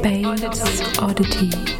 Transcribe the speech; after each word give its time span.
Space, 0.00 0.98
Oddity. 0.98 1.79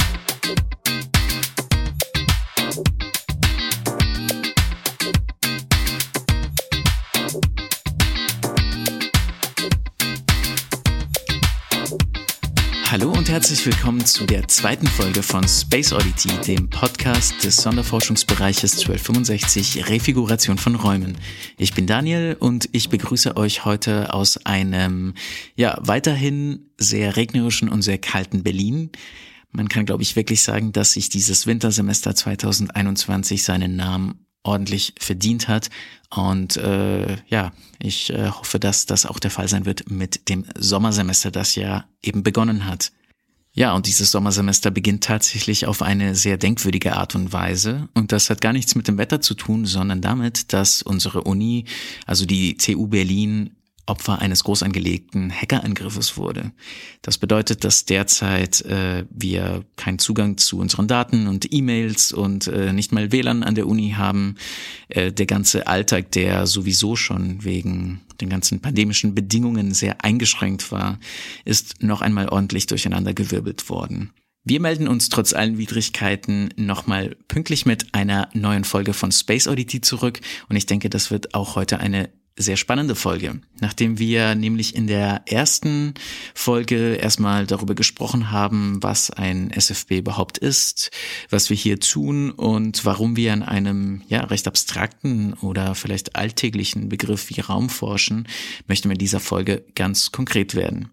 Herzlich 13.31 13.65
willkommen 13.65 14.05
zu 14.05 14.27
der 14.27 14.49
zweiten 14.49 14.89
Folge 14.89 15.23
von 15.23 15.47
Space 15.47 15.93
Oddity, 15.93 16.31
dem 16.49 16.69
Podcast 16.69 17.45
des 17.45 17.59
Sonderforschungsbereiches 17.59 18.81
1265 18.81 19.89
Refiguration 19.89 20.59
von 20.59 20.75
Räumen. 20.75 21.17
Ich 21.57 21.73
bin 21.73 21.87
Daniel 21.87 22.37
und 22.41 22.69
ich 22.73 22.89
begrüße 22.89 23.37
euch 23.37 23.65
heute 23.65 24.13
aus 24.13 24.45
einem, 24.47 25.15
ja, 25.55 25.79
weiterhin 25.81 26.73
sehr 26.77 27.15
regnerischen 27.15 27.69
und 27.69 27.83
sehr 27.83 27.99
kalten 27.99 28.43
Berlin. 28.43 28.91
Man 29.53 29.69
kann, 29.69 29.87
glaube 29.87 30.03
ich, 30.03 30.17
wirklich 30.17 30.43
sagen, 30.43 30.73
dass 30.73 30.95
sich 30.95 31.09
dieses 31.09 31.47
Wintersemester 31.47 32.17
2021 32.17 33.45
seinen 33.45 33.77
Namen 33.77 34.27
ordentlich 34.43 34.95
verdient 34.99 35.47
hat. 35.47 35.71
Und 36.13 36.57
äh, 36.57 37.17
ja, 37.29 37.53
ich 37.79 38.11
äh, 38.11 38.29
hoffe, 38.29 38.59
dass 38.59 38.87
das 38.87 39.07
auch 39.07 39.21
der 39.21 39.31
Fall 39.31 39.47
sein 39.47 39.67
wird 39.67 39.89
mit 39.89 40.29
dem 40.29 40.47
Sommersemester, 40.59 41.31
das 41.31 41.55
ja 41.55 41.85
eben 42.03 42.25
begonnen 42.25 42.67
hat. 42.67 42.91
Ja, 43.53 43.75
und 43.75 43.87
dieses 43.87 44.13
Sommersemester 44.13 44.71
beginnt 44.71 45.03
tatsächlich 45.03 45.67
auf 45.67 45.83
eine 45.83 46.15
sehr 46.15 46.37
denkwürdige 46.37 46.97
Art 46.97 47.17
und 47.17 47.33
Weise. 47.33 47.89
Und 47.95 48.13
das 48.13 48.31
hat 48.31 48.41
gar 48.41 48.53
nichts 48.53 48.77
mit 48.77 48.87
dem 48.87 48.97
Wetter 48.97 49.21
zu 49.21 49.35
tun, 49.35 49.67
sondern 49.67 50.01
damit, 50.01 50.53
dass 50.53 50.83
unsere 50.83 51.23
Uni, 51.23 51.65
also 52.07 52.27
die 52.27 52.57
TU 52.57 52.87
Berlin, 52.87 53.57
Opfer 53.91 54.21
eines 54.21 54.45
groß 54.45 54.63
angelegten 54.63 55.31
Hackerangriffes 55.31 56.17
wurde. 56.17 56.53
Das 57.03 57.19
bedeutet, 57.19 57.65
dass 57.65 57.85
derzeit 57.85 58.63
äh, 58.63 59.05
wir 59.11 59.65
keinen 59.77 59.99
Zugang 59.99 60.39
zu 60.39 60.59
unseren 60.59 60.89
Daten 60.89 61.27
und 61.27 61.53
E-Mails 61.53 62.13
und 62.13 62.47
äh, 62.47 62.73
nicht 62.73 62.93
mal 62.93 63.13
WLAN 63.13 63.43
an 63.43 63.57
der 63.57 63.67
Uni 63.67 63.95
haben. 63.97 64.37
Äh, 64.89 65.13
der 65.13 65.27
ganze 65.27 65.67
Alltag, 65.67 66.13
der 66.13 66.47
sowieso 66.47 66.97
schon 66.97 67.45
wegen 67.45 68.01
den 68.21 68.29
ganzen 68.29 68.61
pandemischen 68.61 69.15
Bedingungen 69.15 69.75
sehr 69.75 70.05
eingeschränkt 70.05 70.71
war, 70.71 70.99
ist 71.45 71.83
noch 71.83 72.01
einmal 72.01 72.29
ordentlich 72.29 72.67
durcheinandergewirbelt 72.67 73.69
worden. 73.69 74.13
Wir 74.43 74.61
melden 74.61 74.89
uns 74.89 75.11
trotz 75.11 75.35
allen 75.35 75.59
Widrigkeiten 75.59 76.49
nochmal 76.57 77.17
pünktlich 77.29 77.67
mit 77.67 77.95
einer 77.95 78.29
neuen 78.33 78.65
Folge 78.65 78.95
von 78.95 79.13
Space 79.13 79.47
Oddity 79.47 79.83
zurück 79.83 80.21
und 80.49 80.57
ich 80.57 80.65
denke, 80.65 80.89
das 80.89 81.11
wird 81.11 81.35
auch 81.35 81.57
heute 81.57 81.79
eine 81.79 82.09
sehr 82.37 82.57
spannende 82.57 82.95
Folge, 82.95 83.41
nachdem 83.61 83.99
wir 83.99 84.35
nämlich 84.35 84.75
in 84.75 84.87
der 84.87 85.23
ersten 85.27 85.95
Folge 86.35 86.95
erstmal 86.95 87.47
darüber 87.47 87.75
gesprochen 87.75 88.31
haben, 88.31 88.83
was 88.83 89.11
ein 89.11 89.51
SFB 89.51 89.99
überhaupt 89.99 90.39
ist, 90.39 90.91
was 91.29 91.51
wir 91.51 91.57
hier 91.57 91.81
tun 91.81 92.31
und 92.31 92.85
warum 92.85 93.17
wir 93.17 93.33
an 93.33 93.43
einem 93.43 94.03
ja 94.09 94.21
recht 94.21 94.49
abstrakten 94.49 95.35
oder 95.35 95.75
vielleicht 95.75 96.17
alltäglichen 96.17 96.89
Begriff 96.89 97.29
wie 97.31 97.41
Raum 97.41 97.69
forschen, 97.69 98.27
möchten 98.67 98.89
wir 98.89 98.95
in 98.95 98.99
dieser 98.99 99.21
Folge 99.21 99.65
ganz 99.75 100.13
konkret 100.13 100.55
werden. 100.55 100.91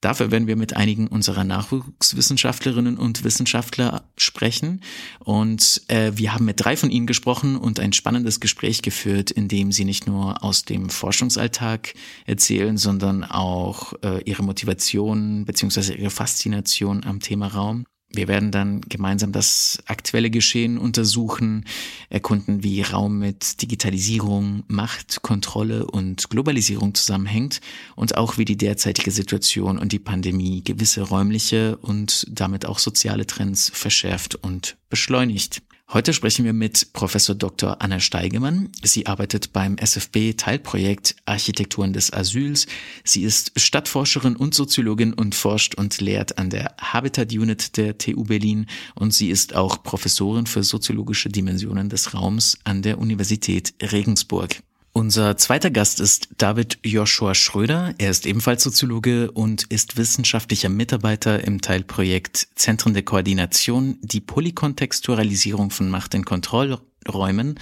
Dafür 0.00 0.30
werden 0.30 0.46
wir 0.46 0.56
mit 0.56 0.76
einigen 0.76 1.08
unserer 1.08 1.44
Nachwuchswissenschaftlerinnen 1.44 2.96
und 2.96 3.22
Wissenschaftler 3.22 4.04
sprechen. 4.16 4.80
Und 5.18 5.82
äh, 5.88 6.12
wir 6.14 6.32
haben 6.32 6.46
mit 6.46 6.64
drei 6.64 6.76
von 6.76 6.90
ihnen 6.90 7.06
gesprochen 7.06 7.56
und 7.56 7.78
ein 7.78 7.92
spannendes 7.92 8.40
Gespräch 8.40 8.80
geführt, 8.80 9.30
in 9.30 9.48
dem 9.48 9.72
sie 9.72 9.84
nicht 9.84 10.06
nur 10.06 10.42
aus 10.42 10.64
dem 10.64 10.88
Forschungsalltag 10.88 11.92
erzählen, 12.24 12.78
sondern 12.78 13.24
auch 13.24 13.92
äh, 14.02 14.22
ihre 14.24 14.42
Motivation 14.42 15.44
beziehungsweise 15.44 15.94
ihre 15.94 16.10
Faszination 16.10 17.04
am 17.04 17.20
Thema 17.20 17.48
Raum. 17.48 17.84
Wir 18.12 18.26
werden 18.26 18.50
dann 18.50 18.80
gemeinsam 18.80 19.30
das 19.30 19.78
aktuelle 19.86 20.30
Geschehen 20.30 20.78
untersuchen, 20.78 21.64
erkunden, 22.08 22.64
wie 22.64 22.82
Raum 22.82 23.20
mit 23.20 23.62
Digitalisierung, 23.62 24.64
Macht, 24.66 25.22
Kontrolle 25.22 25.86
und 25.86 26.28
Globalisierung 26.28 26.94
zusammenhängt 26.94 27.60
und 27.94 28.16
auch 28.16 28.36
wie 28.36 28.44
die 28.44 28.56
derzeitige 28.56 29.12
Situation 29.12 29.78
und 29.78 29.92
die 29.92 30.00
Pandemie 30.00 30.64
gewisse 30.64 31.02
räumliche 31.02 31.76
und 31.76 32.26
damit 32.28 32.66
auch 32.66 32.80
soziale 32.80 33.26
Trends 33.26 33.70
verschärft 33.72 34.34
und 34.34 34.76
beschleunigt. 34.88 35.62
Heute 35.92 36.12
sprechen 36.12 36.44
wir 36.44 36.52
mit 36.52 36.92
Professor 36.92 37.34
Dr. 37.34 37.82
Anna 37.82 37.98
Steigemann. 37.98 38.68
Sie 38.80 39.06
arbeitet 39.06 39.52
beim 39.52 39.76
SFB 39.76 40.34
Teilprojekt 40.36 41.16
Architekturen 41.26 41.92
des 41.92 42.12
Asyls. 42.12 42.68
Sie 43.02 43.24
ist 43.24 43.58
Stadtforscherin 43.58 44.36
und 44.36 44.54
Soziologin 44.54 45.12
und 45.12 45.34
forscht 45.34 45.74
und 45.74 46.00
lehrt 46.00 46.38
an 46.38 46.48
der 46.48 46.76
Habitat 46.80 47.32
Unit 47.32 47.76
der 47.76 47.98
TU 47.98 48.22
Berlin 48.22 48.66
und 48.94 49.12
sie 49.12 49.30
ist 49.30 49.56
auch 49.56 49.82
Professorin 49.82 50.46
für 50.46 50.62
soziologische 50.62 51.28
Dimensionen 51.28 51.88
des 51.88 52.14
Raums 52.14 52.56
an 52.62 52.82
der 52.82 52.98
Universität 52.98 53.74
Regensburg. 53.82 54.62
Unser 54.92 55.36
zweiter 55.36 55.70
Gast 55.70 56.00
ist 56.00 56.30
David 56.36 56.78
Joshua 56.84 57.36
Schröder. 57.36 57.94
Er 57.98 58.10
ist 58.10 58.26
ebenfalls 58.26 58.64
Soziologe 58.64 59.30
und 59.30 59.62
ist 59.64 59.96
wissenschaftlicher 59.96 60.68
Mitarbeiter 60.68 61.44
im 61.44 61.60
Teilprojekt 61.60 62.48
Zentren 62.56 62.92
der 62.92 63.04
Koordination, 63.04 63.98
die 64.02 64.20
Polykontextualisierung 64.20 65.70
von 65.70 65.90
Macht 65.90 66.14
in 66.14 66.24
Kontrollräumen 66.24 67.60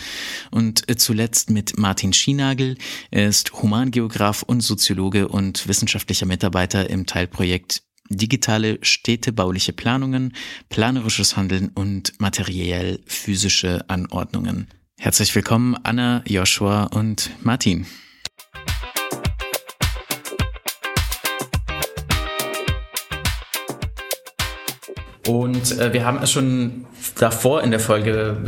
und 0.50 0.84
zuletzt 0.99 1.50
mit 1.50 1.78
Martin 1.78 2.15
Schienagel. 2.15 2.78
Er 3.11 3.28
ist 3.28 3.53
Humangeograf 3.53 4.43
und 4.43 4.62
Soziologe 4.62 5.28
und 5.28 5.69
wissenschaftlicher 5.69 6.27
Mitarbeiter 6.27 6.88
im 6.88 7.05
Teilprojekt 7.05 7.83
digitale 8.09 8.78
städtebauliche 8.81 9.75
Planungen, 9.75 10.33
planerisches 10.71 11.37
Handeln 11.37 11.69
und 11.75 12.19
materiell 12.19 13.00
physische 13.05 13.84
Anordnungen. 13.91 14.69
Herzlich 15.00 15.32
willkommen, 15.36 15.76
Anna, 15.84 16.22
Joshua 16.26 16.82
und 16.92 17.31
Martin. 17.41 17.86
Und 25.25 25.78
äh, 25.78 25.92
wir 25.92 26.04
haben 26.04 26.19
es 26.20 26.32
schon 26.32 26.87
davor 27.16 27.62
in 27.62 27.70
der 27.70 27.78
Folge 27.78 28.38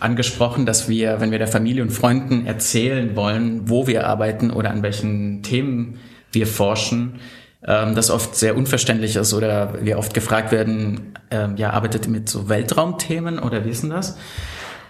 angesprochen, 0.00 0.66
dass 0.66 0.88
wir, 0.88 1.20
wenn 1.20 1.30
wir 1.30 1.38
der 1.38 1.46
Familie 1.46 1.84
und 1.84 1.90
Freunden 1.90 2.44
erzählen 2.44 3.14
wollen, 3.14 3.68
wo 3.68 3.86
wir 3.86 4.08
arbeiten 4.08 4.50
oder 4.50 4.72
an 4.72 4.82
welchen 4.82 5.44
Themen 5.44 6.00
wir 6.32 6.48
forschen, 6.48 7.20
ähm, 7.64 7.94
das 7.94 8.10
oft 8.10 8.34
sehr 8.34 8.56
unverständlich 8.56 9.14
ist 9.14 9.32
oder 9.32 9.84
wir 9.84 9.96
oft 9.96 10.12
gefragt 10.12 10.50
werden, 10.50 11.14
ähm, 11.30 11.56
ja, 11.56 11.70
arbeitet 11.70 12.06
ihr 12.06 12.10
mit 12.10 12.28
so 12.28 12.48
Weltraumthemen 12.48 13.38
oder 13.38 13.64
wie 13.64 13.70
ist 13.70 13.84
denn 13.84 13.90
das? 13.90 14.18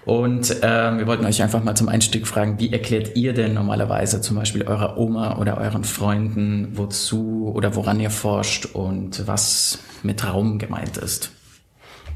Und 0.05 0.57
ähm, 0.63 0.99
wir 0.99 1.07
wollten 1.07 1.27
euch 1.27 1.43
einfach 1.43 1.63
mal 1.63 1.75
zum 1.75 1.89
Einstieg 1.89 2.27
fragen, 2.27 2.59
wie 2.59 2.73
erklärt 2.73 3.17
ihr 3.17 3.33
denn 3.33 3.55
normalerweise 3.55 4.21
zum 4.21 4.37
Beispiel 4.37 4.63
eurer 4.63 4.97
Oma 4.99 5.39
oder 5.39 5.59
euren 5.59 5.85
Freunden, 5.85 6.73
wozu 6.75 7.53
oder 7.55 7.75
woran 7.75 8.01
ihr 8.01 8.11
forscht 8.11 8.67
und 8.67 9.27
was 9.27 9.79
mit 10.03 10.27
Raum 10.27 10.59
gemeint 10.59 10.97
ist? 10.97 11.33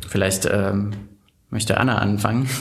Vielleicht 0.08 0.46
ähm, 0.50 0.92
möchte 1.50 1.78
Anna 1.78 1.98
anfangen. 1.98 2.48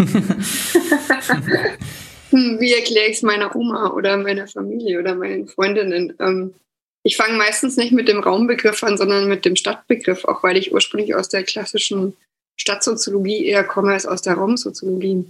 Hm, 2.33 2.59
wie 2.59 2.73
erkläre 2.73 3.05
ich 3.05 3.17
es 3.17 3.21
meiner 3.21 3.55
Oma 3.55 3.91
oder 3.91 4.17
meiner 4.17 4.47
Familie 4.47 4.99
oder 4.99 5.13
meinen 5.13 5.47
Freundinnen? 5.47 6.13
Ähm, 6.19 6.55
ich 7.03 7.15
fange 7.15 7.37
meistens 7.37 7.77
nicht 7.77 7.91
mit 7.91 8.07
dem 8.07 8.19
Raumbegriff 8.19 8.83
an, 8.83 8.97
sondern 8.97 9.29
mit 9.29 9.45
dem 9.45 9.55
Stadtbegriff, 9.55 10.25
auch 10.25 10.41
weil 10.41 10.57
ich 10.57 10.73
ursprünglich 10.73 11.13
aus 11.13 11.29
der 11.29 11.43
klassischen 11.43 12.17
Stadtsoziologie 12.55 13.45
eher 13.45 13.63
komme 13.63 13.93
als 13.93 14.05
aus 14.05 14.21
der 14.21 14.35
Raumsoziologie. 14.35 15.25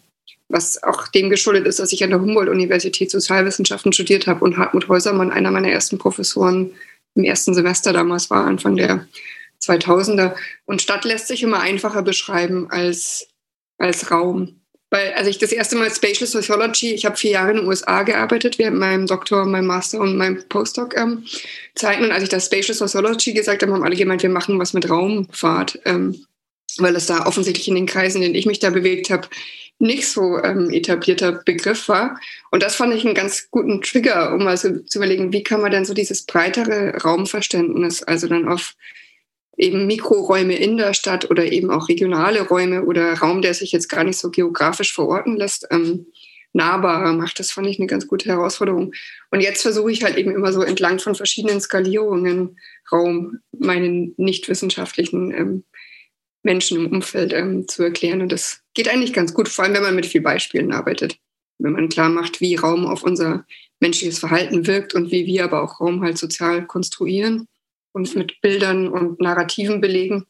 Was 0.49 0.81
auch 0.83 1.07
dem 1.07 1.29
geschuldet 1.29 1.65
ist, 1.65 1.79
dass 1.79 1.93
ich 1.93 2.03
an 2.03 2.11
der 2.11 2.21
Humboldt-Universität 2.21 3.09
Sozialwissenschaften 3.09 3.93
studiert 3.93 4.27
habe 4.27 4.43
und 4.43 4.57
Hartmut 4.57 4.87
Häusermann 4.87 5.31
einer 5.31 5.51
meiner 5.51 5.69
ersten 5.69 5.97
Professoren 5.97 6.71
im 7.15 7.23
ersten 7.23 7.53
Semester 7.53 7.93
damals 7.93 8.29
war, 8.29 8.45
Anfang 8.45 8.75
der 8.75 9.07
2000er. 9.61 10.35
Und 10.65 10.81
Stadt 10.81 11.05
lässt 11.05 11.27
sich 11.27 11.43
immer 11.43 11.59
einfacher 11.59 12.01
beschreiben 12.01 12.67
als, 12.69 13.27
als 13.77 14.11
Raum. 14.11 14.59
Weil, 14.89 15.13
also 15.13 15.27
ich 15.27 15.39
das 15.39 15.51
erste 15.51 15.75
Mal 15.75 15.89
Spatial 15.89 16.27
Sociology, 16.27 16.93
ich 16.93 17.05
habe 17.05 17.17
vier 17.17 17.31
Jahre 17.31 17.51
in 17.51 17.57
den 17.57 17.67
USA 17.67 18.03
gearbeitet, 18.03 18.59
während 18.59 18.77
meinem 18.77 19.07
Doktor, 19.07 19.45
meinem 19.45 19.65
Master 19.65 19.99
und 19.99 20.17
meinem 20.17 20.47
Postdoc 20.49 20.95
ähm, 20.95 21.25
Zeiten. 21.73 22.03
Und 22.03 22.11
als 22.11 22.21
ich 22.21 22.29
das 22.29 22.45
Spatial 22.45 22.75
Sociology 22.75 23.33
gesagt 23.33 23.63
habe, 23.63 23.73
haben 23.73 23.83
alle 23.83 23.95
gemeint, 23.95 24.21
wir 24.21 24.29
machen 24.29 24.59
was 24.59 24.73
mit 24.73 24.87
Raumfahrt. 24.87 25.79
Ähm, 25.85 26.23
weil 26.79 26.95
es 26.95 27.05
da 27.05 27.25
offensichtlich 27.25 27.67
in 27.67 27.75
den 27.75 27.85
Kreisen, 27.85 28.17
in 28.17 28.23
denen 28.23 28.35
ich 28.35 28.45
mich 28.45 28.59
da 28.59 28.69
bewegt 28.69 29.09
habe, 29.09 29.27
nicht 29.79 30.07
so 30.07 30.37
ähm, 30.41 30.69
etablierter 30.69 31.31
Begriff 31.31 31.89
war. 31.89 32.19
Und 32.51 32.63
das 32.63 32.75
fand 32.75 32.93
ich 32.93 33.05
einen 33.05 33.15
ganz 33.15 33.49
guten 33.51 33.81
Trigger, 33.81 34.33
um 34.33 34.47
also 34.47 34.79
zu 34.79 34.99
überlegen, 34.99 35.33
wie 35.33 35.43
kann 35.43 35.61
man 35.61 35.71
denn 35.71 35.85
so 35.85 35.93
dieses 35.93 36.25
breitere 36.25 36.97
Raumverständnis, 37.03 38.03
also 38.03 38.27
dann 38.27 38.47
auf 38.47 38.75
eben 39.57 39.85
Mikroräume 39.85 40.55
in 40.55 40.77
der 40.77 40.93
Stadt 40.93 41.29
oder 41.29 41.51
eben 41.51 41.69
auch 41.69 41.89
regionale 41.89 42.47
Räume 42.47 42.85
oder 42.85 43.13
Raum, 43.13 43.41
der 43.41 43.53
sich 43.53 43.71
jetzt 43.71 43.89
gar 43.89 44.03
nicht 44.03 44.17
so 44.17 44.31
geografisch 44.31 44.93
verorten 44.93 45.35
lässt, 45.35 45.67
ähm, 45.69 46.07
nahbarer 46.53 47.13
macht. 47.13 47.39
Das 47.39 47.51
fand 47.51 47.67
ich 47.67 47.79
eine 47.79 47.87
ganz 47.87 48.07
gute 48.07 48.29
Herausforderung. 48.29 48.93
Und 49.31 49.41
jetzt 49.41 49.63
versuche 49.63 49.91
ich 49.91 50.03
halt 50.03 50.17
eben 50.17 50.31
immer 50.31 50.53
so 50.53 50.61
entlang 50.61 50.99
von 50.99 51.15
verschiedenen 51.15 51.59
Skalierungen 51.59 52.57
Raum 52.91 53.39
meinen 53.51 54.13
nicht 54.17 54.47
wissenschaftlichen 54.47 55.31
ähm, 55.31 55.63
Menschen 56.43 56.77
im 56.77 56.91
Umfeld 56.91 57.33
ähm, 57.33 57.67
zu 57.67 57.83
erklären. 57.83 58.21
Und 58.21 58.31
das 58.31 58.61
geht 58.73 58.89
eigentlich 58.89 59.13
ganz 59.13 59.33
gut, 59.33 59.49
vor 59.49 59.65
allem 59.65 59.73
wenn 59.73 59.83
man 59.83 59.95
mit 59.95 60.05
viel 60.05 60.21
Beispielen 60.21 60.71
arbeitet. 60.71 61.17
Wenn 61.57 61.73
man 61.73 61.89
klar 61.89 62.09
macht, 62.09 62.41
wie 62.41 62.55
Raum 62.55 62.85
auf 62.85 63.03
unser 63.03 63.45
menschliches 63.79 64.19
Verhalten 64.19 64.67
wirkt 64.67 64.93
und 64.93 65.11
wie 65.11 65.25
wir 65.25 65.45
aber 65.45 65.63
auch 65.63 65.79
Raum 65.79 66.01
halt 66.01 66.17
sozial 66.17 66.65
konstruieren 66.65 67.47
und 67.93 68.15
mit 68.15 68.41
Bildern 68.41 68.87
und 68.87 69.19
Narrativen 69.19 69.81
belegen. 69.81 70.25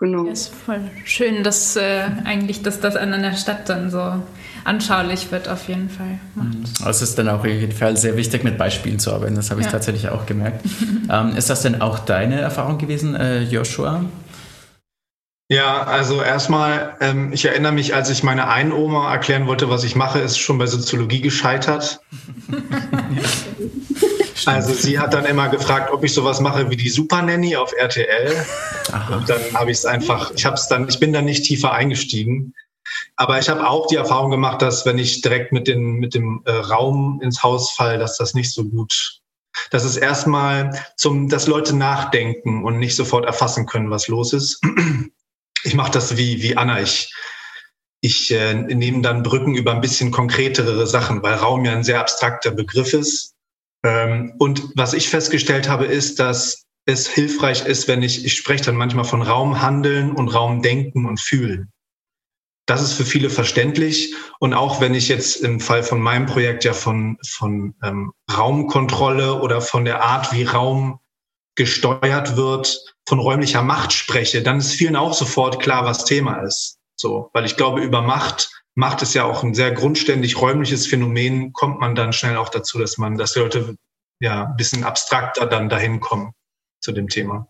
Genau. 0.00 0.26
Ja, 0.26 0.32
ist 0.32 0.54
voll 0.54 0.80
schön, 1.04 1.44
dass 1.44 1.76
äh, 1.76 2.08
eigentlich 2.24 2.62
dass 2.62 2.80
das 2.80 2.96
an 2.96 3.12
einer 3.12 3.34
Stadt 3.34 3.68
dann 3.68 3.90
so 3.90 4.22
anschaulich 4.64 5.30
wird, 5.30 5.48
auf 5.48 5.68
jeden 5.68 5.88
Fall. 5.88 6.18
Mhm. 6.34 6.64
Es 6.86 7.00
ist 7.00 7.16
dann 7.16 7.28
auch 7.28 7.40
auf 7.40 7.46
jeden 7.46 7.72
Fall 7.72 7.96
sehr 7.96 8.16
wichtig, 8.16 8.44
mit 8.44 8.58
Beispielen 8.58 8.98
zu 8.98 9.12
arbeiten. 9.12 9.36
Das 9.36 9.50
habe 9.50 9.60
ich 9.60 9.66
ja. 9.66 9.72
tatsächlich 9.72 10.08
auch 10.08 10.26
gemerkt. 10.26 10.64
ähm, 11.10 11.36
ist 11.36 11.48
das 11.48 11.62
denn 11.62 11.80
auch 11.80 12.00
deine 12.00 12.40
Erfahrung 12.40 12.78
gewesen, 12.78 13.14
äh, 13.14 13.42
Joshua? 13.44 14.04
Ja, 15.48 15.82
also 15.82 16.22
erstmal, 16.22 16.96
ähm, 17.00 17.30
ich 17.32 17.44
erinnere 17.44 17.72
mich, 17.72 17.94
als 17.94 18.08
ich 18.08 18.22
meine 18.22 18.48
einen 18.48 18.72
Oma 18.72 19.12
erklären 19.12 19.46
wollte, 19.46 19.68
was 19.68 19.84
ich 19.84 19.94
mache, 19.94 20.18
ist 20.20 20.38
schon 20.38 20.56
bei 20.56 20.66
Soziologie 20.66 21.20
gescheitert. 21.20 22.00
also 24.46 24.72
sie 24.72 24.98
hat 24.98 25.12
dann 25.12 25.26
immer 25.26 25.50
gefragt, 25.50 25.92
ob 25.92 26.02
ich 26.02 26.14
sowas 26.14 26.40
mache 26.40 26.70
wie 26.70 26.76
die 26.76 26.88
Super 26.88 27.20
Nanny 27.20 27.56
auf 27.56 27.74
RTL. 27.74 28.34
Aha. 28.90 29.16
Und 29.16 29.28
dann 29.28 29.42
habe 29.52 29.70
ich 29.70 29.78
es 29.78 29.84
einfach, 29.84 30.32
ich 30.34 30.46
habe 30.46 30.56
es 30.56 30.66
dann, 30.68 30.88
ich 30.88 30.98
bin 30.98 31.12
dann 31.12 31.26
nicht 31.26 31.44
tiefer 31.44 31.72
eingestiegen. 31.72 32.54
Aber 33.16 33.38
ich 33.38 33.50
habe 33.50 33.68
auch 33.68 33.86
die 33.86 33.96
Erfahrung 33.96 34.30
gemacht, 34.30 34.62
dass 34.62 34.86
wenn 34.86 34.98
ich 34.98 35.20
direkt 35.20 35.52
mit, 35.52 35.68
den, 35.68 35.96
mit 35.96 36.14
dem 36.14 36.42
äh, 36.46 36.52
Raum 36.52 37.20
ins 37.22 37.42
Haus 37.42 37.72
falle, 37.72 37.98
dass 37.98 38.16
das 38.16 38.32
nicht 38.32 38.52
so 38.52 38.64
gut 38.64 39.20
das 39.70 39.84
ist 39.84 39.96
erstmal 39.96 40.72
zum, 40.96 41.28
dass 41.28 41.46
Leute 41.46 41.76
nachdenken 41.76 42.64
und 42.64 42.78
nicht 42.78 42.96
sofort 42.96 43.24
erfassen 43.24 43.66
können, 43.66 43.88
was 43.88 44.08
los 44.08 44.32
ist 44.32 44.60
ich 45.64 45.74
mache 45.74 45.90
das 45.90 46.16
wie, 46.16 46.42
wie 46.42 46.56
Anna. 46.56 46.80
Ich, 46.80 47.12
ich 48.00 48.30
äh, 48.30 48.54
nehme 48.54 49.02
dann 49.02 49.22
Brücken 49.22 49.54
über 49.54 49.72
ein 49.72 49.80
bisschen 49.80 50.10
konkretere 50.10 50.86
Sachen, 50.86 51.22
weil 51.22 51.34
Raum 51.34 51.64
ja 51.64 51.72
ein 51.72 51.84
sehr 51.84 52.00
abstrakter 52.00 52.50
Begriff 52.50 52.92
ist. 52.92 53.34
Ähm, 53.82 54.34
und 54.38 54.62
was 54.76 54.92
ich 54.92 55.08
festgestellt 55.08 55.68
habe, 55.68 55.86
ist, 55.86 56.20
dass 56.20 56.64
es 56.86 57.08
hilfreich 57.08 57.66
ist, 57.66 57.88
wenn 57.88 58.02
ich, 58.02 58.24
ich 58.24 58.34
spreche 58.34 58.64
dann 58.64 58.76
manchmal 58.76 59.06
von 59.06 59.22
Raumhandeln 59.22 60.12
und 60.12 60.28
Raumdenken 60.28 61.06
und 61.06 61.18
Fühlen. 61.18 61.70
Das 62.66 62.82
ist 62.82 62.94
für 62.94 63.04
viele 63.04 63.30
verständlich. 63.30 64.14
Und 64.38 64.54
auch 64.54 64.80
wenn 64.80 64.94
ich 64.94 65.08
jetzt 65.08 65.36
im 65.36 65.60
Fall 65.60 65.82
von 65.82 66.00
meinem 66.00 66.26
Projekt 66.26 66.64
ja 66.64 66.72
von, 66.72 67.18
von 67.26 67.74
ähm, 67.82 68.12
Raumkontrolle 68.34 69.40
oder 69.40 69.60
von 69.60 69.84
der 69.84 70.02
Art, 70.02 70.32
wie 70.32 70.44
Raum 70.44 70.98
gesteuert 71.54 72.36
wird, 72.36 72.94
von 73.06 73.18
räumlicher 73.18 73.62
Macht 73.62 73.92
spreche, 73.92 74.42
dann 74.42 74.58
ist 74.58 74.72
vielen 74.72 74.96
auch 74.96 75.14
sofort 75.14 75.60
klar, 75.60 75.84
was 75.84 76.04
Thema 76.04 76.42
ist. 76.42 76.78
So, 76.96 77.30
weil 77.32 77.44
ich 77.44 77.56
glaube, 77.56 77.80
über 77.80 78.02
Macht, 78.02 78.50
Macht 78.74 79.02
ist 79.02 79.14
ja 79.14 79.24
auch 79.24 79.44
ein 79.44 79.54
sehr 79.54 79.72
grundständig 79.72 80.40
räumliches 80.40 80.86
Phänomen, 80.86 81.52
kommt 81.52 81.80
man 81.80 81.94
dann 81.94 82.12
schnell 82.12 82.36
auch 82.36 82.48
dazu, 82.48 82.78
dass 82.78 82.98
man, 82.98 83.16
dass 83.16 83.34
die 83.34 83.40
Leute 83.40 83.76
ja 84.20 84.46
ein 84.46 84.56
bisschen 84.56 84.84
abstrakter 84.84 85.46
dann 85.46 85.68
dahin 85.68 86.00
kommen 86.00 86.32
zu 86.80 86.92
dem 86.92 87.08
Thema. 87.08 87.46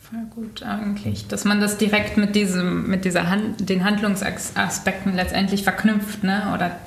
Voll 0.00 0.24
gut 0.30 0.62
eigentlich, 0.62 1.26
dass 1.26 1.44
man 1.44 1.60
das 1.60 1.76
direkt 1.76 2.16
mit 2.16 2.34
diesem, 2.34 2.88
mit 2.88 3.04
dieser 3.04 3.28
Hand, 3.28 3.68
den 3.68 3.84
Handlungsaspekten 3.84 5.14
letztendlich 5.14 5.64
verknüpft, 5.64 6.22
ne? 6.22 6.52
Oder 6.54 6.78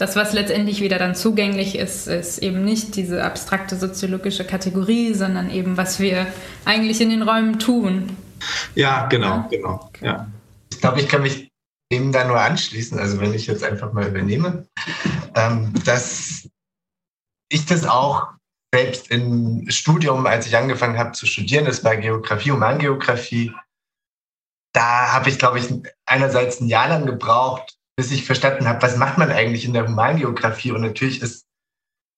das, 0.00 0.16
was 0.16 0.32
letztendlich 0.32 0.80
wieder 0.80 0.98
dann 0.98 1.14
zugänglich 1.14 1.76
ist, 1.76 2.06
ist 2.06 2.38
eben 2.38 2.64
nicht 2.64 2.96
diese 2.96 3.22
abstrakte 3.22 3.76
soziologische 3.76 4.46
Kategorie, 4.46 5.12
sondern 5.12 5.50
eben, 5.50 5.76
was 5.76 6.00
wir 6.00 6.26
eigentlich 6.64 7.00
in 7.00 7.10
den 7.10 7.22
Räumen 7.22 7.58
tun. 7.58 8.16
Ja, 8.74 9.06
genau, 9.06 9.46
genau. 9.50 9.90
Ja. 10.00 10.26
Ich 10.70 10.80
glaube, 10.80 11.00
ich 11.00 11.08
kann 11.08 11.22
mich 11.22 11.50
dem 11.92 12.12
da 12.12 12.24
nur 12.24 12.40
anschließen, 12.40 12.98
also 12.98 13.20
wenn 13.20 13.34
ich 13.34 13.46
jetzt 13.46 13.64
einfach 13.64 13.92
mal 13.92 14.06
übernehme, 14.06 14.66
ähm, 15.34 15.74
dass 15.84 16.48
ich 17.50 17.66
das 17.66 17.84
auch 17.84 18.28
selbst 18.72 19.10
im 19.10 19.68
Studium, 19.68 20.26
als 20.26 20.46
ich 20.46 20.56
angefangen 20.56 20.98
habe 20.98 21.12
zu 21.12 21.26
studieren, 21.26 21.64
das 21.64 21.82
war 21.82 21.96
Geografie, 21.96 22.52
Humangeografie, 22.52 23.52
da 24.72 25.12
habe 25.12 25.28
ich, 25.28 25.38
glaube 25.38 25.58
ich, 25.58 25.66
einerseits 26.06 26.60
ein 26.60 26.68
Jahr 26.68 26.88
lang 26.88 27.06
gebraucht, 27.06 27.79
bis 28.00 28.12
ich 28.12 28.24
verstanden 28.24 28.66
habe, 28.66 28.80
was 28.80 28.96
macht 28.96 29.18
man 29.18 29.30
eigentlich 29.30 29.66
in 29.66 29.74
der 29.74 29.86
Humangeografie. 29.86 30.72
Und 30.72 30.80
natürlich 30.80 31.20
ist 31.20 31.44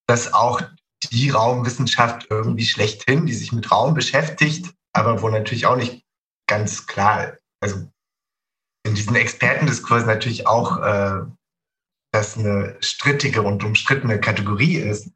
das 0.06 0.32
auch 0.32 0.62
die 1.10 1.30
Raumwissenschaft 1.30 2.28
irgendwie 2.30 2.66
schlechthin, 2.66 3.26
die 3.26 3.34
sich 3.34 3.50
mit 3.50 3.68
Raum 3.72 3.92
beschäftigt, 3.92 4.72
aber 4.92 5.22
wo 5.22 5.28
natürlich 5.28 5.66
auch 5.66 5.74
nicht 5.74 6.04
ganz 6.48 6.86
klar, 6.86 7.36
also 7.60 7.84
in 8.86 8.94
diesen 8.94 9.16
Expertendiskurs 9.16 10.06
natürlich 10.06 10.46
auch, 10.46 10.78
äh, 10.78 11.22
das 12.12 12.38
eine 12.38 12.76
strittige 12.78 13.42
und 13.42 13.64
umstrittene 13.64 14.20
Kategorie 14.20 14.76
ist. 14.76 15.10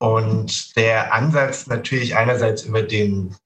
Und 0.00 0.74
der 0.74 1.14
Ansatz 1.14 1.68
natürlich 1.68 2.16
einerseits 2.16 2.64
über 2.64 2.82
den 2.82 3.36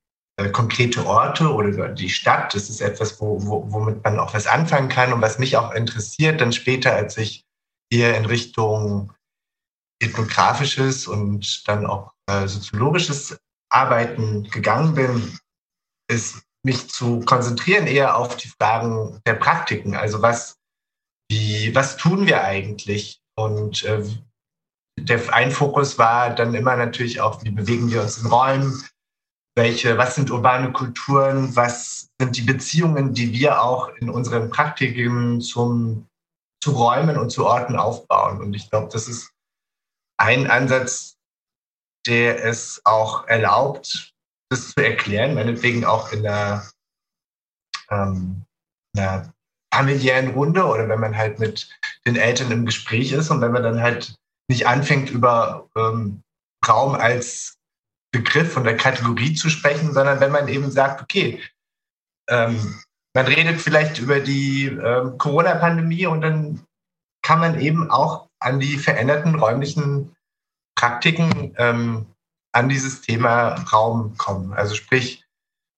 konkrete 0.53 1.05
Orte 1.07 1.53
oder 1.53 1.89
die 1.89 2.09
Stadt. 2.09 2.55
Das 2.55 2.71
ist 2.71 2.81
etwas, 2.81 3.21
wo, 3.21 3.45
wo, 3.45 3.71
womit 3.71 4.03
man 4.03 4.19
auch 4.19 4.35
was 4.35 4.47
anfangen 4.47 4.89
kann 4.89 5.13
und 5.13 5.21
was 5.21 5.39
mich 5.39 5.57
auch 5.57 5.73
interessiert, 5.73 6.41
dann 6.41 6.53
später, 6.53 6.95
als 6.95 7.17
ich 7.19 7.45
eher 7.91 8.17
in 8.17 8.25
Richtung 8.25 9.13
ethnografisches 10.03 11.07
und 11.07 11.69
dann 11.69 11.87
auch 11.87 12.13
äh, 12.27 12.47
soziologisches 12.49 13.39
Arbeiten 13.71 14.45
gegangen 14.51 14.95
bin, 14.95 15.39
ist 16.09 16.43
mich 16.65 16.89
zu 16.89 17.21
konzentrieren 17.21 17.87
eher 17.87 18.17
auf 18.17 18.37
die 18.37 18.49
Fragen 18.49 19.21
der 19.27 19.35
Praktiken. 19.35 19.95
Also 19.95 20.23
was, 20.23 20.59
wie, 21.31 21.75
was 21.75 21.97
tun 21.97 22.27
wir 22.27 22.43
eigentlich? 22.43 23.21
Und 23.35 23.85
äh, 23.85 24.05
der 24.99 25.33
ein 25.33 25.51
Fokus 25.51 25.99
war 25.99 26.35
dann 26.35 26.55
immer 26.55 26.77
natürlich 26.77 27.21
auch, 27.21 27.43
wie 27.45 27.51
bewegen 27.51 27.91
wir 27.91 28.03
uns 28.03 28.19
in 28.19 28.27
Räumen, 28.27 28.85
welche, 29.55 29.99
was 29.99 30.15
sind 30.15 30.31
urbane 30.31 30.73
Kulturen, 30.73 31.55
was 31.55 32.09
sind 32.19 32.37
die 32.37 32.43
Beziehungen, 32.43 33.13
die 33.13 33.33
wir 33.33 33.63
auch 33.63 33.89
in 33.97 34.09
unseren 34.09 34.51
Praktiken 34.51 35.41
zum, 35.41 36.09
zu 36.63 36.73
Räumen 36.73 37.19
und 37.19 37.31
zu 37.31 37.47
Orten 37.47 37.77
aufbauen. 37.77 38.41
Und 38.41 38.55
ich 38.55 38.71
glaube, 38.71 38.89
das 38.93 39.09
ist 39.09 39.31
ein 40.19 40.49
Ansatz, 40.49 41.17
der 42.07 42.45
es 42.45 42.81
auch 42.85 43.27
erlaubt, 43.29 44.13
das 44.51 44.71
zu 44.71 44.85
erklären, 44.85 45.35
meinetwegen 45.35 45.85
auch 45.85 46.13
in 46.13 46.27
einer, 46.27 46.69
ähm, 47.91 48.45
einer 48.97 49.33
familiären 49.73 50.29
Runde 50.29 50.65
oder 50.65 50.89
wenn 50.89 51.01
man 51.01 51.17
halt 51.17 51.39
mit 51.39 51.69
den 52.07 52.17
Eltern 52.17 52.51
im 52.51 52.67
Gespräch 52.67 53.13
ist 53.13 53.31
und 53.31 53.41
wenn 53.41 53.53
man 53.53 53.63
dann 53.63 53.81
halt 53.81 54.15
nicht 54.49 54.67
anfängt, 54.67 55.11
über 55.11 55.69
ähm, 55.77 56.23
Raum 56.67 56.95
als 56.95 57.59
Begriff 58.13 58.57
und 58.57 58.65
der 58.65 58.77
Kategorie 58.77 59.35
zu 59.35 59.49
sprechen, 59.49 59.93
sondern 59.93 60.21
wenn 60.21 60.33
man 60.33 60.49
eben 60.49 60.71
sagt, 60.71 61.03
okay, 61.03 61.41
ähm, 62.29 62.81
man 63.15 63.27
redet 63.27 63.61
vielleicht 63.61 63.99
über 63.99 64.21
die 64.21 64.67
ähm, 64.67 65.19
Corona-Pandemie 65.19 66.07
und 66.07 66.21
dann 66.21 66.65
kann 67.25 67.41
man 67.41 67.61
eben 67.61 67.91
auch 67.91 68.29
an 68.41 68.61
die 68.61 68.79
veränderten 68.79 69.35
räumlichen 69.35 70.15
Praktiken 70.79 71.55
ähm, 71.59 72.07
an 72.53 72.69
dieses 72.69 73.01
Thema 73.01 73.55
Raum 73.73 74.17
kommen. 74.17 74.53
Also 74.53 74.75
sprich, 74.75 75.25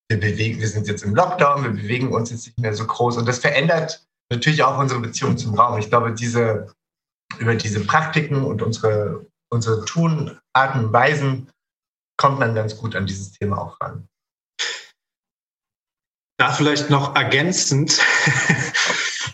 wir 0.08 0.18
bewegen, 0.18 0.60
wir 0.60 0.68
sind 0.68 0.86
jetzt 0.86 1.04
im 1.04 1.14
Lockdown, 1.14 1.64
wir 1.64 1.70
bewegen 1.70 2.12
uns 2.12 2.30
jetzt 2.30 2.46
nicht 2.46 2.58
mehr 2.58 2.74
so 2.74 2.86
groß 2.86 3.16
und 3.16 3.26
das 3.26 3.38
verändert 3.38 4.04
natürlich 4.30 4.62
auch 4.62 4.78
unsere 4.78 5.00
Beziehung 5.00 5.36
zum 5.36 5.54
Raum. 5.54 5.78
Ich 5.78 5.88
glaube, 5.88 6.12
diese 6.12 6.72
über 7.38 7.54
diese 7.54 7.84
Praktiken 7.84 8.44
und 8.44 8.62
unsere, 8.62 9.26
unsere 9.50 9.84
Tun, 9.84 10.38
Arten, 10.52 10.92
Weisen 10.92 11.48
kommt 12.16 12.38
man 12.38 12.54
ganz 12.54 12.76
gut 12.76 12.96
an 12.96 13.06
dieses 13.06 13.32
Thema 13.32 13.58
auch 13.58 13.80
ran. 13.80 14.08
Da 16.38 16.52
vielleicht 16.52 16.90
noch 16.90 17.14
ergänzend. 17.14 18.00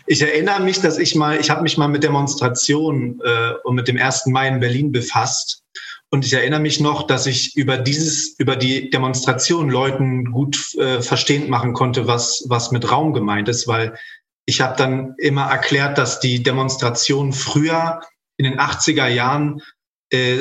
Ich 0.07 0.21
erinnere 0.21 0.59
mich, 0.59 0.81
dass 0.81 0.97
ich 0.97 1.15
mal, 1.15 1.39
ich 1.39 1.49
habe 1.49 1.61
mich 1.61 1.77
mal 1.77 1.87
mit 1.87 2.03
Demonstrationen 2.03 3.21
äh, 3.23 3.53
und 3.63 3.75
mit 3.75 3.87
dem 3.87 3.97
1. 3.97 4.25
Mai 4.25 4.49
in 4.49 4.59
Berlin 4.59 4.91
befasst. 4.91 5.63
Und 6.09 6.25
ich 6.25 6.33
erinnere 6.33 6.59
mich 6.59 6.81
noch, 6.81 7.07
dass 7.07 7.27
ich 7.27 7.55
über 7.55 7.77
dieses, 7.77 8.37
über 8.37 8.57
die 8.57 8.89
Demonstration 8.89 9.69
Leuten 9.69 10.31
gut 10.31 10.75
äh, 10.75 11.01
verstehend 11.01 11.47
machen 11.47 11.71
konnte, 11.71 12.07
was, 12.07 12.43
was 12.49 12.71
mit 12.71 12.91
Raum 12.91 13.13
gemeint 13.13 13.47
ist, 13.47 13.69
weil 13.69 13.97
ich 14.45 14.59
habe 14.59 14.75
dann 14.75 15.15
immer 15.17 15.45
erklärt, 15.45 15.97
dass 15.97 16.19
die 16.19 16.43
Demonstration 16.43 17.31
früher 17.31 18.01
in 18.35 18.43
den 18.43 18.59
80er 18.59 19.07
Jahren 19.07 19.61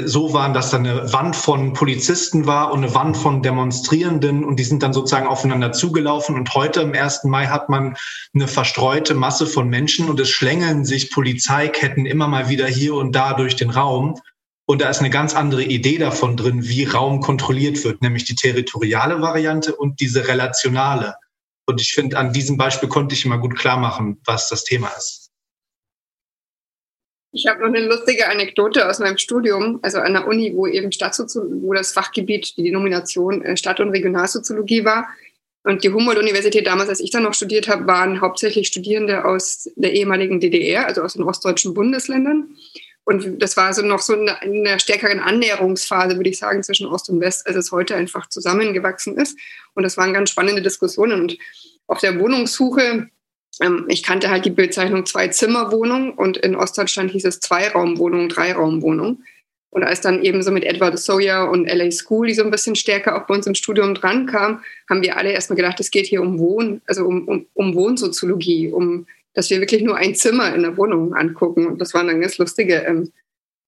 so 0.04 0.32
waren, 0.32 0.52
dass 0.52 0.70
da 0.70 0.78
eine 0.78 1.12
Wand 1.12 1.36
von 1.36 1.74
Polizisten 1.74 2.46
war 2.46 2.72
und 2.72 2.82
eine 2.82 2.92
Wand 2.92 3.16
von 3.16 3.40
Demonstrierenden 3.40 4.44
und 4.44 4.56
die 4.56 4.64
sind 4.64 4.82
dann 4.82 4.92
sozusagen 4.92 5.28
aufeinander 5.28 5.70
zugelaufen. 5.70 6.34
Und 6.34 6.52
heute 6.54 6.80
am 6.80 6.92
1. 6.92 7.22
Mai 7.24 7.46
hat 7.46 7.68
man 7.68 7.96
eine 8.34 8.48
verstreute 8.48 9.14
Masse 9.14 9.46
von 9.46 9.68
Menschen 9.68 10.08
und 10.08 10.18
es 10.18 10.28
schlängeln 10.28 10.84
sich 10.84 11.12
Polizeiketten 11.12 12.04
immer 12.04 12.26
mal 12.26 12.48
wieder 12.48 12.66
hier 12.66 12.94
und 12.94 13.14
da 13.14 13.34
durch 13.34 13.54
den 13.54 13.70
Raum. 13.70 14.18
Und 14.66 14.80
da 14.80 14.88
ist 14.88 15.00
eine 15.00 15.10
ganz 15.10 15.34
andere 15.34 15.62
Idee 15.62 15.98
davon 15.98 16.36
drin, 16.36 16.68
wie 16.68 16.84
Raum 16.84 17.20
kontrolliert 17.20 17.84
wird, 17.84 18.02
nämlich 18.02 18.24
die 18.24 18.34
territoriale 18.34 19.20
Variante 19.20 19.76
und 19.76 20.00
diese 20.00 20.26
relationale. 20.26 21.14
Und 21.66 21.80
ich 21.80 21.92
finde, 21.92 22.18
an 22.18 22.32
diesem 22.32 22.56
Beispiel 22.56 22.88
konnte 22.88 23.14
ich 23.14 23.24
immer 23.24 23.38
gut 23.38 23.56
klar 23.56 23.76
machen, 23.76 24.20
was 24.24 24.48
das 24.48 24.64
Thema 24.64 24.88
ist. 24.98 25.29
Ich 27.32 27.46
habe 27.46 27.60
noch 27.60 27.68
eine 27.68 27.86
lustige 27.86 28.28
Anekdote 28.28 28.88
aus 28.88 28.98
meinem 28.98 29.18
Studium, 29.18 29.78
also 29.82 29.98
an 29.98 30.14
der 30.14 30.26
Uni, 30.26 30.52
wo 30.54 30.66
eben 30.66 30.90
Stadtsoziologie, 30.90 31.62
wo 31.62 31.74
das 31.74 31.92
Fachgebiet, 31.92 32.56
die 32.56 32.64
Denomination 32.64 33.42
äh, 33.42 33.56
Stadt- 33.56 33.78
und 33.78 33.90
Regionalsoziologie 33.90 34.84
war. 34.84 35.08
Und 35.62 35.84
die 35.84 35.90
Humboldt-Universität 35.90 36.66
damals, 36.66 36.88
als 36.88 37.00
ich 37.00 37.10
da 37.10 37.20
noch 37.20 37.34
studiert 37.34 37.68
habe, 37.68 37.86
waren 37.86 38.20
hauptsächlich 38.20 38.66
Studierende 38.66 39.24
aus 39.24 39.70
der 39.76 39.92
ehemaligen 39.92 40.40
DDR, 40.40 40.86
also 40.86 41.02
aus 41.02 41.12
den 41.12 41.22
ostdeutschen 41.22 41.74
Bundesländern. 41.74 42.56
Und 43.04 43.42
das 43.42 43.56
war 43.56 43.72
so 43.74 43.82
noch 43.82 44.00
so 44.00 44.14
in 44.14 44.28
einer 44.28 44.78
stärkeren 44.78 45.20
Annäherungsphase, 45.20 46.16
würde 46.16 46.30
ich 46.30 46.38
sagen, 46.38 46.62
zwischen 46.62 46.86
Ost 46.86 47.10
und 47.10 47.20
West, 47.20 47.46
als 47.46 47.56
es 47.56 47.72
heute 47.72 47.94
einfach 47.94 48.28
zusammengewachsen 48.28 49.16
ist. 49.16 49.38
Und 49.74 49.82
das 49.82 49.96
waren 49.96 50.14
ganz 50.14 50.30
spannende 50.30 50.62
Diskussionen. 50.62 51.20
Und 51.20 51.38
auf 51.86 52.00
der 52.00 52.18
Wohnungssuche, 52.18 53.08
ich 53.88 54.02
kannte 54.02 54.30
halt 54.30 54.44
die 54.44 54.50
Bezeichnung 54.50 55.04
Zwei-Zimmer-Wohnung 55.04 56.14
und 56.14 56.36
in 56.38 56.56
Ostdeutschland 56.56 57.10
hieß 57.10 57.24
es 57.26 57.40
Zwei-Raum-Wohnung, 57.40 58.28
Drei-Raum-Wohnung. 58.28 59.22
Und 59.72 59.84
als 59.84 60.00
dann 60.00 60.24
eben 60.24 60.42
so 60.42 60.50
mit 60.50 60.64
Edward 60.64 60.98
Sawyer 60.98 61.48
und 61.50 61.66
LA 61.66 61.90
School, 61.92 62.26
die 62.26 62.34
so 62.34 62.42
ein 62.42 62.50
bisschen 62.50 62.74
stärker 62.74 63.16
auch 63.16 63.26
bei 63.26 63.34
uns 63.34 63.46
im 63.46 63.54
Studium 63.54 63.94
dran 63.94 64.26
kam, 64.26 64.62
haben 64.88 65.02
wir 65.02 65.16
alle 65.16 65.30
erstmal 65.30 65.56
gedacht, 65.56 65.78
es 65.78 65.90
geht 65.90 66.06
hier 66.06 66.22
um 66.22 66.38
Wohn, 66.38 66.80
also 66.86 67.04
um, 67.04 67.28
um, 67.28 67.46
um 67.54 67.74
Wohnsoziologie, 67.74 68.68
um 68.72 69.06
dass 69.34 69.50
wir 69.50 69.60
wirklich 69.60 69.82
nur 69.82 69.96
ein 69.96 70.14
Zimmer 70.14 70.54
in 70.54 70.62
der 70.62 70.76
Wohnung 70.76 71.14
angucken. 71.14 71.66
Und 71.66 71.80
das 71.80 71.94
waren 71.94 72.08
dann 72.08 72.20
ganz 72.20 72.38
lustige 72.38 72.74
ähm, 72.86 73.12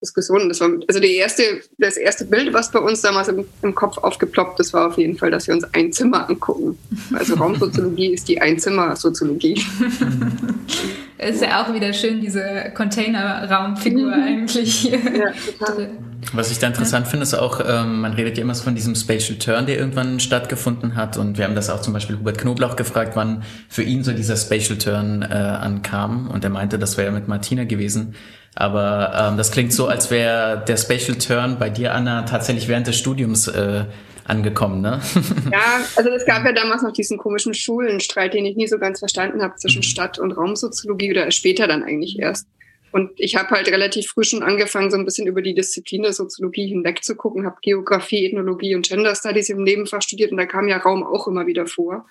Diskussionen. 0.03 0.49
Das 0.49 0.59
war 0.59 0.69
also 0.87 0.99
die 0.99 1.15
erste, 1.15 1.43
das 1.77 1.97
erste 1.97 2.25
Bild, 2.25 2.53
was 2.53 2.71
bei 2.71 2.79
uns 2.79 3.01
damals 3.01 3.29
im, 3.29 3.45
im, 3.61 3.73
Kopf 3.73 3.97
aufgeploppt 3.97 4.59
ist, 4.59 4.73
war 4.73 4.87
auf 4.87 4.97
jeden 4.97 5.17
Fall, 5.17 5.31
dass 5.31 5.47
wir 5.47 5.55
uns 5.55 5.63
ein 5.73 5.91
Zimmer 5.93 6.29
angucken. 6.29 6.77
Also 7.13 7.35
Raumsoziologie 7.35 8.13
ist 8.13 8.27
die 8.27 8.39
Einzimmer-Soziologie. 8.41 9.53
ist 11.17 11.41
ja 11.41 11.63
auch 11.63 11.73
wieder 11.73 11.93
schön, 11.93 12.19
diese 12.19 12.71
Container-Raumfigur 12.75 14.15
mhm. 14.15 14.23
eigentlich. 14.23 14.83
Ja, 14.83 15.31
total. 15.59 15.89
Was 16.31 16.51
ich 16.51 16.59
da 16.59 16.67
interessant 16.67 17.05
ja. 17.05 17.09
finde, 17.11 17.23
ist 17.23 17.33
auch, 17.33 17.61
ähm, 17.65 18.01
man 18.01 18.13
redet 18.13 18.37
ja 18.37 18.43
immer 18.43 18.55
so 18.55 18.63
von 18.63 18.75
diesem 18.75 18.95
Spatial 18.95 19.37
Turn, 19.37 19.65
der 19.65 19.77
irgendwann 19.77 20.19
stattgefunden 20.19 20.95
hat. 20.95 21.17
Und 21.17 21.37
wir 21.37 21.45
haben 21.45 21.55
das 21.55 21.69
auch 21.69 21.81
zum 21.81 21.93
Beispiel 21.93 22.17
Hubert 22.17 22.37
Knoblauch 22.37 22.75
gefragt, 22.75 23.15
wann 23.15 23.43
für 23.69 23.83
ihn 23.83 24.03
so 24.03 24.13
dieser 24.13 24.35
Spatial 24.35 24.77
Turn 24.77 25.21
äh, 25.21 25.25
ankam. 25.25 26.29
Und 26.29 26.43
er 26.43 26.49
meinte, 26.49 26.79
das 26.79 26.97
wäre 26.97 27.11
mit 27.11 27.27
Martina 27.27 27.65
gewesen. 27.65 28.15
Aber 28.55 29.29
ähm, 29.31 29.37
das 29.37 29.51
klingt 29.51 29.73
so, 29.73 29.87
als 29.87 30.11
wäre 30.11 30.63
der 30.67 30.77
Spatial 30.77 31.17
Turn 31.17 31.57
bei 31.57 31.69
dir, 31.69 31.93
Anna, 31.93 32.23
tatsächlich 32.23 32.67
während 32.67 32.87
des 32.87 32.97
Studiums 32.97 33.47
äh, 33.47 33.85
angekommen, 34.25 34.81
ne? 34.81 35.01
ja, 35.51 35.81
also 35.95 36.09
es 36.11 36.25
gab 36.25 36.45
ja 36.45 36.53
damals 36.53 36.83
noch 36.83 36.93
diesen 36.93 37.17
komischen 37.17 37.53
Schulenstreit, 37.53 38.33
den 38.33 38.45
ich 38.45 38.55
nie 38.55 38.67
so 38.67 38.77
ganz 38.77 38.99
verstanden 38.99 39.41
habe 39.41 39.55
zwischen 39.55 39.79
mhm. 39.79 39.83
Stadt- 39.83 40.19
und 40.19 40.31
Raumsoziologie 40.31 41.11
oder 41.11 41.31
später 41.31 41.67
dann 41.67 41.83
eigentlich 41.83 42.19
erst. 42.19 42.47
Und 42.91 43.09
ich 43.15 43.35
habe 43.35 43.49
halt 43.49 43.67
relativ 43.69 44.07
früh 44.07 44.23
schon 44.23 44.43
angefangen, 44.43 44.91
so 44.91 44.97
ein 44.97 45.05
bisschen 45.05 45.25
über 45.25 45.41
die 45.41 45.55
Disziplin 45.55 46.03
der 46.03 46.13
Soziologie 46.13 46.67
hinweg 46.67 47.03
zu 47.03 47.15
gucken, 47.15 47.43
habe 47.43 47.57
Geografie, 47.63 48.27
Ethnologie 48.27 48.75
und 48.75 48.87
Gender 48.87 49.15
Studies 49.15 49.49
im 49.49 49.63
Nebenfach 49.63 50.03
studiert 50.03 50.31
und 50.31 50.37
da 50.37 50.45
kam 50.45 50.67
ja 50.67 50.77
Raum 50.77 51.03
auch 51.03 51.27
immer 51.27 51.47
wieder 51.47 51.65
vor. 51.65 52.05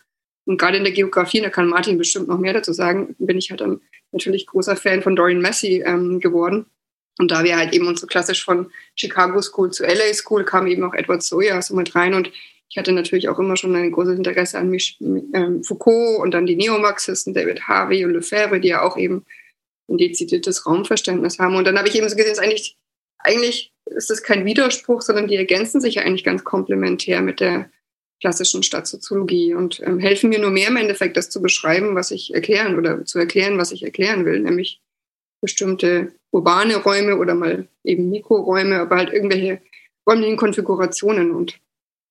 Und 0.44 0.58
gerade 0.61 0.78
in 0.78 0.84
der 0.84 0.92
Geografie, 0.92 1.40
da 1.40 1.50
kann 1.50 1.68
Martin 1.68 1.99
bestimmt 1.99 2.26
noch 2.26 2.38
mehr 2.38 2.52
dazu 2.52 2.72
sagen, 2.72 3.14
bin 3.20 3.38
ich 3.38 3.50
halt 3.50 3.61
dann 3.61 3.80
natürlich 4.12 4.47
großer 4.47 4.76
Fan 4.76 5.02
von 5.02 5.16
Dorian 5.16 5.42
Massey 5.42 5.83
ähm, 5.85 6.21
geworden. 6.21 6.66
Und 7.19 7.31
da 7.31 7.45
wir 7.45 7.57
halt 7.57 7.75
eben 7.75 7.87
uns 7.87 8.00
so 8.00 8.07
klassisch 8.07 8.45
von 8.45 8.71
Chicago 8.95 9.42
School 9.42 9.71
zu 9.71 9.85
LA 9.85 10.14
School 10.14 10.45
kam 10.45 10.66
eben 10.66 10.85
auch 10.85 10.95
Edward 10.95 11.23
Sawyer 11.23 11.61
so 11.61 11.75
mit 11.75 11.95
rein 11.95 12.14
und 12.14 12.31
ich 12.73 12.78
hatte 12.78 12.92
natürlich 12.92 13.28
auch 13.28 13.38
immer 13.38 13.59
schon 13.59 13.76
ein 13.76 13.92
großes 13.92 14.16
Interesse 14.16 14.59
an 14.59 14.71
mich, 14.71 14.97
ähm, 15.00 15.62
Foucault 15.62 16.21
und 16.21 16.33
dann 16.33 16.47
die 16.47 16.57
Neomarxisten, 16.57 17.35
David 17.35 17.69
Harvey 17.69 18.02
und 18.07 18.14
Lefebvre, 18.14 18.61
die 18.61 18.69
ja 18.69 18.81
auch 18.81 18.97
eben 18.97 19.26
ein 19.90 19.99
dezidiertes 19.99 20.64
Raumverständnis 20.64 21.38
haben. 21.38 21.54
Und 21.54 21.66
dann 21.66 21.76
habe 21.76 21.88
ich 21.88 21.95
eben 21.95 22.09
so 22.09 22.16
gesehen, 22.16 22.38
eigentlich, 22.38 22.78
eigentlich 23.19 23.75
ist 23.85 24.09
das 24.09 24.23
kein 24.23 24.47
Widerspruch, 24.47 25.02
sondern 25.02 25.28
die 25.28 25.37
ergänzen 25.37 25.83
sich 25.83 25.97
ja 25.97 26.02
eigentlich 26.02 26.25
ganz 26.25 26.45
komplementär 26.45 27.21
mit 27.21 27.40
der 27.40 27.71
klassischen 28.22 28.62
Stadtsoziologie 28.62 29.52
und 29.54 29.80
ähm, 29.80 29.98
helfen 29.98 30.30
mir 30.30 30.38
nur 30.38 30.50
mehr 30.50 30.68
im 30.68 30.76
Endeffekt, 30.76 31.16
das 31.18 31.28
zu 31.28 31.42
beschreiben, 31.42 31.94
was 31.94 32.10
ich 32.10 32.32
erklären 32.32 32.78
oder 32.78 33.04
zu 33.04 33.18
erklären, 33.18 33.58
was 33.58 33.72
ich 33.72 33.82
erklären 33.82 34.24
will, 34.24 34.40
nämlich 34.40 34.80
bestimmte 35.42 36.12
urbane 36.30 36.76
Räume 36.76 37.18
oder 37.18 37.34
mal 37.34 37.68
eben 37.84 38.08
Mikroräume, 38.08 38.78
aber 38.78 38.96
halt 38.96 39.12
irgendwelche 39.12 39.60
räumlichen 40.08 40.36
Konfigurationen. 40.36 41.32
Und 41.32 41.58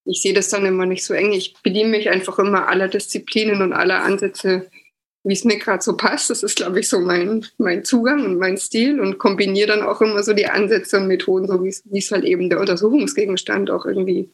ich 0.06 0.22
sehe 0.22 0.34
das 0.34 0.50
dann 0.50 0.66
immer 0.66 0.86
nicht 0.86 1.04
so 1.04 1.14
eng. 1.14 1.32
Ich 1.32 1.56
bediene 1.64 1.90
mich 1.90 2.10
einfach 2.10 2.38
immer 2.38 2.68
aller 2.68 2.90
Disziplinen 2.90 3.62
und 3.62 3.74
aller 3.74 4.04
Ansätze 4.04 4.70
wie 5.24 5.34
es 5.34 5.44
mir 5.44 5.58
gerade 5.58 5.84
so 5.84 5.96
passt. 5.96 6.30
Das 6.30 6.44
ist, 6.44 6.58
glaube 6.58 6.80
ich, 6.80 6.90
so 6.90 7.00
mein, 7.00 7.46
mein 7.58 7.84
Zugang 7.84 8.26
und 8.26 8.38
mein 8.38 8.58
Stil 8.58 9.00
und 9.00 9.18
kombiniere 9.18 9.68
dann 9.68 9.84
auch 9.84 10.02
immer 10.02 10.24
so 10.24 10.34
die 10.34 10.48
Ansätze 10.48 10.98
und 10.98 11.08
Methoden, 11.08 11.48
so 11.48 11.64
wie 11.64 11.98
es 11.98 12.12
halt 12.12 12.24
eben 12.24 12.50
der 12.50 12.60
Untersuchungsgegenstand 12.60 13.70
auch 13.70 13.86
irgendwie 13.86 14.32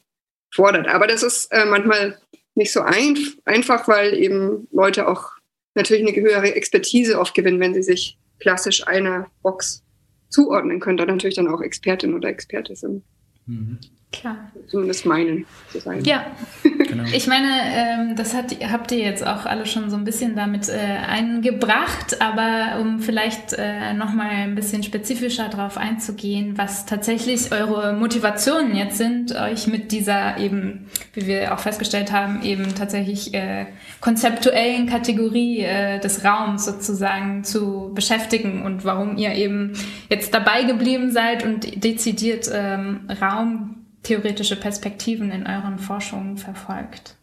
fordert. 0.51 0.87
Aber 0.87 1.07
das 1.07 1.23
ist 1.23 1.51
äh, 1.51 1.65
manchmal 1.65 2.17
nicht 2.55 2.71
so 2.71 2.81
ein, 2.81 3.17
einfach, 3.45 3.87
weil 3.87 4.13
eben 4.15 4.67
Leute 4.71 5.07
auch 5.07 5.31
natürlich 5.75 6.07
eine 6.07 6.15
höhere 6.15 6.55
Expertise 6.55 7.19
oft 7.19 7.33
gewinnen, 7.33 7.59
wenn 7.59 7.73
sie 7.73 7.83
sich 7.83 8.17
klassisch 8.39 8.87
einer 8.87 9.29
Box 9.43 9.83
zuordnen 10.29 10.79
können, 10.79 10.97
da 10.97 11.05
natürlich 11.05 11.35
dann 11.35 11.47
auch 11.47 11.61
Expertin 11.61 12.13
oder 12.13 12.29
Experte 12.29 12.75
sind. 12.75 13.03
Mhm. 13.45 13.79
Klar. 14.13 14.37
Zumindest 14.69 15.05
meinen 15.05 15.45
zu 15.69 15.79
sein. 15.79 16.01
Ja, 16.05 16.25
genau. 16.63 17.03
ich 17.11 17.27
meine, 17.27 17.49
ähm, 17.65 18.15
das 18.15 18.33
hat, 18.33 18.55
habt 18.71 18.91
ihr 18.93 18.99
jetzt 18.99 19.25
auch 19.25 19.45
alle 19.45 19.65
schon 19.65 19.89
so 19.89 19.97
ein 19.97 20.05
bisschen 20.05 20.33
damit 20.33 20.69
äh, 20.69 20.77
eingebracht, 21.05 22.21
aber 22.21 22.79
um 22.79 23.01
vielleicht 23.01 23.51
äh, 23.53 23.93
nochmal 23.93 24.29
ein 24.29 24.55
bisschen 24.55 24.81
spezifischer 24.81 25.49
darauf 25.49 25.77
einzugehen, 25.77 26.57
was 26.57 26.85
tatsächlich 26.85 27.51
eure 27.51 27.93
Motivationen 27.93 28.77
jetzt 28.77 28.97
sind, 28.97 29.35
euch 29.35 29.67
mit 29.67 29.91
dieser 29.91 30.37
eben, 30.37 30.87
wie 31.13 31.27
wir 31.27 31.53
auch 31.53 31.59
festgestellt 31.59 32.13
haben, 32.13 32.43
eben 32.43 32.75
tatsächlich 32.75 33.33
äh, 33.33 33.65
konzeptuellen 33.99 34.87
Kategorie 34.87 35.63
äh, 35.63 35.99
des 35.99 36.23
Raums 36.23 36.65
sozusagen 36.65 37.43
zu 37.43 37.91
beschäftigen 37.93 38.63
und 38.63 38.85
warum 38.85 39.17
ihr 39.17 39.33
eben 39.33 39.73
jetzt 40.09 40.33
dabei 40.33 40.63
geblieben 40.63 41.11
seid 41.11 41.43
und 41.43 41.83
dezidiert 41.83 42.49
ähm, 42.53 43.01
Raum 43.21 43.73
theoretische 44.03 44.55
Perspektiven 44.55 45.31
in 45.31 45.45
euren 45.47 45.79
Forschungen 45.79 46.37
verfolgt? 46.37 47.15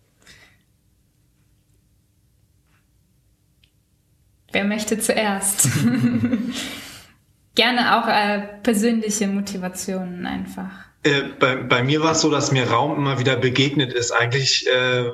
Wer 4.52 4.64
möchte 4.64 4.99
zuerst? 4.99 5.69
Gerne 7.57 7.99
auch 7.99 8.09
äh, 8.09 8.61
persönliche 8.62 9.26
Motivationen 9.26 10.26
einfach. 10.26 10.71
Äh, 11.02 11.23
bei, 11.38 11.57
bei, 11.57 11.83
mir 11.83 12.02
war 12.02 12.12
es 12.12 12.21
so, 12.21 12.31
dass 12.31 12.52
mir 12.52 12.71
Raum 12.71 12.97
immer 12.97 13.19
wieder 13.19 13.37
begegnet 13.37 13.93
ist. 13.93 14.11
Eigentlich, 14.12 14.66
äh, 14.69 15.11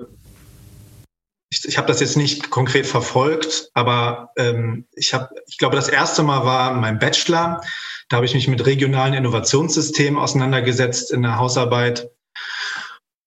ich, 1.50 1.66
ich 1.66 1.78
habe 1.78 1.88
das 1.88 2.00
jetzt 2.00 2.16
nicht 2.16 2.50
konkret 2.50 2.86
verfolgt, 2.86 3.70
aber 3.74 4.30
ähm, 4.36 4.86
ich, 4.94 5.12
hab, 5.12 5.30
ich 5.46 5.58
glaube, 5.58 5.76
das 5.76 5.88
erste 5.88 6.22
Mal 6.22 6.44
war 6.44 6.74
mein 6.74 6.98
Bachelor. 6.98 7.60
Da 8.08 8.16
habe 8.16 8.26
ich 8.26 8.34
mich 8.34 8.48
mit 8.48 8.64
regionalen 8.66 9.14
Innovationssystemen 9.14 10.18
auseinandergesetzt 10.18 11.12
in 11.12 11.22
der 11.22 11.38
Hausarbeit 11.38 12.08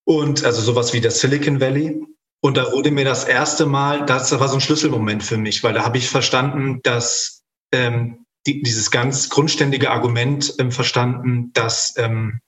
und 0.06 0.44
also 0.44 0.62
sowas 0.62 0.94
wie 0.94 1.01
der 1.01 1.12
Silicon 1.12 1.60
Valley. 1.60 2.01
Und 2.42 2.58
da 2.58 2.72
wurde 2.72 2.92
mir 2.92 3.06
das 3.06 3.24
erste 3.24 3.65
Mal, 3.65 4.06
das 4.06 4.38
war 4.38 4.50
so 4.50 4.56
ein 4.56 4.62
Schlüsselmoment 4.62 5.24
für 5.24 5.38
mich, 5.38 5.63
weil 5.63 5.74
da 5.74 5.86
habe 5.86 5.98
ich 5.98 6.10
verstanden, 6.10 6.82
dass 6.84 7.44
ähm, 7.72 8.25
die, 8.46 8.62
dieses 8.62 8.92
ganz 8.92 9.30
grundständige 9.30 9.92
Argument 9.92 10.53
ähm, 10.60 10.72
verstanden, 10.72 11.51
dass 11.53 11.94
ähm, 11.98 12.39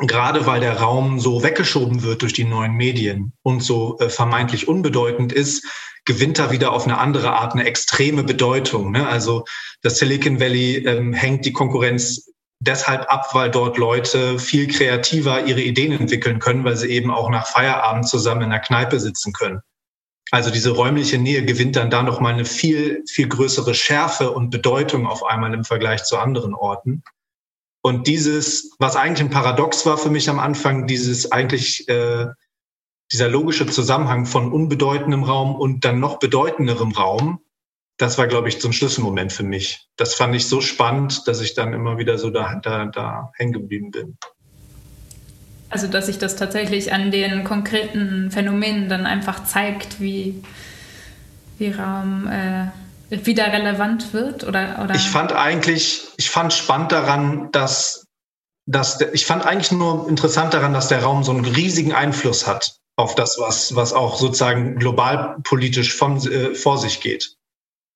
gerade 0.00 0.46
weil 0.46 0.60
der 0.60 0.78
Raum 0.78 1.18
so 1.18 1.42
weggeschoben 1.42 2.02
wird 2.02 2.22
durch 2.22 2.32
die 2.32 2.44
neuen 2.44 2.74
Medien 2.74 3.32
und 3.42 3.62
so 3.62 3.98
äh, 3.98 4.08
vermeintlich 4.08 4.68
unbedeutend 4.68 5.32
ist, 5.32 5.66
gewinnt 6.04 6.38
da 6.38 6.50
wieder 6.50 6.72
auf 6.72 6.84
eine 6.84 6.98
andere 6.98 7.32
Art 7.32 7.52
eine 7.52 7.64
extreme 7.64 8.22
Bedeutung. 8.22 8.92
Ne? 8.92 9.06
Also 9.06 9.44
das 9.82 9.98
Silicon 9.98 10.40
Valley 10.40 10.76
ähm, 10.86 11.12
hängt 11.12 11.44
die 11.44 11.52
Konkurrenz 11.52 12.30
deshalb 12.60 13.10
ab, 13.12 13.34
weil 13.34 13.50
dort 13.50 13.76
Leute 13.76 14.38
viel 14.38 14.68
kreativer 14.68 15.44
ihre 15.44 15.60
Ideen 15.60 15.92
entwickeln 15.92 16.38
können, 16.38 16.64
weil 16.64 16.76
sie 16.76 16.88
eben 16.88 17.10
auch 17.10 17.30
nach 17.30 17.46
Feierabend 17.46 18.08
zusammen 18.08 18.42
in 18.42 18.50
der 18.50 18.60
Kneipe 18.60 18.98
sitzen 19.00 19.32
können. 19.32 19.60
Also 20.30 20.50
diese 20.50 20.70
räumliche 20.70 21.18
Nähe 21.18 21.44
gewinnt 21.44 21.76
dann 21.76 21.90
da 21.90 22.02
nochmal 22.02 22.34
eine 22.34 22.44
viel, 22.44 23.02
viel 23.08 23.28
größere 23.28 23.74
Schärfe 23.74 24.30
und 24.30 24.50
Bedeutung 24.50 25.06
auf 25.06 25.24
einmal 25.24 25.54
im 25.54 25.64
Vergleich 25.64 26.04
zu 26.04 26.18
anderen 26.18 26.54
Orten. 26.54 27.02
Und 27.82 28.06
dieses, 28.06 28.72
was 28.78 28.96
eigentlich 28.96 29.28
ein 29.28 29.30
Paradox 29.30 29.86
war 29.86 29.98
für 29.98 30.10
mich 30.10 30.28
am 30.28 30.40
Anfang, 30.40 30.86
dieses 30.86 31.30
eigentlich 31.32 31.88
äh, 31.88 32.26
dieser 33.12 33.28
logische 33.28 33.66
Zusammenhang 33.66 34.26
von 34.26 34.52
unbedeutendem 34.52 35.22
Raum 35.22 35.54
und 35.54 35.84
dann 35.84 36.00
noch 36.00 36.18
bedeutenderem 36.18 36.92
Raum, 36.92 37.40
das 37.96 38.18
war, 38.18 38.26
glaube 38.26 38.48
ich, 38.48 38.60
so 38.60 38.68
ein 38.68 38.72
Schlüsselmoment 38.72 39.32
für 39.32 39.42
mich. 39.42 39.88
Das 39.96 40.14
fand 40.14 40.34
ich 40.34 40.46
so 40.46 40.60
spannend, 40.60 41.26
dass 41.26 41.40
ich 41.40 41.54
dann 41.54 41.72
immer 41.72 41.98
wieder 41.98 42.18
so 42.18 42.30
da, 42.30 42.54
da, 42.56 42.86
da 42.86 43.32
hängen 43.36 43.52
geblieben 43.52 43.90
bin. 43.90 44.18
Also, 45.70 45.86
dass 45.86 46.06
sich 46.06 46.18
das 46.18 46.36
tatsächlich 46.36 46.92
an 46.92 47.10
den 47.10 47.44
konkreten 47.44 48.30
Phänomenen 48.30 48.88
dann 48.88 49.04
einfach 49.04 49.44
zeigt, 49.44 50.00
wie, 50.00 50.42
wie 51.58 51.70
Raum 51.70 52.28
äh, 52.28 52.68
wieder 53.10 53.52
relevant 53.52 54.12
wird? 54.12 54.44
Oder, 54.44 54.80
oder? 54.84 54.94
Ich 54.94 55.08
fand 55.08 55.32
eigentlich, 55.32 56.08
ich 56.16 56.30
fand 56.30 56.52
spannend 56.52 56.92
daran, 56.92 57.50
dass, 57.52 58.06
dass 58.66 59.00
ich 59.00 59.26
fand 59.26 59.46
eigentlich 59.46 59.72
nur 59.72 60.08
interessant 60.08 60.54
daran, 60.54 60.72
dass 60.72 60.88
der 60.88 61.02
Raum 61.02 61.24
so 61.24 61.32
einen 61.32 61.44
riesigen 61.44 61.92
Einfluss 61.92 62.46
hat 62.46 62.78
auf 62.96 63.14
das, 63.14 63.38
was, 63.38 63.76
was 63.76 63.92
auch 63.92 64.16
sozusagen 64.16 64.76
global 64.76 65.36
politisch 65.44 65.94
von, 65.94 66.16
äh, 66.30 66.54
vor 66.54 66.78
sich 66.78 67.00
geht. 67.00 67.36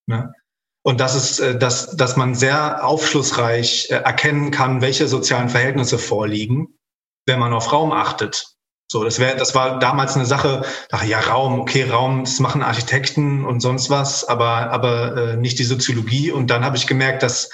Ne? 0.07 0.33
Und 0.81 0.99
das 0.99 1.15
ist, 1.15 1.39
äh, 1.39 1.57
dass, 1.57 1.95
dass 1.95 2.15
man 2.15 2.35
sehr 2.35 2.85
aufschlussreich 2.85 3.89
äh, 3.89 3.95
erkennen 3.95 4.51
kann, 4.51 4.81
welche 4.81 5.07
sozialen 5.07 5.49
Verhältnisse 5.49 5.97
vorliegen, 5.97 6.77
wenn 7.25 7.39
man 7.39 7.53
auf 7.53 7.71
Raum 7.71 7.91
achtet. 7.91 8.52
So, 8.93 9.03
das 9.03 9.17
wäre, 9.17 9.35
das 9.35 9.55
war 9.55 9.79
damals 9.79 10.15
eine 10.15 10.27
Sache, 10.27 10.61
dachte, 10.89 11.07
ja, 11.07 11.19
Raum, 11.19 11.59
okay, 11.59 11.83
Raum, 11.89 12.25
das 12.25 12.39
machen 12.39 12.61
Architekten 12.61 13.43
und 13.43 13.59
sonst 13.59 13.89
was, 13.89 14.23
aber, 14.23 14.69
aber 14.69 15.17
äh, 15.17 15.35
nicht 15.35 15.57
die 15.57 15.63
Soziologie. 15.63 16.29
Und 16.29 16.51
dann 16.51 16.63
habe 16.63 16.77
ich 16.77 16.85
gemerkt, 16.85 17.23
dass 17.23 17.49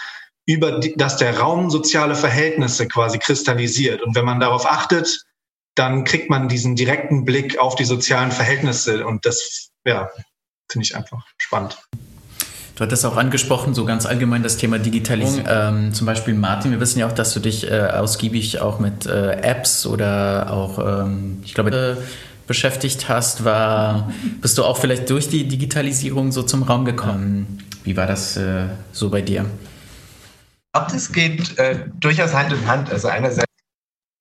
über 0.45 0.79
die, 0.79 0.97
dass 0.97 1.15
der 1.15 1.39
Raum 1.39 1.69
soziale 1.69 2.15
Verhältnisse 2.15 2.89
quasi 2.89 3.19
kristallisiert. 3.19 4.01
Und 4.01 4.15
wenn 4.15 4.25
man 4.25 4.41
darauf 4.41 4.69
achtet, 4.69 5.23
dann 5.75 6.03
kriegt 6.03 6.29
man 6.29 6.49
diesen 6.49 6.75
direkten 6.75 7.23
Blick 7.23 7.57
auf 7.57 7.75
die 7.75 7.85
sozialen 7.85 8.33
Verhältnisse. 8.33 9.07
Und 9.07 9.25
das, 9.25 9.69
ja, 9.85 10.09
finde 10.69 10.83
ich 10.83 10.93
einfach 10.97 11.25
spannend. 11.37 11.77
Du 12.79 12.85
hattest 12.85 13.05
auch 13.05 13.17
angesprochen, 13.17 13.73
so 13.73 13.83
ganz 13.83 14.05
allgemein 14.05 14.41
das 14.41 14.55
Thema 14.55 14.79
Digitalisierung. 14.79 15.45
Ähm, 15.49 15.93
zum 15.93 16.07
Beispiel 16.07 16.33
Martin, 16.33 16.71
wir 16.71 16.79
wissen 16.79 16.97
ja 16.97 17.07
auch, 17.07 17.11
dass 17.11 17.33
du 17.33 17.41
dich 17.41 17.69
äh, 17.69 17.77
ausgiebig 17.77 18.61
auch 18.61 18.79
mit 18.79 19.05
äh, 19.05 19.33
Apps 19.41 19.85
oder 19.85 20.49
auch, 20.49 20.79
ähm, 21.03 21.41
ich 21.43 21.53
glaube, 21.53 21.71
äh, 21.75 22.01
beschäftigt 22.47 23.09
hast. 23.09 23.43
War, 23.43 24.13
bist 24.41 24.57
du 24.57 24.63
auch 24.63 24.77
vielleicht 24.77 25.09
durch 25.09 25.27
die 25.27 25.45
Digitalisierung 25.45 26.31
so 26.31 26.41
zum 26.41 26.63
Raum 26.63 26.85
gekommen? 26.85 27.61
Wie 27.83 27.97
war 27.97 28.07
das 28.07 28.37
äh, 28.37 28.67
so 28.93 29.09
bei 29.09 29.23
dir? 29.23 29.41
Ich 29.41 30.71
glaube, 30.71 30.93
das 30.93 31.11
geht 31.11 31.59
äh, 31.59 31.79
durchaus 31.99 32.33
Hand 32.33 32.53
in 32.53 32.65
Hand. 32.65 32.93
Also 32.93 33.09
einerseits 33.09 33.43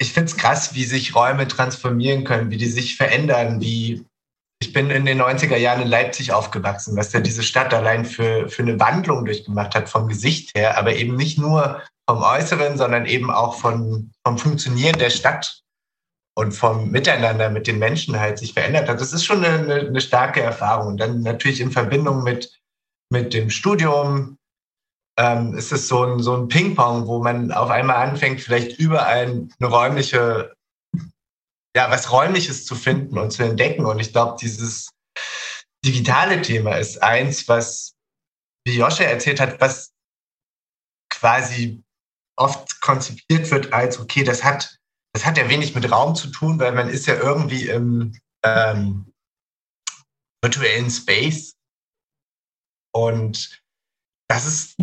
ich 0.00 0.12
finde 0.12 0.31
es 0.31 0.37
krass, 0.37 0.75
wie 0.75 0.83
sich 0.83 1.15
Räume 1.15 1.47
transformieren 1.47 2.25
können, 2.25 2.50
wie 2.50 2.57
die 2.57 2.67
sich 2.67 2.97
verändern, 2.97 3.61
wie 3.61 4.05
ich 4.61 4.73
bin 4.73 4.91
in 4.91 5.05
den 5.05 5.23
90er 5.23 5.57
Jahren 5.57 5.83
in 5.83 5.88
Leipzig 5.88 6.33
aufgewachsen, 6.33 6.97
was 6.97 7.12
ja 7.12 7.21
diese 7.21 7.43
Stadt 7.43 7.73
allein 7.73 8.05
für, 8.05 8.49
für 8.49 8.62
eine 8.62 8.79
Wandlung 8.81 9.25
durchgemacht 9.25 9.75
hat 9.75 9.88
vom 9.88 10.09
Gesicht 10.09 10.57
her, 10.57 10.77
aber 10.77 10.95
eben 10.95 11.17
nicht 11.17 11.38
nur 11.38 11.83
vom 12.09 12.23
Äußeren, 12.23 12.77
sondern 12.77 13.07
eben 13.07 13.31
auch 13.31 13.55
von, 13.55 14.11
vom 14.27 14.38
Funktionieren 14.38 14.99
der 14.99 15.11
Stadt 15.11 15.62
und 16.35 16.53
vom 16.53 16.91
Miteinander 16.91 17.50
mit 17.50 17.67
den 17.67 17.79
Menschen 17.79 18.19
halt 18.19 18.38
sich 18.38 18.55
verändert 18.55 18.88
hat. 18.88 19.00
Das 19.00 19.12
ist 19.12 19.25
schon 19.25 19.45
eine, 19.45 19.81
eine 19.81 20.00
starke 20.00 20.41
Erfahrung. 20.41 20.88
Und 20.88 20.97
dann 20.99 21.23
natürlich 21.23 21.61
in 21.61 21.71
Verbindung 21.71 22.23
mit, 22.23 22.59
mit 23.11 23.35
dem 23.35 23.50
Studium, 23.50 24.38
ähm, 25.19 25.55
ist 25.55 25.73
es 25.73 25.88
so 25.88 26.05
ein, 26.05 26.21
so 26.21 26.37
ein 26.37 26.49
Ping-Pong, 26.49 27.07
wo 27.07 27.23
man 27.23 27.53
auf 27.53 27.71
einmal 27.71 27.97
anfängt, 27.97 28.41
vielleicht 28.41 28.79
überall 28.79 29.49
eine 29.59 29.69
räumliche, 29.69 30.55
ja, 31.77 31.91
was 31.91 32.11
Räumliches 32.11 32.65
zu 32.65 32.75
finden 32.75 33.19
und 33.19 33.31
zu 33.31 33.43
entdecken. 33.43 33.85
Und 33.85 33.99
ich 33.99 34.12
glaube, 34.12 34.37
dieses 34.40 34.90
digitale 35.85 36.42
Thema 36.42 36.77
ist 36.77 37.03
eins, 37.03 37.49
was, 37.49 37.95
wie 38.66 38.77
Joscha 38.77 39.05
erzählt 39.05 39.40
hat, 39.40 39.61
was 39.61 39.92
quasi 41.11 41.83
oft 42.37 42.81
konzipiert 42.81 43.51
wird 43.51 43.73
als, 43.73 43.99
okay, 43.99 44.25
das 44.25 44.45
hat, 44.45 44.79
das 45.12 45.25
hat 45.25 45.37
ja 45.37 45.49
wenig 45.49 45.75
mit 45.75 45.90
Raum 45.90 46.14
zu 46.14 46.29
tun, 46.29 46.59
weil 46.59 46.73
man 46.73 46.88
ist 46.88 47.07
ja 47.07 47.14
irgendwie 47.14 47.69
im 47.69 48.19
ähm, 48.45 49.12
virtuellen 50.42 50.90
Space. 50.90 51.55
Und 52.95 53.62
das 54.29 54.47
ist 54.47 54.77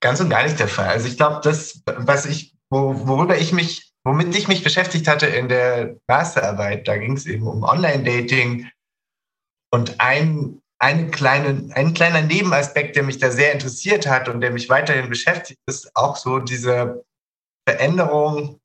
ganz 0.00 0.20
und 0.20 0.30
gar 0.30 0.44
nicht 0.44 0.58
der 0.58 0.68
Fall. 0.68 0.88
Also 0.88 1.08
ich 1.08 1.16
glaube, 1.16 1.40
das, 1.42 1.82
was 1.86 2.26
ich, 2.26 2.54
wo, 2.70 3.06
worüber 3.06 3.38
ich 3.38 3.52
mich, 3.52 3.87
womit 4.08 4.34
ich 4.36 4.48
mich 4.48 4.64
beschäftigt 4.64 5.06
hatte 5.06 5.26
in 5.26 5.48
der 5.48 5.96
Masterarbeit, 6.06 6.88
da 6.88 6.96
ging 6.96 7.16
es 7.16 7.26
eben 7.26 7.46
um 7.46 7.62
Online-Dating 7.62 8.70
und 9.70 10.00
ein, 10.00 10.60
eine 10.78 11.10
kleine, 11.10 11.70
ein 11.74 11.94
kleiner 11.94 12.22
Nebenaspekt, 12.22 12.96
der 12.96 13.02
mich 13.02 13.18
da 13.18 13.30
sehr 13.30 13.52
interessiert 13.52 14.06
hat 14.06 14.28
und 14.28 14.40
der 14.40 14.50
mich 14.50 14.68
weiterhin 14.68 15.08
beschäftigt, 15.08 15.60
ist 15.66 15.94
auch 15.94 16.16
so 16.16 16.38
diese 16.38 17.04
Veränderung 17.68 18.58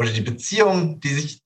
oder 0.00 0.10
die 0.10 0.22
Beziehung, 0.22 1.00
die 1.00 1.14
sich 1.14 1.40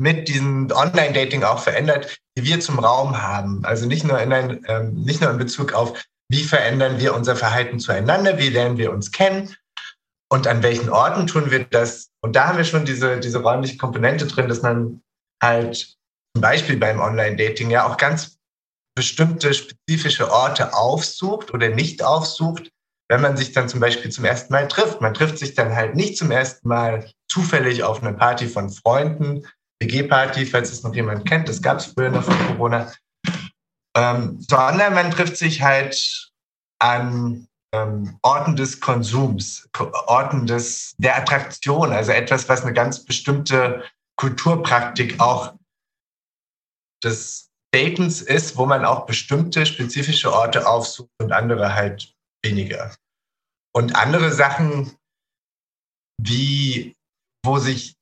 mit 0.00 0.28
diesem 0.28 0.70
Online-Dating 0.70 1.42
auch 1.42 1.62
verändert, 1.62 2.18
die 2.38 2.44
wir 2.44 2.60
zum 2.60 2.78
Raum 2.78 3.20
haben. 3.20 3.64
Also 3.64 3.86
nicht 3.86 4.04
nur 4.04 4.20
in, 4.20 4.32
ein, 4.32 4.64
ähm, 4.68 4.94
nicht 5.02 5.20
nur 5.20 5.30
in 5.30 5.38
Bezug 5.38 5.74
auf 5.74 6.00
wie 6.30 6.44
verändern 6.44 7.00
wir 7.00 7.14
unser 7.14 7.34
Verhalten 7.34 7.80
zueinander? 7.80 8.38
Wie 8.38 8.50
lernen 8.50 8.78
wir 8.78 8.92
uns 8.92 9.10
kennen? 9.10 9.56
Und 10.28 10.46
an 10.46 10.62
welchen 10.62 10.88
Orten 10.88 11.26
tun 11.26 11.50
wir 11.50 11.64
das? 11.64 12.09
Und 12.22 12.36
da 12.36 12.48
haben 12.48 12.58
wir 12.58 12.64
schon 12.64 12.84
diese, 12.84 13.18
diese 13.20 13.38
räumliche 13.38 13.76
Komponente 13.76 14.26
drin, 14.26 14.48
dass 14.48 14.62
man 14.62 15.02
halt 15.42 15.96
zum 16.34 16.42
Beispiel 16.42 16.76
beim 16.76 17.00
Online-Dating 17.00 17.70
ja 17.70 17.86
auch 17.86 17.96
ganz 17.96 18.38
bestimmte 18.94 19.54
spezifische 19.54 20.30
Orte 20.30 20.74
aufsucht 20.74 21.54
oder 21.54 21.70
nicht 21.70 22.02
aufsucht, 22.02 22.70
wenn 23.08 23.22
man 23.22 23.36
sich 23.36 23.52
dann 23.52 23.68
zum 23.68 23.80
Beispiel 23.80 24.10
zum 24.10 24.24
ersten 24.24 24.52
Mal 24.52 24.68
trifft. 24.68 25.00
Man 25.00 25.14
trifft 25.14 25.38
sich 25.38 25.54
dann 25.54 25.74
halt 25.74 25.96
nicht 25.96 26.16
zum 26.16 26.30
ersten 26.30 26.68
Mal 26.68 27.10
zufällig 27.30 27.82
auf 27.82 28.02
einer 28.02 28.12
Party 28.12 28.46
von 28.46 28.70
Freunden, 28.70 29.46
WG-Party, 29.82 30.46
falls 30.46 30.70
es 30.70 30.82
noch 30.82 30.94
jemand 30.94 31.26
kennt, 31.26 31.48
das 31.48 31.62
gab 31.62 31.78
es 31.78 31.86
früher 31.86 32.10
noch 32.10 32.24
vor 32.24 32.36
Corona, 32.46 32.92
ähm, 33.96 34.40
sondern 34.40 34.94
man 34.94 35.10
trifft 35.10 35.36
sich 35.36 35.62
halt 35.62 36.30
an 36.78 37.48
ähm, 37.72 38.18
Orten 38.22 38.56
des 38.56 38.80
Konsums, 38.80 39.68
Orten 40.06 40.46
des, 40.46 40.94
der 40.98 41.16
Attraktion, 41.16 41.92
also 41.92 42.12
etwas, 42.12 42.48
was 42.48 42.62
eine 42.62 42.72
ganz 42.72 43.04
bestimmte 43.04 43.84
Kulturpraktik 44.16 45.20
auch 45.20 45.54
des 47.02 47.50
Datens 47.72 48.20
ist, 48.20 48.56
wo 48.56 48.66
man 48.66 48.84
auch 48.84 49.06
bestimmte 49.06 49.64
spezifische 49.64 50.32
Orte 50.32 50.68
aufsucht 50.68 51.10
und 51.20 51.32
andere 51.32 51.74
halt 51.74 52.14
weniger. 52.44 52.94
Und 53.72 53.94
andere 53.94 54.32
Sachen, 54.32 54.96
wie 56.20 56.96
wo 57.44 57.58
sich 57.58 57.94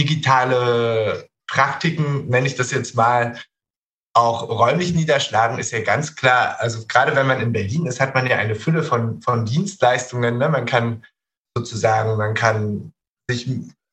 digitale 0.00 1.28
Praktiken, 1.46 2.28
nenne 2.28 2.46
ich 2.46 2.54
das 2.54 2.70
jetzt 2.70 2.94
mal, 2.94 3.38
auch 4.14 4.48
räumlich 4.48 4.94
niederschlagen, 4.94 5.58
ist 5.58 5.72
ja 5.72 5.82
ganz 5.82 6.14
klar, 6.14 6.56
also 6.60 6.86
gerade 6.86 7.16
wenn 7.16 7.26
man 7.26 7.40
in 7.40 7.52
Berlin 7.52 7.86
ist, 7.86 8.00
hat 8.00 8.14
man 8.14 8.26
ja 8.26 8.36
eine 8.36 8.54
Fülle 8.54 8.84
von, 8.84 9.20
von 9.20 9.44
Dienstleistungen. 9.44 10.38
Ne? 10.38 10.48
Man 10.48 10.66
kann 10.66 11.04
sozusagen, 11.56 12.16
man 12.16 12.34
kann 12.34 12.92
sich 13.28 13.50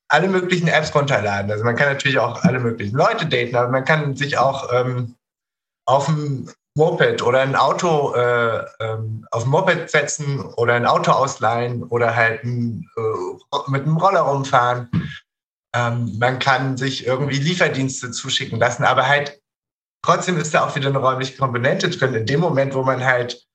alle 0.08 0.28
möglichen 0.28 0.68
Apps 0.68 0.94
runterladen. 0.94 1.50
Also 1.50 1.64
man 1.64 1.74
kann 1.74 1.92
natürlich 1.92 2.18
auch 2.18 2.42
alle 2.44 2.60
möglichen 2.60 2.96
Leute 2.96 3.26
daten, 3.26 3.56
aber 3.56 3.68
man 3.68 3.84
kann 3.84 4.14
sich 4.14 4.38
auch 4.38 4.72
ähm, 4.72 5.16
auf 5.86 6.06
dem 6.06 6.48
Moped 6.76 7.22
oder 7.22 7.40
ein 7.40 7.56
Auto 7.56 8.14
äh, 8.14 8.64
ähm, 8.80 9.26
auf 9.30 9.44
ein 9.44 9.50
Moped 9.50 9.90
setzen 9.90 10.40
oder 10.40 10.74
ein 10.74 10.86
Auto 10.86 11.10
ausleihen 11.10 11.82
oder 11.82 12.14
halt 12.14 12.44
ein, 12.44 12.88
äh, 12.96 13.58
mit 13.68 13.82
einem 13.82 13.96
Roller 13.96 14.20
rumfahren. 14.20 14.88
Ähm, 15.74 16.16
man 16.18 16.38
kann 16.38 16.76
sich 16.76 17.06
irgendwie 17.06 17.38
Lieferdienste 17.38 18.10
zuschicken 18.10 18.58
lassen, 18.58 18.84
aber 18.84 19.08
halt 19.08 19.41
Trotzdem 20.04 20.36
ist 20.38 20.52
da 20.52 20.66
auch 20.66 20.74
wieder 20.74 20.88
eine 20.88 20.98
räumliche 20.98 21.36
Komponente 21.36 21.88
drin. 21.90 22.14
In 22.14 22.26
dem 22.26 22.40
Moment, 22.40 22.74
wo 22.74 22.82
man 22.82 23.04
halt 23.04 23.46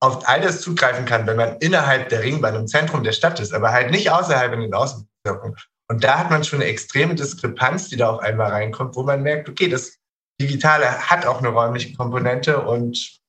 auf 0.00 0.28
all 0.28 0.40
das 0.40 0.60
zugreifen 0.60 1.04
kann, 1.04 1.26
wenn 1.28 1.36
man 1.36 1.58
innerhalb 1.58 2.08
der 2.08 2.24
Ringbahn 2.24 2.56
im 2.56 2.66
Zentrum 2.66 3.04
der 3.04 3.12
Stadt 3.12 3.38
ist, 3.38 3.54
aber 3.54 3.70
halt 3.70 3.92
nicht 3.92 4.10
außerhalb 4.10 4.52
in 4.52 4.60
den 4.60 4.74
Außenbezirken. 4.74 5.56
Und 5.88 6.02
da 6.02 6.18
hat 6.18 6.30
man 6.30 6.42
schon 6.42 6.60
eine 6.60 6.68
extreme 6.70 7.14
Diskrepanz, 7.14 7.88
die 7.88 7.96
da 7.96 8.10
auf 8.10 8.20
einmal 8.20 8.50
reinkommt, 8.50 8.96
wo 8.96 9.04
man 9.04 9.22
merkt, 9.22 9.48
okay, 9.48 9.68
das 9.68 9.98
Digitale 10.40 11.08
hat 11.08 11.24
auch 11.24 11.38
eine 11.38 11.50
räumliche 11.50 11.94
Komponente 11.94 12.60
und 12.62 13.20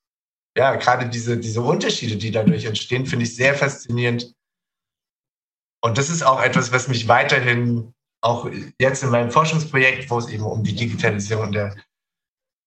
ja, 0.57 0.75
gerade 0.75 1.09
diese, 1.09 1.37
diese 1.37 1.61
Unterschiede, 1.61 2.15
die 2.15 2.31
dadurch 2.31 2.65
entstehen, 2.65 3.05
finde 3.05 3.25
ich 3.25 3.35
sehr 3.35 3.53
faszinierend. 3.53 4.33
Und 5.83 5.97
das 5.97 6.09
ist 6.09 6.23
auch 6.23 6.41
etwas, 6.41 6.71
was 6.71 6.87
mich 6.87 7.07
weiterhin 7.07 7.93
auch 8.21 8.49
jetzt 8.79 9.03
in 9.03 9.09
meinem 9.09 9.29
Forschungsprojekt, 9.29 10.09
wo 10.09 10.17
es 10.17 10.29
eben 10.29 10.43
um 10.43 10.63
die 10.63 10.75
Digitalisierung 10.75 11.51
der 11.51 11.75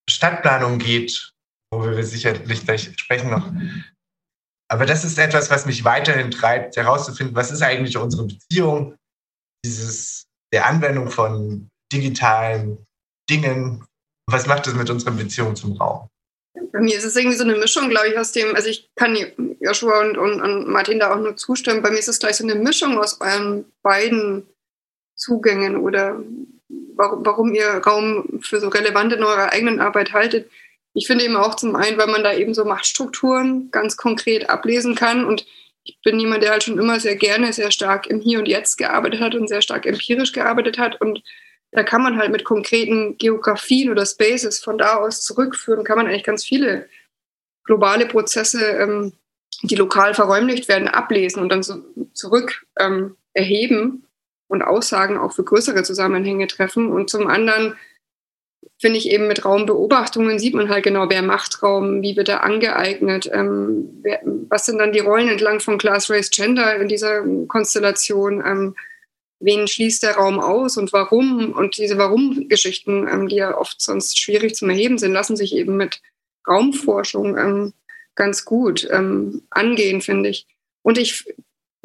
Stadtplanung 0.09 0.79
geht, 0.79 1.33
wo 1.73 1.85
wir 1.85 2.05
sicherlich 2.05 2.64
gleich 2.64 2.92
sprechen 2.97 3.31
noch, 3.31 3.51
aber 4.69 4.87
das 4.87 5.05
ist 5.05 5.19
etwas, 5.19 5.51
was 5.51 5.66
mich 5.66 5.85
weiterhin 5.85 6.31
treibt, 6.31 6.77
herauszufinden, 6.77 7.37
was 7.37 7.53
ist 7.53 7.62
eigentlich 7.62 7.97
unsere 7.97 8.25
Beziehung, 8.25 8.97
dieses, 9.64 10.27
der 10.53 10.66
Anwendung 10.66 11.11
von 11.11 11.69
digitalen 11.92 12.85
Dingen, 13.31 13.85
was 14.29 14.47
macht 14.47 14.66
das 14.66 14.75
mit 14.75 14.90
unserer 14.90 15.12
Beziehung 15.12 15.55
zum 15.55 15.73
Raum? 15.77 16.09
Bei 16.73 16.81
mir 16.81 16.97
ist 16.97 17.05
es 17.05 17.14
irgendwie 17.14 17.37
so 17.37 17.45
eine 17.45 17.57
Mischung, 17.57 17.88
glaube 17.90 18.09
ich, 18.09 18.19
aus 18.19 18.33
dem, 18.33 18.55
also 18.55 18.69
ich 18.69 18.90
kann 18.97 19.16
Joshua 19.61 20.01
und, 20.01 20.16
und, 20.19 20.40
und 20.40 20.69
Martin 20.69 20.99
da 20.99 21.14
auch 21.14 21.21
nur 21.21 21.37
zustimmen. 21.37 21.83
Bei 21.83 21.90
mir 21.90 21.99
ist 21.99 22.09
es 22.09 22.19
gleich 22.19 22.37
so 22.37 22.45
eine 22.45 22.55
Mischung 22.55 22.99
aus 22.99 23.21
euren 23.21 23.71
beiden 23.83 24.49
Zugängen 25.16 25.77
oder 25.77 26.21
warum, 26.68 27.24
warum 27.24 27.55
ihr 27.55 27.83
Raum 27.87 28.40
für 28.42 28.61
so 28.61 28.68
relevant 28.68 29.12
in 29.12 29.22
eurer 29.22 29.52
eigenen 29.52 29.81
Arbeit 29.81 30.12
haltet. 30.12 30.50
Ich 30.94 31.07
finde 31.07 31.24
eben 31.24 31.37
auch 31.37 31.55
zum 31.55 31.76
einen, 31.76 31.98
weil 31.98 32.07
man 32.07 32.24
da 32.24 32.33
eben 32.35 32.55
so 32.55 32.64
Machtstrukturen 32.64 33.70
ganz 33.70 33.96
konkret 33.96 34.48
ablesen 34.48 34.94
kann. 34.94 35.24
Und 35.24 35.46
ich 35.85 35.98
bin 36.02 36.18
jemand, 36.18 36.42
der 36.42 36.50
halt 36.50 36.64
schon 36.64 36.79
immer 36.79 36.98
sehr 37.00 37.16
gerne 37.16 37.52
sehr 37.52 37.70
stark 37.70 38.07
im 38.07 38.20
Hier 38.20 38.38
und 38.38 38.48
Jetzt 38.48 38.76
gearbeitet 38.79 39.20
hat 39.20 39.35
und 39.35 39.48
sehr 39.48 39.62
stark 39.62 39.87
empirisch 39.87 40.33
gearbeitet 40.33 40.79
hat. 40.79 41.00
Und 41.00 41.22
da 41.72 41.83
kann 41.83 42.02
man 42.02 42.16
halt 42.16 42.33
mit 42.33 42.44
konkreten 42.44 43.18
Geografien 43.18 43.90
oder 43.90 44.07
Spaces 44.07 44.59
von 44.61 44.79
da 44.79 44.96
aus 44.96 45.22
zurückführen, 45.22 45.85
kann 45.85 45.98
man 45.98 46.07
eigentlich 46.07 46.24
ganz 46.24 46.44
viele 46.44 46.88
globale 47.64 48.07
Prozesse, 48.07 48.64
ähm, 48.64 49.12
die 49.62 49.74
lokal 49.74 50.14
verräumlicht 50.14 50.68
werden, 50.68 50.88
ablesen 50.88 51.42
und 51.42 51.50
dann 51.50 51.62
so 51.62 51.85
zurück 52.14 52.64
ähm, 52.79 53.16
erheben 53.35 54.06
und 54.48 54.62
Aussagen 54.62 55.18
auch 55.18 55.32
für 55.32 55.44
größere 55.44 55.82
Zusammenhänge 55.82 56.46
treffen. 56.46 56.90
Und 56.90 57.11
zum 57.11 57.26
anderen 57.26 57.76
finde 58.78 58.98
ich 58.98 59.11
eben 59.11 59.26
mit 59.26 59.44
Raumbeobachtungen 59.44 60.38
sieht 60.38 60.54
man 60.54 60.68
halt 60.68 60.85
genau, 60.85 61.09
wer 61.09 61.22
macht 61.22 61.62
Raum, 61.62 62.02
wie 62.02 62.16
wird 62.16 62.28
er 62.28 62.42
angeeignet, 62.42 63.28
ähm, 63.32 64.00
wer, 64.02 64.20
was 64.48 64.66
sind 64.66 64.78
dann 64.78 64.92
die 64.92 65.00
Rollen 65.00 65.28
entlang 65.28 65.61
von 65.61 65.78
Class, 65.78 66.11
Race, 66.11 66.30
Gender 66.30 66.76
in 66.76 66.88
dieser 66.88 67.22
Konstellation, 67.48 68.42
ähm, 68.44 68.76
wen 69.40 69.66
schließt 69.66 70.02
der 70.02 70.16
Raum 70.16 70.40
aus 70.40 70.76
und 70.76 70.92
warum. 70.92 71.52
Und 71.52 71.78
diese 71.78 71.98
Warum-Geschichten, 71.98 73.09
ähm, 73.09 73.28
die 73.28 73.37
ja 73.37 73.56
oft 73.56 73.80
sonst 73.80 74.18
schwierig 74.18 74.54
zu 74.54 74.66
erheben 74.66 74.98
sind, 74.98 75.12
lassen 75.12 75.37
sich 75.37 75.54
eben 75.54 75.76
mit 75.76 76.02
Raumforschung 76.46 77.37
ähm, 77.37 77.72
ganz 78.14 78.44
gut 78.44 78.88
ähm, 78.90 79.42
angehen, 79.50 80.00
finde 80.00 80.30
ich. 80.30 80.46
Und 80.82 80.98
ich 80.98 81.26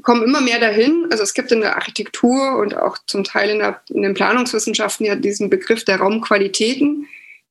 komme 0.02 0.26
immer 0.26 0.42
mehr 0.42 0.60
dahin. 0.60 1.08
Also 1.12 1.24
es 1.24 1.34
gibt 1.34 1.52
in 1.52 1.62
der 1.62 1.76
Architektur 1.76 2.58
und 2.58 2.76
auch 2.76 2.98
zum 3.08 3.24
Teil 3.24 3.50
in, 3.50 3.60
der, 3.60 3.82
in 3.90 4.02
den 4.02 4.14
Planungswissenschaften 4.14 5.06
ja 5.06 5.16
diesen 5.16 5.50
Begriff 5.50 5.84
der 5.84 5.98
Raumqualitäten, 5.98 7.08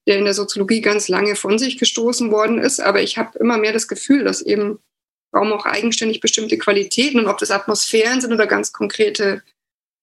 der 0.07 0.19
in 0.19 0.25
der 0.25 0.35
Soziologie 0.35 0.81
ganz 0.81 1.09
lange 1.09 1.37
von 1.37 1.59
sich 1.59 1.79
gestoßen 1.79 2.31
worden 2.31 2.59
ist. 2.59 2.81
Aber 2.81 3.03
ich 3.03 3.19
habe 3.19 3.39
immer 3.39 3.59
mehr 3.59 3.73
das 3.73 3.89
Gefühl, 3.89 4.25
dass 4.25 4.43
eben 4.43 4.79
Raum 5.35 5.53
auch 5.53 5.67
eigenständig 5.67 6.21
bestimmte 6.21 6.59
Qualitäten 6.59 7.21
und 7.21 7.29
ob 7.29 7.39
das 7.39 7.51
Atmosphären 7.51 8.21
sind 8.21 8.33
oder 8.33 8.47
ganz 8.47 8.73
konkrete 8.73 9.43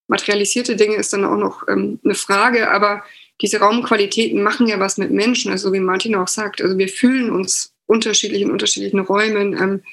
materialisierte 0.07 0.75
Dinge 0.75 0.95
ist 0.95 1.11
dann 1.11 1.25
auch 1.25 1.35
noch 1.35 1.67
ähm, 1.67 1.99
eine 2.03 2.15
Frage. 2.15 2.71
Aber 2.71 3.03
diese 3.41 3.59
Raumqualitäten 3.59 4.41
machen 4.41 4.67
ja 4.67 4.79
was 4.79 4.97
mit 4.97 5.11
Menschen, 5.11 5.51
also 5.51 5.73
wie 5.73 5.79
Martin 5.79 6.15
auch 6.15 6.27
sagt. 6.27 6.61
Also 6.61 6.77
wir 6.77 6.87
fühlen 6.87 7.29
uns 7.29 7.73
unterschiedlich 7.85 8.41
in 8.41 8.51
unterschiedlichen 8.51 8.99
Räumen. 8.99 9.53
Ähm, 9.53 9.83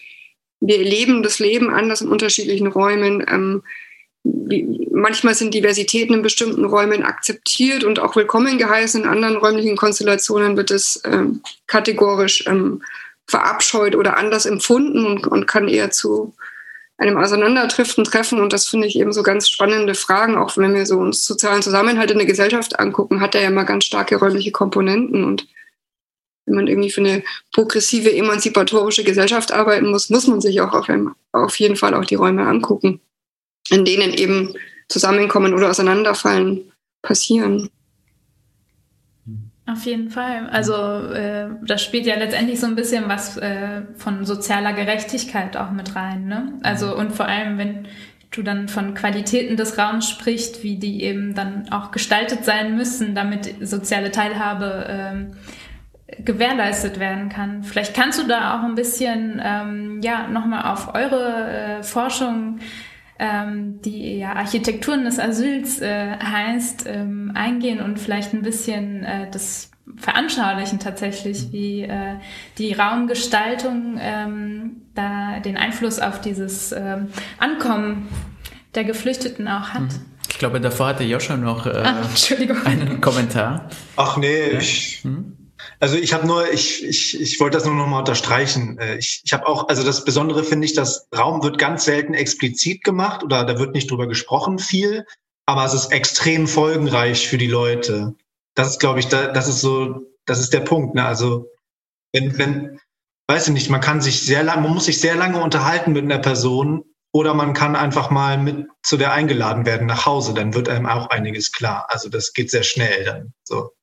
wir 0.66 0.78
erleben 0.78 1.22
das 1.22 1.38
Leben 1.38 1.70
anders 1.70 2.00
in 2.00 2.08
unterschiedlichen 2.08 2.66
Räumen. 2.66 3.24
Ähm, 3.28 3.62
wie, 4.22 4.88
manchmal 4.90 5.34
sind 5.34 5.52
Diversitäten 5.52 6.14
in 6.14 6.22
bestimmten 6.22 6.64
Räumen 6.64 7.02
akzeptiert 7.02 7.84
und 7.84 8.00
auch 8.00 8.16
willkommen 8.16 8.56
geheißen. 8.56 9.02
In 9.02 9.08
anderen 9.08 9.36
räumlichen 9.36 9.76
Konstellationen 9.76 10.56
wird 10.56 10.70
es 10.70 11.02
ähm, 11.04 11.42
kategorisch 11.66 12.46
ähm, 12.46 12.82
verabscheut 13.26 13.94
oder 13.94 14.16
anders 14.16 14.46
empfunden 14.46 15.04
und, 15.04 15.26
und 15.26 15.46
kann 15.46 15.68
eher 15.68 15.90
zu 15.90 16.34
einem 16.96 17.18
Auseinanderdriften 17.18 18.04
treffen. 18.04 18.40
Und 18.40 18.54
das 18.54 18.66
finde 18.66 18.86
ich 18.86 18.96
eben 18.96 19.12
so 19.12 19.22
ganz 19.22 19.48
spannende 19.48 19.94
Fragen, 19.94 20.36
auch 20.36 20.56
wenn 20.56 20.74
wir 20.74 20.86
so 20.86 20.98
uns 20.98 21.26
sozialen 21.26 21.60
Zusammenhalt 21.60 22.10
in 22.10 22.18
der 22.18 22.26
Gesellschaft 22.26 22.78
angucken, 22.78 23.20
hat 23.20 23.34
er 23.34 23.42
ja 23.42 23.48
immer 23.48 23.64
ganz 23.64 23.84
starke 23.84 24.16
räumliche 24.16 24.52
Komponenten 24.52 25.24
und 25.24 25.46
wenn 26.46 26.54
man 26.54 26.66
irgendwie 26.66 26.90
für 26.90 27.00
eine 27.00 27.22
progressive, 27.52 28.14
emanzipatorische 28.14 29.04
Gesellschaft 29.04 29.52
arbeiten 29.52 29.90
muss, 29.90 30.10
muss 30.10 30.26
man 30.26 30.40
sich 30.40 30.60
auch 30.60 30.72
auf, 30.72 30.88
auf 31.32 31.58
jeden 31.58 31.76
Fall 31.76 31.94
auch 31.94 32.04
die 32.04 32.16
Räume 32.16 32.46
angucken, 32.46 33.00
in 33.70 33.84
denen 33.84 34.12
eben 34.12 34.54
Zusammenkommen 34.88 35.54
oder 35.54 35.70
Auseinanderfallen 35.70 36.72
passieren. 37.02 37.70
Auf 39.66 39.86
jeden 39.86 40.10
Fall. 40.10 40.46
Also 40.50 40.74
äh, 40.74 41.48
das 41.62 41.82
spielt 41.82 42.04
ja 42.04 42.16
letztendlich 42.16 42.60
so 42.60 42.66
ein 42.66 42.76
bisschen 42.76 43.08
was 43.08 43.38
äh, 43.38 43.82
von 43.96 44.26
sozialer 44.26 44.74
Gerechtigkeit 44.74 45.56
auch 45.56 45.70
mit 45.70 45.96
rein. 45.96 46.26
Ne? 46.26 46.58
Also 46.62 46.94
und 46.94 47.12
vor 47.12 47.26
allem, 47.26 47.56
wenn 47.56 47.88
du 48.30 48.42
dann 48.42 48.68
von 48.68 48.94
Qualitäten 48.94 49.56
des 49.56 49.78
Raums 49.78 50.10
sprichst, 50.10 50.62
wie 50.62 50.76
die 50.76 51.02
eben 51.02 51.34
dann 51.34 51.70
auch 51.70 51.92
gestaltet 51.92 52.44
sein 52.44 52.76
müssen, 52.76 53.14
damit 53.14 53.54
soziale 53.66 54.10
Teilhabe 54.10 54.86
ähm, 54.88 55.36
gewährleistet 56.18 57.00
werden 57.00 57.28
kann. 57.28 57.62
Vielleicht 57.64 57.94
kannst 57.94 58.20
du 58.20 58.26
da 58.26 58.58
auch 58.58 58.64
ein 58.64 58.74
bisschen 58.74 59.40
ähm, 59.42 60.00
ja 60.02 60.28
nochmal 60.28 60.72
auf 60.72 60.94
eure 60.94 61.78
äh, 61.78 61.82
Forschung, 61.82 62.60
ähm, 63.18 63.80
die 63.82 64.18
ja 64.18 64.34
Architekturen 64.34 65.04
des 65.04 65.18
Asyls 65.18 65.80
äh, 65.80 66.16
heißt, 66.18 66.84
ähm, 66.86 67.32
eingehen 67.34 67.80
und 67.80 67.98
vielleicht 67.98 68.32
ein 68.32 68.42
bisschen 68.42 69.04
äh, 69.04 69.30
das 69.30 69.70
veranschaulichen 69.96 70.78
tatsächlich, 70.78 71.52
wie 71.52 71.82
äh, 71.82 72.16
die 72.58 72.72
Raumgestaltung 72.72 73.98
ähm, 74.00 74.82
da 74.94 75.40
den 75.40 75.56
Einfluss 75.56 75.98
auf 75.98 76.20
dieses 76.20 76.72
ähm, 76.72 77.08
Ankommen 77.38 78.08
der 78.74 78.84
Geflüchteten 78.84 79.46
auch 79.46 79.70
hat. 79.70 79.82
Mhm. 79.82 80.14
Ich 80.30 80.38
glaube, 80.38 80.60
davor 80.60 80.88
hatte 80.88 81.04
Joscha 81.04 81.36
noch 81.36 81.66
äh, 81.66 81.70
ah, 81.70 82.02
einen 82.64 83.00
Kommentar. 83.00 83.68
Ach 83.96 84.16
nee, 84.16 84.48
ich, 84.58 85.00
hm? 85.02 85.43
Also 85.80 85.96
ich 85.96 86.12
habe 86.12 86.26
nur, 86.26 86.50
ich, 86.52 86.84
ich, 86.84 87.20
ich 87.20 87.40
wollte 87.40 87.56
das 87.56 87.66
nur 87.66 87.74
noch 87.74 87.86
mal 87.86 88.00
unterstreichen. 88.00 88.78
Äh, 88.78 88.98
ich, 88.98 89.22
ich 89.24 89.32
habe 89.32 89.46
auch, 89.46 89.68
also 89.68 89.82
das 89.82 90.04
Besondere 90.04 90.44
finde 90.44 90.66
ich, 90.66 90.74
dass 90.74 91.08
Raum 91.16 91.42
wird 91.42 91.58
ganz 91.58 91.84
selten 91.84 92.14
explizit 92.14 92.84
gemacht 92.84 93.22
oder 93.22 93.44
da 93.44 93.58
wird 93.58 93.74
nicht 93.74 93.90
drüber 93.90 94.06
gesprochen 94.06 94.58
viel, 94.58 95.06
aber 95.46 95.64
es 95.64 95.74
ist 95.74 95.92
extrem 95.92 96.46
folgenreich 96.46 97.28
für 97.28 97.38
die 97.38 97.48
Leute. 97.48 98.14
Das 98.54 98.68
ist, 98.68 98.80
glaube 98.80 99.00
ich, 99.00 99.08
da, 99.08 99.28
das 99.28 99.48
ist 99.48 99.60
so, 99.60 100.02
das 100.26 100.40
ist 100.40 100.52
der 100.52 100.60
Punkt. 100.60 100.94
Ne? 100.94 101.04
Also 101.04 101.50
wenn, 102.12 102.38
wenn, 102.38 102.80
weiß 103.28 103.48
ich 103.48 103.54
nicht, 103.54 103.70
man 103.70 103.80
kann 103.80 104.00
sich 104.00 104.22
sehr 104.22 104.42
lange, 104.42 104.62
man 104.62 104.72
muss 104.72 104.86
sich 104.86 105.00
sehr 105.00 105.16
lange 105.16 105.42
unterhalten 105.42 105.92
mit 105.92 106.04
einer 106.04 106.18
Person 106.18 106.84
oder 107.12 107.34
man 107.34 107.52
kann 107.52 107.76
einfach 107.76 108.10
mal 108.10 108.38
mit 108.38 108.66
zu 108.82 108.96
der 108.96 109.12
eingeladen 109.12 109.66
werden 109.66 109.86
nach 109.86 110.06
Hause, 110.06 110.34
dann 110.34 110.54
wird 110.54 110.68
einem 110.68 110.86
auch 110.86 111.10
einiges 111.10 111.52
klar. 111.52 111.86
Also 111.88 112.08
das 112.08 112.32
geht 112.32 112.50
sehr 112.50 112.62
schnell 112.62 113.04
dann. 113.04 113.34
So. 113.44 113.73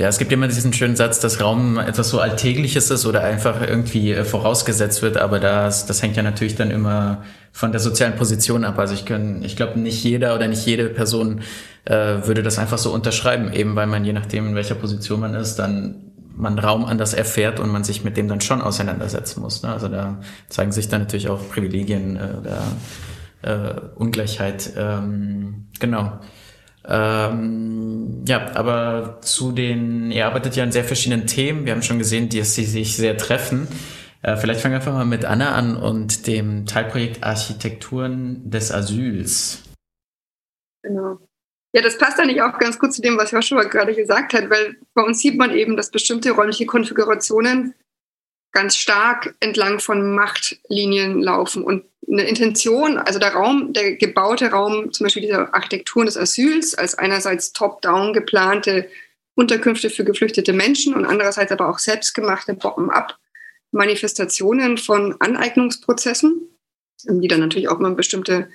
Ja, 0.00 0.08
es 0.08 0.16
gibt 0.16 0.32
immer 0.32 0.48
diesen 0.48 0.72
schönen 0.72 0.96
Satz, 0.96 1.20
dass 1.20 1.42
Raum 1.42 1.76
etwas 1.76 2.08
so 2.08 2.20
Alltägliches 2.20 2.90
ist 2.90 3.04
oder 3.04 3.22
einfach 3.22 3.60
irgendwie 3.60 4.12
äh, 4.12 4.24
vorausgesetzt 4.24 5.02
wird, 5.02 5.18
aber 5.18 5.40
das, 5.40 5.84
das 5.84 6.02
hängt 6.02 6.16
ja 6.16 6.22
natürlich 6.22 6.54
dann 6.54 6.70
immer 6.70 7.22
von 7.52 7.70
der 7.70 7.82
sozialen 7.82 8.16
Position 8.16 8.64
ab. 8.64 8.78
Also 8.78 8.94
ich 8.94 9.04
kann, 9.04 9.44
ich 9.44 9.56
glaube, 9.56 9.78
nicht 9.78 10.02
jeder 10.02 10.34
oder 10.34 10.48
nicht 10.48 10.64
jede 10.64 10.88
Person 10.88 11.42
äh, 11.84 12.16
würde 12.24 12.42
das 12.42 12.58
einfach 12.58 12.78
so 12.78 12.94
unterschreiben, 12.94 13.52
eben 13.52 13.76
weil 13.76 13.86
man 13.88 14.02
je 14.06 14.14
nachdem, 14.14 14.46
in 14.46 14.54
welcher 14.54 14.74
Position 14.74 15.20
man 15.20 15.34
ist, 15.34 15.56
dann 15.56 15.96
man 16.34 16.58
Raum 16.58 16.86
anders 16.86 17.12
erfährt 17.12 17.60
und 17.60 17.70
man 17.70 17.84
sich 17.84 18.02
mit 18.02 18.16
dem 18.16 18.26
dann 18.26 18.40
schon 18.40 18.62
auseinandersetzen 18.62 19.42
muss. 19.42 19.62
Ne? 19.62 19.70
Also 19.70 19.88
da 19.88 20.18
zeigen 20.48 20.72
sich 20.72 20.88
dann 20.88 21.02
natürlich 21.02 21.28
auch 21.28 21.46
Privilegien 21.50 22.16
äh, 22.16 22.38
oder 22.40 22.62
äh, 23.42 23.80
Ungleichheit. 23.96 24.72
Ähm, 24.78 25.66
genau. 25.78 26.20
Ähm, 26.90 28.24
ja, 28.26 28.54
aber 28.54 29.18
zu 29.22 29.52
den, 29.52 30.10
ihr 30.10 30.26
arbeitet 30.26 30.56
ja 30.56 30.64
an 30.64 30.72
sehr 30.72 30.84
verschiedenen 30.84 31.26
Themen. 31.26 31.64
Wir 31.64 31.72
haben 31.72 31.82
schon 31.82 31.98
gesehen, 31.98 32.28
dass 32.28 32.56
sie 32.56 32.64
sich 32.64 32.96
sehr 32.96 33.16
treffen. 33.16 33.68
Äh, 34.22 34.36
vielleicht 34.36 34.60
fangen 34.60 34.72
wir 34.72 34.78
einfach 34.78 34.92
mal 34.92 35.04
mit 35.04 35.24
Anna 35.24 35.54
an 35.54 35.76
und 35.76 36.26
dem 36.26 36.66
Teilprojekt 36.66 37.22
Architekturen 37.22 38.50
des 38.50 38.72
Asyls. 38.72 39.62
Genau. 40.82 41.18
Ja, 41.72 41.82
das 41.82 41.96
passt 41.96 42.18
eigentlich 42.18 42.42
auch 42.42 42.58
ganz 42.58 42.78
gut 42.78 42.92
zu 42.92 43.00
dem, 43.00 43.16
was 43.16 43.30
Joshua 43.30 43.62
gerade 43.62 43.94
gesagt 43.94 44.34
hat, 44.34 44.50
weil 44.50 44.76
bei 44.94 45.02
uns 45.02 45.20
sieht 45.20 45.38
man 45.38 45.52
eben, 45.52 45.76
dass 45.76 45.92
bestimmte 45.92 46.32
räumliche 46.32 46.66
Konfigurationen 46.66 47.74
ganz 48.52 48.76
stark 48.76 49.34
entlang 49.40 49.80
von 49.80 50.14
Machtlinien 50.14 51.20
laufen. 51.22 51.62
Und 51.62 51.84
eine 52.10 52.22
Intention, 52.22 52.98
also 52.98 53.18
der 53.18 53.32
Raum, 53.32 53.72
der 53.72 53.94
gebaute 53.94 54.50
Raum, 54.50 54.92
zum 54.92 55.04
Beispiel 55.04 55.22
dieser 55.22 55.54
Architekturen 55.54 56.06
des 56.06 56.16
Asyls, 56.16 56.74
als 56.74 56.96
einerseits 56.96 57.52
top-down 57.52 58.12
geplante 58.12 58.88
Unterkünfte 59.34 59.90
für 59.90 60.04
geflüchtete 60.04 60.52
Menschen 60.52 60.94
und 60.94 61.04
andererseits 61.04 61.52
aber 61.52 61.68
auch 61.68 61.78
selbstgemachte 61.78 62.54
Bottom-up 62.54 63.16
Manifestationen 63.72 64.76
von 64.78 65.14
Aneignungsprozessen, 65.20 66.48
die 67.04 67.28
dann 67.28 67.40
natürlich 67.40 67.68
auch 67.68 67.78
mal 67.78 67.94
bestimmte, 67.94 68.50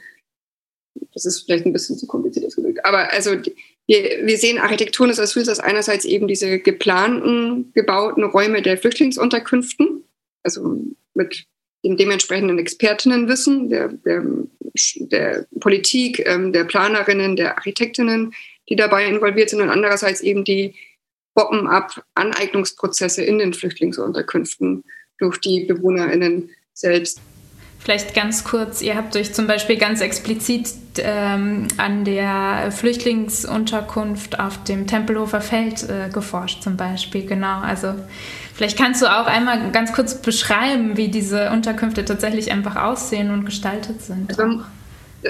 das 1.14 1.26
ist 1.26 1.44
vielleicht 1.44 1.66
ein 1.66 1.74
bisschen 1.74 1.98
zu 1.98 2.06
kompliziert 2.06 2.54
aber 2.84 3.12
also 3.12 3.36
wir, 3.88 4.26
wir 4.26 4.38
sehen 4.38 4.58
Architekturen 4.58 5.10
des 5.10 5.20
Asyls 5.20 5.50
als 5.50 5.60
einerseits 5.60 6.06
eben 6.06 6.28
diese 6.28 6.60
geplanten, 6.60 7.72
gebauten 7.74 8.24
Räume 8.24 8.62
der 8.62 8.78
Flüchtlingsunterkünften, 8.78 10.04
also 10.44 10.84
mit 11.14 11.46
dem 11.84 11.98
dementsprechenden 11.98 12.58
Expertinnenwissen 12.58 13.70
der, 13.70 13.90
der, 13.90 14.26
der 15.12 15.46
Politik, 15.60 16.26
ähm, 16.26 16.52
der 16.52 16.64
Planerinnen, 16.64 17.36
der 17.36 17.58
Architektinnen, 17.58 18.34
die 18.70 18.76
dabei 18.76 19.06
involviert 19.06 19.52
sind 19.52 19.62
und 19.62 19.70
andererseits 19.70 20.22
eben 20.22 20.44
die 20.44 20.74
Bottom-up-Aneignungsprozesse 21.36 23.24
in 23.24 23.38
den 23.38 23.54
Flüchtlingsunterkünften 23.54 24.84
durch 25.20 25.38
die 25.38 25.66
BewohnerInnen 25.66 26.50
selbst. 26.74 27.22
Vielleicht 27.86 28.16
ganz 28.16 28.44
kurz, 28.44 28.82
ihr 28.82 28.96
habt 28.96 29.16
euch 29.16 29.32
zum 29.36 29.46
Beispiel 29.46 29.78
ganz 29.78 30.02
explizit 30.02 30.70
ähm, 30.98 31.68
an 31.78 32.04
der 32.04 32.72
Flüchtlingsunterkunft 32.72 34.40
auf 34.40 34.64
dem 34.64 34.88
Tempelhofer 34.88 35.40
Feld 35.40 35.88
äh, 35.88 36.10
geforscht, 36.12 36.64
zum 36.64 36.78
Beispiel, 36.78 37.28
genau. 37.28 37.60
Also 37.60 37.94
vielleicht 38.56 38.76
kannst 38.76 39.04
du 39.04 39.06
auch 39.06 39.28
einmal 39.28 39.70
ganz 39.72 39.94
kurz 39.94 40.20
beschreiben, 40.20 40.98
wie 40.98 41.10
diese 41.10 41.52
Unterkünfte 41.52 42.04
tatsächlich 42.04 42.52
einfach 42.52 42.76
aussehen 42.76 43.30
und 43.30 43.46
gestaltet 43.46 44.02
sind. 44.02 44.32
Also, 44.32 44.64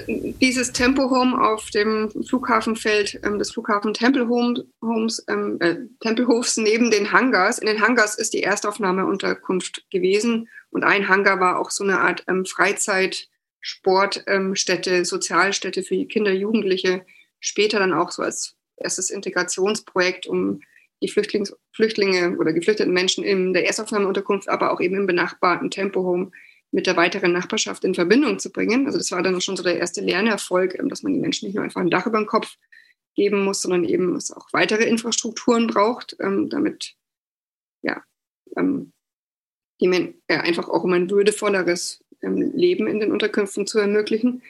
dieses 0.08 0.72
Tempo-Home 0.72 1.38
auf 1.38 1.70
dem 1.72 2.10
Flughafenfeld 2.26 3.20
ähm, 3.24 3.38
des 3.38 3.52
Flughafen 3.52 3.94
Tempelhomes, 3.94 5.26
ähm, 5.28 5.58
äh, 5.60 5.76
Tempelhofs 6.00 6.56
neben 6.56 6.90
den 6.90 7.12
Hangars. 7.12 7.60
In 7.60 7.68
den 7.68 7.82
Hangars 7.82 8.16
ist 8.16 8.34
die 8.34 8.44
Erstaufnahmeunterkunft 8.44 9.90
gewesen 9.92 10.48
und 10.76 10.84
ein 10.84 11.08
Hangar 11.08 11.40
war 11.40 11.58
auch 11.58 11.72
so 11.72 11.86
eine 11.86 12.02
Art 12.02 12.26
ähm, 12.28 12.46
Freizeitsportstätte, 12.46 14.92
ähm, 14.92 15.06
Sozialstätte 15.06 15.84
für 15.84 16.06
Kinder, 16.06 16.34
Jugendliche. 16.34 17.06
Später 17.40 17.80
dann 17.80 17.94
auch 17.94 18.12
so 18.12 18.24
als 18.24 18.58
erstes 18.76 19.10
Integrationsprojekt, 19.10 20.28
um 20.28 20.60
die 21.02 21.08
Flüchtlings 21.08 21.56
Flüchtlinge 21.72 22.36
oder 22.38 22.52
geflüchteten 22.52 22.92
Menschen 22.92 23.24
in 23.24 23.54
der 23.54 23.68
Erstaufnahmeunterkunft, 23.68 24.50
aber 24.50 24.74
auch 24.74 24.82
eben 24.82 24.98
im 24.98 25.08
benachbarten 25.08 25.72
Tempo-Home 25.72 26.32
mit 26.72 26.88
der 26.88 26.98
weiteren 26.98 27.32
Nachbarschaft 27.32 27.86
in 27.86 27.96
Verbindung 27.96 28.38
zu 28.38 28.52
bringen. 28.52 28.86
Also 28.86 28.98
das 28.98 29.12
war 29.12 29.24
dann 29.24 29.40
schon 29.40 29.56
so 29.56 29.64
der 29.64 29.78
erste 29.78 30.02
Lernerfolg, 30.02 30.78
ähm, 30.78 30.90
dass 30.90 31.04
man 31.04 31.14
den 31.14 31.22
Menschen 31.22 31.46
nicht 31.46 31.56
nur 31.56 31.64
einfach 31.64 31.80
ein 31.80 31.90
Dach 31.90 32.06
über 32.06 32.18
den 32.18 32.28
Kopf 32.28 32.58
geben 33.16 33.46
muss, 33.46 33.62
sondern 33.62 33.86
eben 33.86 34.14
es 34.18 34.30
auch 34.30 34.50
weitere 34.52 34.84
Infrastrukturen 34.84 35.68
braucht, 35.68 36.18
ähm, 36.20 36.50
damit 36.50 36.96
ja, 37.82 38.04
ähm, 38.58 38.92
die 39.75 39.75
Men 39.75 39.75
äh, 39.75 39.75
einfach 40.28 40.70
auch 40.70 40.84
um 40.84 40.94
ein 40.94 41.10
würdevolleres 41.10 42.04
Leben 42.22 42.88
in 42.88 43.00
den 43.00 43.12
Unterkünften 43.12 43.68
zu 43.68 43.80
ermöglichen. 43.80 44.42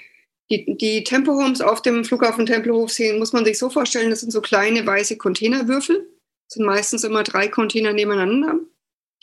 Die, 0.50 0.78
die 0.78 1.04
Tempohomes 1.04 1.62
auf 1.62 1.82
dem 1.82 2.06
Flughafen 2.06 2.45
Tempelhof 2.45 2.91
sehen, 2.91 3.17
muss 3.17 3.34
man 3.34 3.45
sich 3.45 3.58
so 3.58 3.69
vorstellen, 3.69 4.12
das 4.12 4.21
sind 4.21 4.32
so 4.32 4.41
kleine 4.41 4.86
weiße 4.86 5.17
Containerwürfel. 5.17 6.08
Das 6.48 6.54
sind 6.56 6.65
meistens 6.65 7.04
immer 7.04 7.24
drei 7.24 7.48
Container 7.48 7.93
nebeneinander 7.93 8.60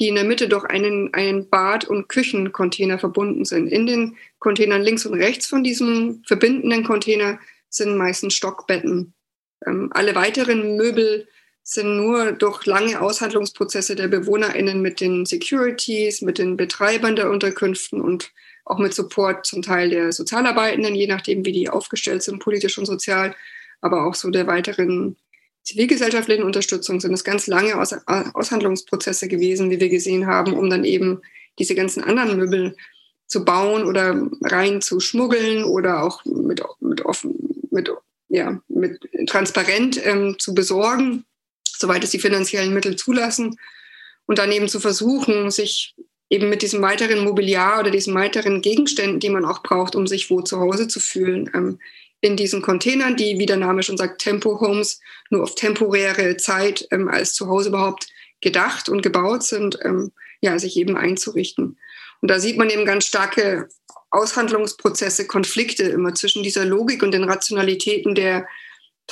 die 0.02 0.08
in 0.08 0.14
der 0.14 0.24
Mitte 0.24 0.48
durch 0.48 0.64
einen, 0.64 1.12
einen 1.14 1.48
Bad- 1.48 1.84
und 1.84 2.08
Küchencontainer 2.08 2.98
verbunden 2.98 3.44
sind. 3.44 3.68
In 3.68 3.86
den 3.86 4.16
Containern 4.38 4.82
links 4.82 5.06
und 5.06 5.14
rechts 5.14 5.46
von 5.46 5.62
diesem 5.62 6.22
verbindenden 6.26 6.84
Container 6.84 7.38
sind 7.68 7.96
meistens 7.96 8.34
Stockbetten. 8.34 9.14
Ähm, 9.66 9.90
alle 9.92 10.14
weiteren 10.14 10.76
Möbel 10.76 11.28
sind 11.62 11.96
nur 11.96 12.32
durch 12.32 12.66
lange 12.66 13.00
Aushandlungsprozesse 13.00 13.94
der 13.94 14.08
BewohnerInnen 14.08 14.82
mit 14.82 15.00
den 15.00 15.26
Securities, 15.26 16.22
mit 16.22 16.38
den 16.38 16.56
Betreibern 16.56 17.16
der 17.16 17.30
Unterkünften 17.30 18.00
und 18.00 18.32
auch 18.64 18.78
mit 18.78 18.94
Support 18.94 19.46
zum 19.46 19.62
Teil 19.62 19.90
der 19.90 20.12
Sozialarbeitenden, 20.12 20.94
je 20.94 21.06
nachdem, 21.06 21.44
wie 21.44 21.52
die 21.52 21.68
aufgestellt 21.68 22.22
sind, 22.22 22.40
politisch 22.40 22.78
und 22.78 22.86
sozial, 22.86 23.34
aber 23.80 24.06
auch 24.06 24.14
so 24.14 24.30
der 24.30 24.46
weiteren 24.46 25.16
zivilgesellschaftlichen 25.62 26.44
Unterstützung 26.44 27.00
sind 27.00 27.12
es 27.12 27.24
ganz 27.24 27.46
lange 27.46 27.80
Aus 27.80 27.92
Aushandlungsprozesse 28.06 29.28
gewesen, 29.28 29.70
wie 29.70 29.80
wir 29.80 29.88
gesehen 29.88 30.26
haben, 30.26 30.54
um 30.54 30.68
dann 30.68 30.84
eben 30.84 31.22
diese 31.58 31.74
ganzen 31.74 32.02
anderen 32.02 32.36
Möbel 32.36 32.76
zu 33.26 33.44
bauen 33.44 33.84
oder 33.84 34.28
rein 34.42 34.80
zu 34.80 35.00
schmuggeln 35.00 35.64
oder 35.64 36.02
auch 36.02 36.24
mit, 36.24 36.62
mit 36.80 37.04
offen, 37.04 37.66
mit, 37.70 37.90
ja, 38.28 38.60
mit 38.68 39.00
transparent 39.26 40.04
ähm, 40.04 40.36
zu 40.38 40.54
besorgen, 40.54 41.24
soweit 41.82 42.02
es 42.02 42.10
die 42.10 42.18
finanziellen 42.18 42.72
Mittel 42.72 42.96
zulassen. 42.96 43.58
Und 44.24 44.38
dann 44.38 44.50
eben 44.50 44.68
zu 44.68 44.80
versuchen, 44.80 45.50
sich 45.50 45.94
eben 46.30 46.48
mit 46.48 46.62
diesem 46.62 46.80
weiteren 46.80 47.24
Mobiliar 47.24 47.80
oder 47.80 47.90
diesen 47.90 48.14
weiteren 48.14 48.62
Gegenständen, 48.62 49.20
die 49.20 49.28
man 49.28 49.44
auch 49.44 49.62
braucht, 49.62 49.94
um 49.94 50.06
sich 50.06 50.30
wo 50.30 50.40
zu 50.40 50.58
Hause 50.58 50.88
zu 50.88 50.98
fühlen, 50.98 51.50
ähm, 51.54 51.78
in 52.22 52.36
diesen 52.36 52.62
Containern, 52.62 53.16
die, 53.16 53.38
wie 53.38 53.46
der 53.46 53.56
Name 53.56 53.82
schon 53.82 53.98
sagt, 53.98 54.22
Tempo-Homes, 54.22 55.00
nur 55.28 55.42
auf 55.42 55.56
temporäre 55.56 56.36
Zeit 56.38 56.86
ähm, 56.90 57.08
als 57.08 57.34
Zuhause 57.34 57.68
überhaupt 57.68 58.08
gedacht 58.40 58.88
und 58.88 59.02
gebaut 59.02 59.42
sind, 59.42 59.78
ähm, 59.82 60.12
ja, 60.40 60.58
sich 60.58 60.76
eben 60.76 60.96
einzurichten. 60.96 61.78
Und 62.20 62.30
da 62.30 62.38
sieht 62.38 62.56
man 62.56 62.70
eben 62.70 62.86
ganz 62.86 63.06
starke 63.06 63.68
Aushandlungsprozesse, 64.10 65.26
Konflikte 65.26 65.82
immer 65.84 66.14
zwischen 66.14 66.42
dieser 66.42 66.64
Logik 66.64 67.02
und 67.02 67.12
den 67.12 67.24
Rationalitäten 67.24 68.14
der 68.14 68.46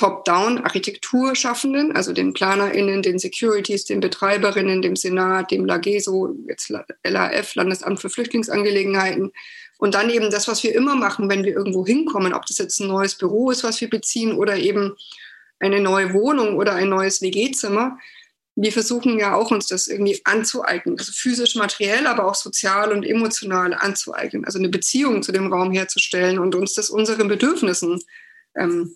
Top-Down-Architekturschaffenden, 0.01 1.95
also 1.95 2.11
den 2.11 2.33
PlanerInnen, 2.33 3.03
den 3.03 3.19
Securities, 3.19 3.85
den 3.85 3.99
Betreiberinnen, 3.99 4.81
dem 4.81 4.95
Senat, 4.95 5.51
dem 5.51 5.63
LAGESO, 5.63 6.35
jetzt 6.47 6.73
LAF, 7.03 7.53
Landesamt 7.53 8.01
für 8.01 8.09
Flüchtlingsangelegenheiten, 8.09 9.31
und 9.77 9.95
dann 9.95 10.11
eben 10.11 10.29
das, 10.29 10.47
was 10.47 10.61
wir 10.61 10.75
immer 10.75 10.95
machen, 10.95 11.27
wenn 11.27 11.43
wir 11.43 11.53
irgendwo 11.53 11.85
hinkommen, 11.85 12.33
ob 12.33 12.45
das 12.45 12.59
jetzt 12.59 12.79
ein 12.79 12.87
neues 12.87 13.15
Büro 13.15 13.49
ist, 13.49 13.63
was 13.63 13.81
wir 13.81 13.89
beziehen 13.89 14.33
oder 14.33 14.55
eben 14.55 14.95
eine 15.59 15.79
neue 15.79 16.13
Wohnung 16.13 16.55
oder 16.57 16.73
ein 16.75 16.89
neues 16.89 17.21
WG-Zimmer. 17.23 17.97
Wir 18.55 18.71
versuchen 18.71 19.17
ja 19.17 19.33
auch 19.33 19.49
uns 19.49 19.65
das 19.65 19.87
irgendwie 19.87 20.21
anzueignen, 20.23 20.99
also 20.99 21.11
physisch, 21.11 21.55
materiell, 21.55 22.05
aber 22.05 22.27
auch 22.27 22.35
sozial 22.35 22.91
und 22.91 23.03
emotional 23.03 23.73
anzueignen, 23.73 24.45
also 24.45 24.59
eine 24.59 24.69
Beziehung 24.69 25.23
zu 25.23 25.31
dem 25.31 25.51
Raum 25.51 25.71
herzustellen 25.71 26.37
und 26.37 26.53
uns 26.53 26.75
das 26.75 26.91
unseren 26.91 27.27
Bedürfnissen 27.27 27.99
ähm, 28.55 28.95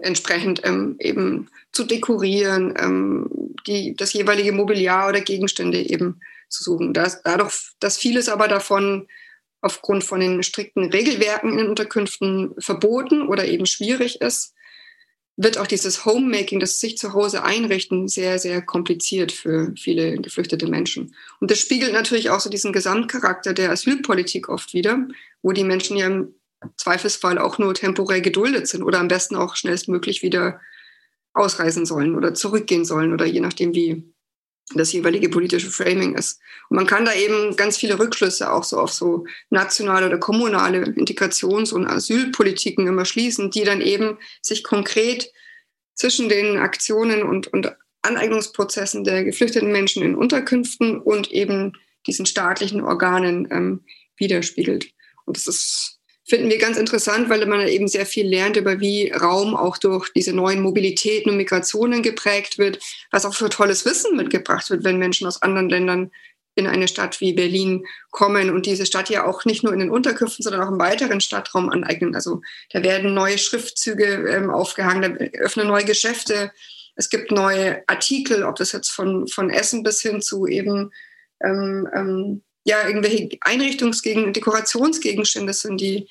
entsprechend 0.00 0.60
ähm, 0.64 0.96
eben 0.98 1.48
zu 1.72 1.84
dekorieren, 1.84 2.74
ähm, 2.78 3.54
die, 3.66 3.94
das 3.94 4.12
jeweilige 4.12 4.52
Mobiliar 4.52 5.08
oder 5.08 5.20
Gegenstände 5.20 5.80
eben 5.80 6.20
zu 6.48 6.62
suchen. 6.62 6.92
Das, 6.92 7.22
dadurch, 7.22 7.72
dass 7.80 7.98
vieles 7.98 8.28
aber 8.28 8.48
davon 8.48 9.08
aufgrund 9.60 10.04
von 10.04 10.20
den 10.20 10.42
strikten 10.42 10.90
Regelwerken 10.90 11.52
in 11.52 11.58
den 11.58 11.68
Unterkünften 11.68 12.54
verboten 12.58 13.26
oder 13.26 13.46
eben 13.46 13.66
schwierig 13.66 14.20
ist, 14.20 14.54
wird 15.36 15.58
auch 15.58 15.66
dieses 15.66 16.04
Homemaking, 16.04 16.60
das 16.60 16.78
sich 16.78 16.96
zu 16.96 17.12
Hause 17.12 17.42
einrichten, 17.42 18.06
sehr, 18.06 18.38
sehr 18.38 18.62
kompliziert 18.62 19.32
für 19.32 19.72
viele 19.76 20.16
geflüchtete 20.18 20.68
Menschen. 20.68 21.14
Und 21.40 21.50
das 21.50 21.58
spiegelt 21.58 21.92
natürlich 21.92 22.30
auch 22.30 22.40
so 22.40 22.50
diesen 22.50 22.72
Gesamtcharakter 22.72 23.52
der 23.52 23.70
Asylpolitik 23.70 24.48
oft 24.48 24.74
wieder, 24.74 25.08
wo 25.42 25.50
die 25.52 25.64
Menschen 25.64 25.96
ja 25.96 26.24
Zweifelsfall 26.76 27.38
auch 27.38 27.58
nur 27.58 27.74
temporär 27.74 28.20
geduldet 28.20 28.68
sind 28.68 28.82
oder 28.82 29.00
am 29.00 29.08
besten 29.08 29.36
auch 29.36 29.56
schnellstmöglich 29.56 30.22
wieder 30.22 30.60
ausreisen 31.32 31.84
sollen 31.84 32.14
oder 32.14 32.34
zurückgehen 32.34 32.84
sollen 32.84 33.12
oder 33.12 33.24
je 33.26 33.40
nachdem, 33.40 33.74
wie 33.74 34.14
das 34.74 34.92
jeweilige 34.92 35.28
politische 35.28 35.70
Framing 35.70 36.14
ist. 36.14 36.40
Und 36.70 36.76
man 36.76 36.86
kann 36.86 37.04
da 37.04 37.12
eben 37.12 37.54
ganz 37.56 37.76
viele 37.76 37.98
Rückschlüsse 37.98 38.50
auch 38.50 38.64
so 38.64 38.78
auf 38.78 38.92
so 38.92 39.26
nationale 39.50 40.06
oder 40.06 40.18
kommunale 40.18 40.84
Integrations- 40.84 41.72
und 41.72 41.86
Asylpolitiken 41.86 42.86
immer 42.86 43.04
schließen, 43.04 43.50
die 43.50 43.64
dann 43.64 43.82
eben 43.82 44.18
sich 44.40 44.64
konkret 44.64 45.30
zwischen 45.94 46.28
den 46.28 46.56
Aktionen 46.56 47.22
und, 47.22 47.48
und 47.48 47.76
Aneignungsprozessen 48.02 49.04
der 49.04 49.24
geflüchteten 49.24 49.70
Menschen 49.70 50.02
in 50.02 50.14
Unterkünften 50.14 51.00
und 51.00 51.30
eben 51.30 51.72
diesen 52.06 52.26
staatlichen 52.26 52.80
Organen 52.80 53.48
ähm, 53.50 53.84
widerspiegelt. 54.16 54.90
Und 55.24 55.36
das 55.36 55.46
ist 55.46 56.00
finden 56.26 56.50
wir 56.50 56.58
ganz 56.58 56.76
interessant, 56.76 57.28
weil 57.28 57.44
man 57.46 57.66
eben 57.68 57.88
sehr 57.88 58.06
viel 58.06 58.26
lernt 58.26 58.56
über 58.56 58.80
wie 58.80 59.10
Raum 59.10 59.54
auch 59.54 59.78
durch 59.78 60.10
diese 60.12 60.32
neuen 60.32 60.60
Mobilitäten 60.60 61.30
und 61.30 61.36
Migrationen 61.36 62.02
geprägt 62.02 62.58
wird, 62.58 62.78
was 63.10 63.26
auch 63.26 63.34
für 63.34 63.50
tolles 63.50 63.84
Wissen 63.84 64.16
mitgebracht 64.16 64.70
wird, 64.70 64.84
wenn 64.84 64.98
Menschen 64.98 65.26
aus 65.26 65.42
anderen 65.42 65.68
Ländern 65.68 66.10
in 66.56 66.66
eine 66.66 66.88
Stadt 66.88 67.20
wie 67.20 67.32
Berlin 67.32 67.84
kommen 68.10 68.50
und 68.50 68.66
diese 68.66 68.86
Stadt 68.86 69.10
ja 69.10 69.26
auch 69.26 69.44
nicht 69.44 69.64
nur 69.64 69.72
in 69.72 69.80
den 69.80 69.90
Unterkünften, 69.90 70.42
sondern 70.42 70.62
auch 70.62 70.70
im 70.70 70.78
weiteren 70.78 71.20
Stadtraum 71.20 71.68
aneignen. 71.68 72.14
Also 72.14 72.42
da 72.70 72.82
werden 72.82 73.12
neue 73.12 73.38
Schriftzüge 73.38 74.28
ähm, 74.28 74.50
aufgehangen, 74.50 75.18
da 75.18 75.24
öffnen 75.40 75.66
neue 75.66 75.84
Geschäfte, 75.84 76.52
es 76.96 77.08
gibt 77.10 77.32
neue 77.32 77.82
Artikel, 77.88 78.44
ob 78.44 78.54
das 78.56 78.70
jetzt 78.70 78.90
von, 78.90 79.26
von 79.26 79.50
Essen 79.50 79.82
bis 79.82 80.00
hin 80.00 80.22
zu 80.22 80.46
eben 80.46 80.92
ähm, 81.42 81.88
ähm, 81.92 82.43
ja 82.64 82.86
irgendwelche 82.86 83.28
Einrichtungsgegen, 83.40 84.32
Dekorationsgegenstände 84.32 85.52
sind, 85.52 85.80
die 85.80 86.08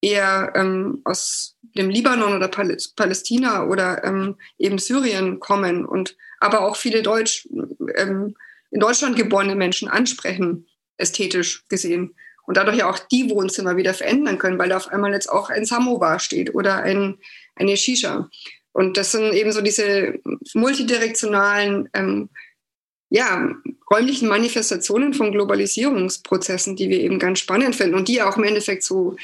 eher 0.00 0.52
ähm, 0.54 1.00
aus 1.04 1.56
dem 1.62 1.88
Libanon 1.88 2.36
oder 2.36 2.48
Palästina 2.48 3.66
oder 3.66 4.04
ähm, 4.04 4.36
eben 4.58 4.78
Syrien 4.78 5.40
kommen 5.40 5.86
und 5.86 6.16
aber 6.40 6.60
auch 6.60 6.76
viele 6.76 7.02
Deutsch, 7.02 7.48
ähm, 7.96 8.36
in 8.70 8.80
Deutschland 8.80 9.16
geborene 9.16 9.54
Menschen 9.54 9.88
ansprechen, 9.88 10.66
ästhetisch 10.98 11.64
gesehen. 11.68 12.14
Und 12.46 12.58
dadurch 12.58 12.76
ja 12.76 12.90
auch 12.90 12.98
die 12.98 13.30
Wohnzimmer 13.30 13.78
wieder 13.78 13.94
verändern 13.94 14.36
können, 14.36 14.58
weil 14.58 14.68
da 14.68 14.76
auf 14.76 14.88
einmal 14.88 15.12
jetzt 15.12 15.30
auch 15.30 15.48
ein 15.48 15.64
Samovar 15.64 16.20
steht 16.20 16.54
oder 16.54 16.82
ein, 16.82 17.16
eine 17.54 17.76
Shisha. 17.78 18.28
Und 18.72 18.98
das 18.98 19.12
sind 19.12 19.32
eben 19.32 19.52
so 19.52 19.62
diese 19.62 20.18
multidirektionalen 20.52 21.88
ähm, 21.94 22.28
ja, 23.14 23.48
räumlichen 23.88 24.28
Manifestationen 24.28 25.14
von 25.14 25.30
Globalisierungsprozessen, 25.30 26.74
die 26.74 26.88
wir 26.88 26.98
eben 26.98 27.20
ganz 27.20 27.38
spannend 27.38 27.76
finden 27.76 27.94
und 27.94 28.08
die 28.08 28.20
auch 28.20 28.36
im 28.36 28.42
Endeffekt 28.42 28.82
so 28.82 29.14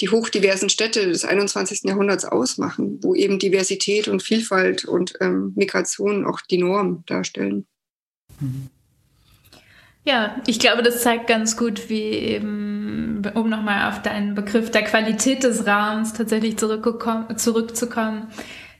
die 0.00 0.10
hochdiversen 0.10 0.68
Städte 0.68 1.06
des 1.08 1.24
21. 1.24 1.84
Jahrhunderts 1.84 2.26
ausmachen, 2.26 2.98
wo 3.00 3.14
eben 3.14 3.38
Diversität 3.38 4.06
und 4.06 4.22
Vielfalt 4.22 4.84
und 4.84 5.14
ähm, 5.22 5.54
Migration 5.56 6.26
auch 6.26 6.42
die 6.42 6.58
Norm 6.58 7.04
darstellen. 7.06 7.66
Ja, 10.04 10.42
ich 10.46 10.60
glaube, 10.60 10.82
das 10.82 11.02
zeigt 11.02 11.26
ganz 11.26 11.56
gut, 11.56 11.88
wie 11.88 12.02
eben, 12.02 13.22
um 13.32 13.48
nochmal 13.48 13.90
auf 13.90 14.02
deinen 14.02 14.34
Begriff 14.34 14.70
der 14.70 14.84
Qualität 14.84 15.42
des 15.42 15.66
Raums 15.66 16.12
tatsächlich 16.12 16.58
zurückzukommen, 16.58 18.28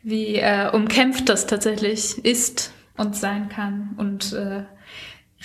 wie 0.03 0.37
äh, 0.37 0.69
umkämpft 0.71 1.31
das 1.31 1.47
tatsächlich 1.47 2.23
ist 2.23 2.75
und 2.99 3.17
sein 3.17 3.49
kann 3.49 3.95
und 3.97 4.33
äh, 4.33 4.65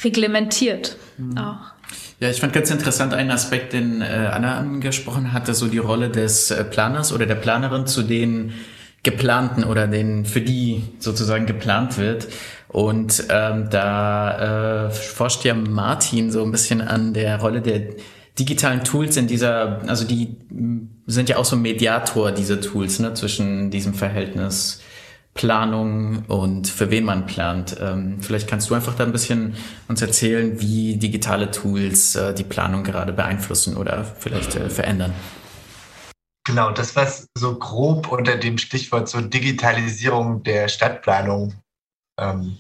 reglementiert 0.03 0.97
mhm. 1.17 1.37
auch. 1.37 1.73
Ja, 2.19 2.29
ich 2.29 2.39
fand 2.39 2.53
ganz 2.53 2.71
interessant 2.71 3.13
einen 3.13 3.31
Aspekt, 3.31 3.73
den 3.73 4.01
äh, 4.01 4.05
Anna 4.31 4.57
angesprochen 4.57 5.33
hatte, 5.33 5.53
so 5.53 5.67
die 5.67 5.77
Rolle 5.77 6.09
des 6.09 6.51
äh, 6.51 6.63
Planers 6.63 7.13
oder 7.13 7.25
der 7.25 7.35
Planerin 7.35 7.85
zu 7.85 8.01
den 8.03 8.53
geplanten 9.03 9.65
oder 9.65 9.87
den 9.87 10.25
für 10.25 10.41
die 10.41 10.83
sozusagen 10.99 11.45
geplant 11.45 11.97
wird. 11.97 12.27
Und 12.69 13.25
ähm, 13.29 13.67
da 13.69 14.87
äh, 14.87 14.91
forscht 14.91 15.43
ja 15.43 15.53
Martin 15.53 16.31
so 16.31 16.43
ein 16.43 16.51
bisschen 16.51 16.81
an 16.81 17.13
der 17.13 17.39
Rolle 17.39 17.61
der 17.61 17.81
digitalen 18.39 18.83
Tools 18.83 19.17
in 19.17 19.27
dieser, 19.27 19.81
also 19.87 20.05
die 20.05 20.37
sind 21.05 21.29
ja 21.29 21.37
auch 21.37 21.45
so 21.45 21.55
Mediator, 21.55 22.31
diese 22.31 22.59
Tools, 22.59 22.99
ne, 22.99 23.13
zwischen 23.13 23.69
diesem 23.69 23.93
Verhältnis 23.93 24.81
Planung 25.33 26.25
und 26.27 26.67
für 26.67 26.91
wen 26.91 27.05
man 27.05 27.25
plant. 27.25 27.75
Ähm, 27.79 28.21
vielleicht 28.21 28.47
kannst 28.47 28.69
du 28.69 28.75
einfach 28.75 28.95
da 28.95 29.03
ein 29.03 29.11
bisschen 29.11 29.55
uns 29.87 30.01
erzählen, 30.01 30.59
wie 30.61 30.97
digitale 30.97 31.49
Tools 31.49 32.15
äh, 32.15 32.33
die 32.33 32.43
Planung 32.43 32.83
gerade 32.83 33.13
beeinflussen 33.13 33.75
oder 33.75 34.03
vielleicht 34.03 34.55
äh, 34.55 34.69
verändern. 34.69 35.13
Genau, 36.45 36.71
das, 36.71 36.95
was 36.95 37.27
so 37.37 37.57
grob 37.57 38.11
unter 38.11 38.37
dem 38.37 38.57
Stichwort 38.57 39.07
so 39.07 39.21
Digitalisierung 39.21 40.43
der 40.43 40.67
Stadtplanung 40.67 41.55
ähm, 42.19 42.57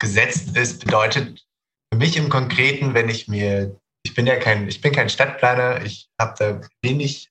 gesetzt 0.00 0.56
ist, 0.56 0.84
bedeutet 0.84 1.44
für 1.92 1.98
mich 1.98 2.16
im 2.16 2.28
Konkreten, 2.28 2.94
wenn 2.94 3.08
ich 3.08 3.28
mir, 3.28 3.76
ich 4.04 4.14
bin 4.14 4.26
ja 4.26 4.36
kein, 4.36 4.68
ich 4.68 4.80
bin 4.80 4.92
kein 4.92 5.08
Stadtplaner, 5.08 5.84
ich 5.84 6.08
habe 6.20 6.34
da 6.38 6.60
wenig 6.82 7.30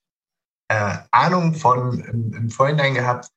äh, 0.67 0.97
Ahnung 1.11 1.55
von 1.55 1.99
im, 2.01 2.33
im 2.33 2.49
Vorhinein 2.49 2.93
gehabt, 2.93 3.29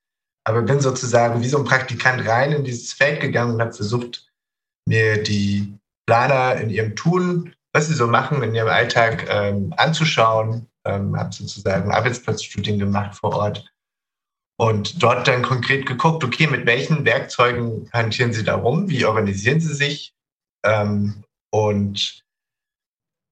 aber 0.49 0.63
bin 0.63 0.79
sozusagen 0.79 1.41
wie 1.41 1.47
so 1.47 1.59
ein 1.59 1.63
Praktikant 1.63 2.27
rein 2.27 2.51
in 2.51 2.63
dieses 2.63 2.93
Feld 2.93 3.21
gegangen 3.21 3.53
und 3.53 3.61
habe 3.61 3.73
versucht, 3.73 4.27
mir 4.87 5.21
die 5.21 5.77
Planer 6.07 6.59
in 6.59 6.71
ihrem 6.71 6.95
Tun, 6.95 7.53
was 7.71 7.87
sie 7.87 7.93
so 7.93 8.07
machen 8.07 8.41
in 8.41 8.55
ihrem 8.55 8.67
Alltag, 8.67 9.27
ähm, 9.29 9.73
anzuschauen. 9.77 10.67
Ähm, 10.85 11.15
habe 11.15 11.31
sozusagen 11.33 11.91
Arbeitsplatzstudien 11.91 12.79
gemacht 12.79 13.15
vor 13.15 13.35
Ort 13.35 13.71
und 14.59 15.03
dort 15.03 15.27
dann 15.27 15.41
konkret 15.41 15.85
geguckt, 15.85 16.23
okay, 16.23 16.47
mit 16.47 16.65
welchen 16.65 17.05
Werkzeugen 17.05 17.89
hantieren 17.93 18.33
Sie 18.33 18.43
da 18.43 18.55
rum? 18.55 18.89
Wie 18.89 19.05
organisieren 19.05 19.59
Sie 19.59 19.73
sich? 19.73 20.13
Ähm, 20.65 21.23
und 21.51 22.23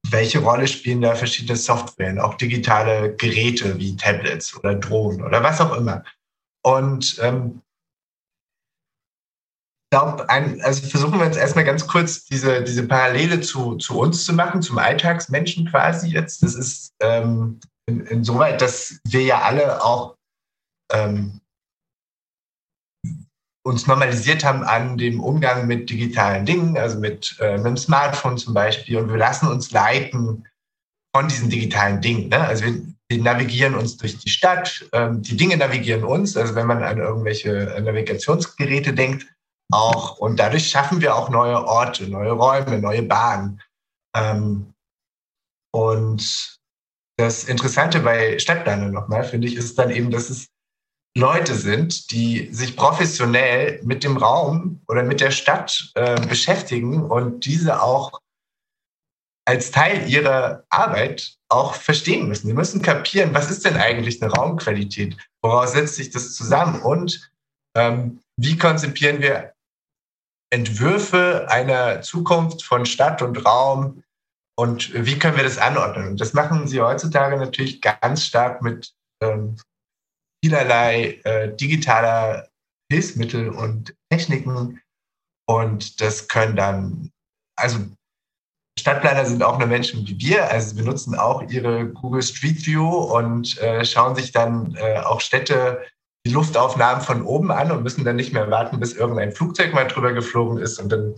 welche 0.08 0.38
Rolle 0.38 0.68
spielen 0.68 1.02
da 1.02 1.14
verschiedene 1.14 1.56
Software, 1.56 2.24
auch 2.24 2.34
digitale 2.34 3.14
Geräte 3.16 3.78
wie 3.78 3.96
Tablets 3.96 4.56
oder 4.56 4.74
Drohnen 4.74 5.22
oder 5.22 5.42
was 5.42 5.60
auch 5.60 5.76
immer? 5.76 6.04
Und 6.68 7.18
ähm, 7.22 7.62
glaube, 9.90 10.28
also 10.28 10.86
versuchen 10.86 11.18
wir 11.18 11.24
jetzt 11.24 11.38
erstmal 11.38 11.64
ganz 11.64 11.86
kurz 11.86 12.26
diese, 12.26 12.62
diese 12.62 12.86
Parallele 12.86 13.40
zu, 13.40 13.76
zu 13.76 13.98
uns 13.98 14.26
zu 14.26 14.34
machen, 14.34 14.60
zum 14.60 14.76
Alltagsmenschen 14.76 15.70
quasi 15.70 16.08
jetzt. 16.08 16.42
Das 16.42 16.54
ist 16.54 16.92
ähm, 17.00 17.58
in, 17.86 18.00
insoweit, 18.00 18.60
dass 18.60 19.00
wir 19.04 19.22
ja 19.22 19.40
alle 19.40 19.82
auch 19.82 20.16
ähm, 20.92 21.40
uns 23.64 23.86
normalisiert 23.86 24.44
haben 24.44 24.62
an 24.62 24.98
dem 24.98 25.20
Umgang 25.20 25.66
mit 25.66 25.88
digitalen 25.88 26.44
Dingen, 26.44 26.76
also 26.76 26.98
mit, 26.98 27.38
äh, 27.40 27.56
mit 27.56 27.66
dem 27.66 27.76
Smartphone 27.78 28.36
zum 28.36 28.52
Beispiel. 28.52 28.98
Und 28.98 29.08
wir 29.08 29.16
lassen 29.16 29.48
uns 29.48 29.70
leiten 29.70 30.46
von 31.14 31.28
diesen 31.28 31.50
digitalen 31.50 32.00
Dingen. 32.00 32.28
Ne? 32.28 32.40
Also 32.40 32.64
wir, 32.64 32.82
wir 33.08 33.22
navigieren 33.22 33.74
uns 33.74 33.96
durch 33.96 34.18
die 34.18 34.28
Stadt, 34.28 34.86
ähm, 34.92 35.22
die 35.22 35.36
Dinge 35.36 35.56
navigieren 35.56 36.04
uns, 36.04 36.36
also 36.36 36.54
wenn 36.54 36.66
man 36.66 36.82
an 36.82 36.98
irgendwelche 36.98 37.80
Navigationsgeräte 37.82 38.92
denkt, 38.92 39.26
auch. 39.70 40.18
Und 40.18 40.38
dadurch 40.38 40.68
schaffen 40.68 41.00
wir 41.00 41.14
auch 41.14 41.28
neue 41.28 41.64
Orte, 41.64 42.08
neue 42.08 42.32
Räume, 42.32 42.78
neue 42.78 43.02
Bahnen. 43.02 43.60
Ähm, 44.16 44.72
und 45.74 46.58
das 47.18 47.44
Interessante 47.44 48.00
bei 48.00 48.38
Stadtplanern 48.38 48.92
nochmal, 48.92 49.24
finde 49.24 49.48
ich, 49.48 49.56
ist 49.56 49.78
dann 49.78 49.90
eben, 49.90 50.10
dass 50.10 50.30
es 50.30 50.48
Leute 51.16 51.54
sind, 51.54 52.12
die 52.12 52.48
sich 52.52 52.76
professionell 52.76 53.80
mit 53.82 54.04
dem 54.04 54.16
Raum 54.16 54.80
oder 54.86 55.02
mit 55.02 55.20
der 55.20 55.32
Stadt 55.32 55.90
äh, 55.94 56.20
beschäftigen 56.26 57.02
und 57.02 57.44
diese 57.44 57.82
auch 57.82 58.20
als 59.48 59.70
Teil 59.70 60.06
ihrer 60.10 60.66
Arbeit 60.68 61.38
auch 61.48 61.72
verstehen 61.74 62.28
müssen. 62.28 62.48
Sie 62.48 62.52
müssen 62.52 62.82
kapieren, 62.82 63.32
was 63.32 63.50
ist 63.50 63.64
denn 63.64 63.78
eigentlich 63.78 64.20
eine 64.20 64.30
Raumqualität? 64.30 65.16
Woraus 65.42 65.72
setzt 65.72 65.94
sich 65.94 66.10
das 66.10 66.34
zusammen? 66.34 66.82
Und 66.82 67.32
ähm, 67.74 68.20
wie 68.36 68.58
konzipieren 68.58 69.22
wir 69.22 69.54
Entwürfe 70.52 71.46
einer 71.48 72.02
Zukunft 72.02 72.62
von 72.62 72.84
Stadt 72.84 73.22
und 73.22 73.42
Raum? 73.46 74.02
Und 74.54 74.92
wie 74.92 75.18
können 75.18 75.38
wir 75.38 75.44
das 75.44 75.56
anordnen? 75.56 76.08
Und 76.08 76.20
das 76.20 76.34
machen 76.34 76.68
sie 76.68 76.82
heutzutage 76.82 77.38
natürlich 77.38 77.80
ganz 77.80 78.26
stark 78.26 78.60
mit 78.60 78.92
ähm, 79.22 79.56
vielerlei 80.44 81.22
äh, 81.24 81.56
digitaler 81.56 82.50
Hilfsmittel 82.92 83.48
und 83.48 83.94
Techniken. 84.12 84.82
Und 85.48 86.02
das 86.02 86.28
können 86.28 86.54
dann, 86.54 87.12
also 87.56 87.78
Stadtplaner 88.78 89.26
sind 89.26 89.42
auch 89.42 89.58
nur 89.58 89.68
Menschen 89.68 90.06
wie 90.06 90.18
wir, 90.18 90.50
also 90.50 90.76
benutzen 90.76 91.14
auch 91.16 91.42
ihre 91.50 91.86
Google 91.88 92.22
Street 92.22 92.64
View 92.66 92.88
und 92.88 93.58
äh, 93.58 93.84
schauen 93.84 94.14
sich 94.14 94.32
dann 94.32 94.76
äh, 94.76 94.98
auch 94.98 95.20
Städte, 95.20 95.82
die 96.26 96.32
Luftaufnahmen 96.32 97.02
von 97.02 97.22
oben 97.22 97.50
an 97.50 97.70
und 97.70 97.82
müssen 97.82 98.04
dann 98.04 98.16
nicht 98.16 98.32
mehr 98.32 98.50
warten, 98.50 98.80
bis 98.80 98.92
irgendein 98.92 99.32
Flugzeug 99.32 99.72
mal 99.74 99.86
drüber 99.86 100.12
geflogen 100.12 100.58
ist 100.58 100.78
und 100.78 100.90
dann 100.90 101.14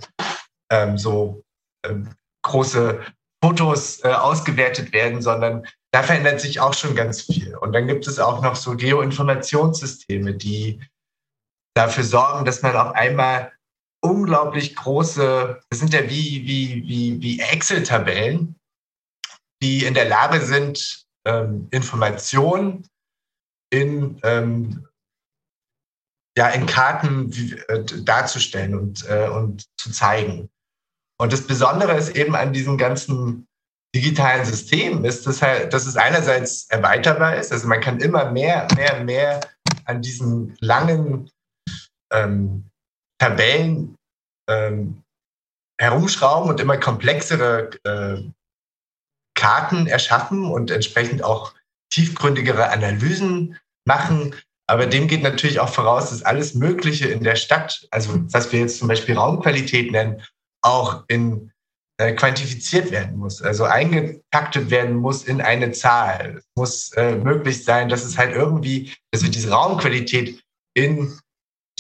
ähm, 0.71 0.99
so 0.99 1.43
ähm, 1.85 2.11
große 2.43 3.01
Fotos 3.43 4.05
äh, 4.05 4.09
ausgewertet 4.09 4.93
werden, 4.93 5.23
sondern 5.23 5.67
da 5.93 6.03
verändert 6.03 6.41
sich 6.41 6.61
auch 6.61 6.75
schon 6.75 6.95
ganz 6.95 7.23
viel. 7.23 7.57
Und 7.57 7.73
dann 7.73 7.87
gibt 7.87 8.07
es 8.07 8.19
auch 8.19 8.43
noch 8.43 8.55
so 8.55 8.77
Geoinformationssysteme, 8.77 10.35
die 10.35 10.81
dafür 11.75 12.05
sorgen, 12.05 12.45
dass 12.45 12.63
man 12.63 12.77
auf 12.77 12.95
einmal 12.95 13.53
unglaublich 14.03 14.77
große, 14.77 15.61
das 15.69 15.79
sind 15.79 15.93
ja 15.93 16.09
wie, 16.09 16.47
wie, 16.47 16.85
wie, 16.87 17.21
wie 17.21 17.41
Excel-Tabellen, 17.41 18.57
die 19.63 19.85
in 19.85 19.95
der 19.95 20.09
Lage 20.09 20.41
sind, 20.41 21.07
ähm, 21.27 21.69
Informationen 21.71 22.89
in, 23.71 24.19
ähm, 24.23 24.87
ja, 26.37 26.49
in 26.49 26.67
Karten 26.67 27.31
äh, 27.69 27.85
darzustellen 28.03 28.75
und, 28.75 29.07
äh, 29.09 29.29
und 29.29 29.67
zu 29.77 29.91
zeigen. 29.91 30.49
Und 31.21 31.33
das 31.33 31.47
Besondere 31.47 31.97
ist 31.97 32.17
eben 32.17 32.35
an 32.35 32.53
diesen 32.53 32.79
ganzen 32.79 33.47
digitalen 33.95 34.45
Systemen, 34.45 35.05
ist, 35.05 35.27
dass, 35.27 35.43
halt, 35.43 35.73
dass 35.75 35.87
es 35.87 35.97
einerseits 35.97 36.71
erweiterbar 36.71 37.37
ist. 37.37 37.53
Also 37.53 37.67
man 37.69 37.81
kann 37.81 38.01
immer 38.01 38.31
mehr, 38.31 38.69
mehr, 38.77 39.05
mehr 39.05 39.41
an 39.85 40.01
diesen 40.01 40.57
langen 40.61 41.31
ähm, 42.13 42.70
Tabellen 43.21 43.97
ähm, 44.49 45.03
herumschrauben 45.79 46.51
und 46.51 46.61
immer 46.61 46.79
komplexere 46.79 47.71
äh, 47.85 48.23
Karten 49.35 49.87
erschaffen 49.87 50.45
und 50.45 50.71
entsprechend 50.71 51.23
auch 51.23 51.55
tiefgründigere 51.93 52.71
Analysen 52.71 53.59
machen. 53.87 54.35
Aber 54.67 54.87
dem 54.87 55.09
geht 55.09 55.23
natürlich 55.23 55.61
auch 55.61 55.69
voraus, 55.69 56.11
dass 56.11 56.23
alles 56.23 56.55
Mögliche 56.55 57.09
in 57.09 57.25
der 57.25 57.37
Stadt, 57.37 57.87
also 57.91 58.21
was 58.33 58.53
wir 58.53 58.61
jetzt 58.61 58.79
zum 58.79 58.89
Beispiel 58.89 59.17
Raumqualität 59.17 59.91
nennen, 59.93 60.23
auch 60.63 61.05
in 61.09 61.53
äh, 61.99 62.13
quantifiziert 62.15 62.91
werden 62.91 63.17
muss, 63.17 63.43
also 63.43 63.65
eingetaktet 63.65 64.71
werden 64.71 64.97
muss 64.97 65.25
in 65.25 65.41
eine 65.41 65.73
Zahl. 65.73 66.37
Es 66.39 66.45
muss 66.55 66.93
äh, 66.93 67.17
möglich 67.17 67.65
sein, 67.65 67.89
dass 67.89 68.05
es 68.05 68.17
halt 68.17 68.35
irgendwie, 68.35 68.95
dass 69.11 69.23
wir 69.23 69.31
diese 69.31 69.51
Raumqualität 69.51 70.43
in 70.75 71.19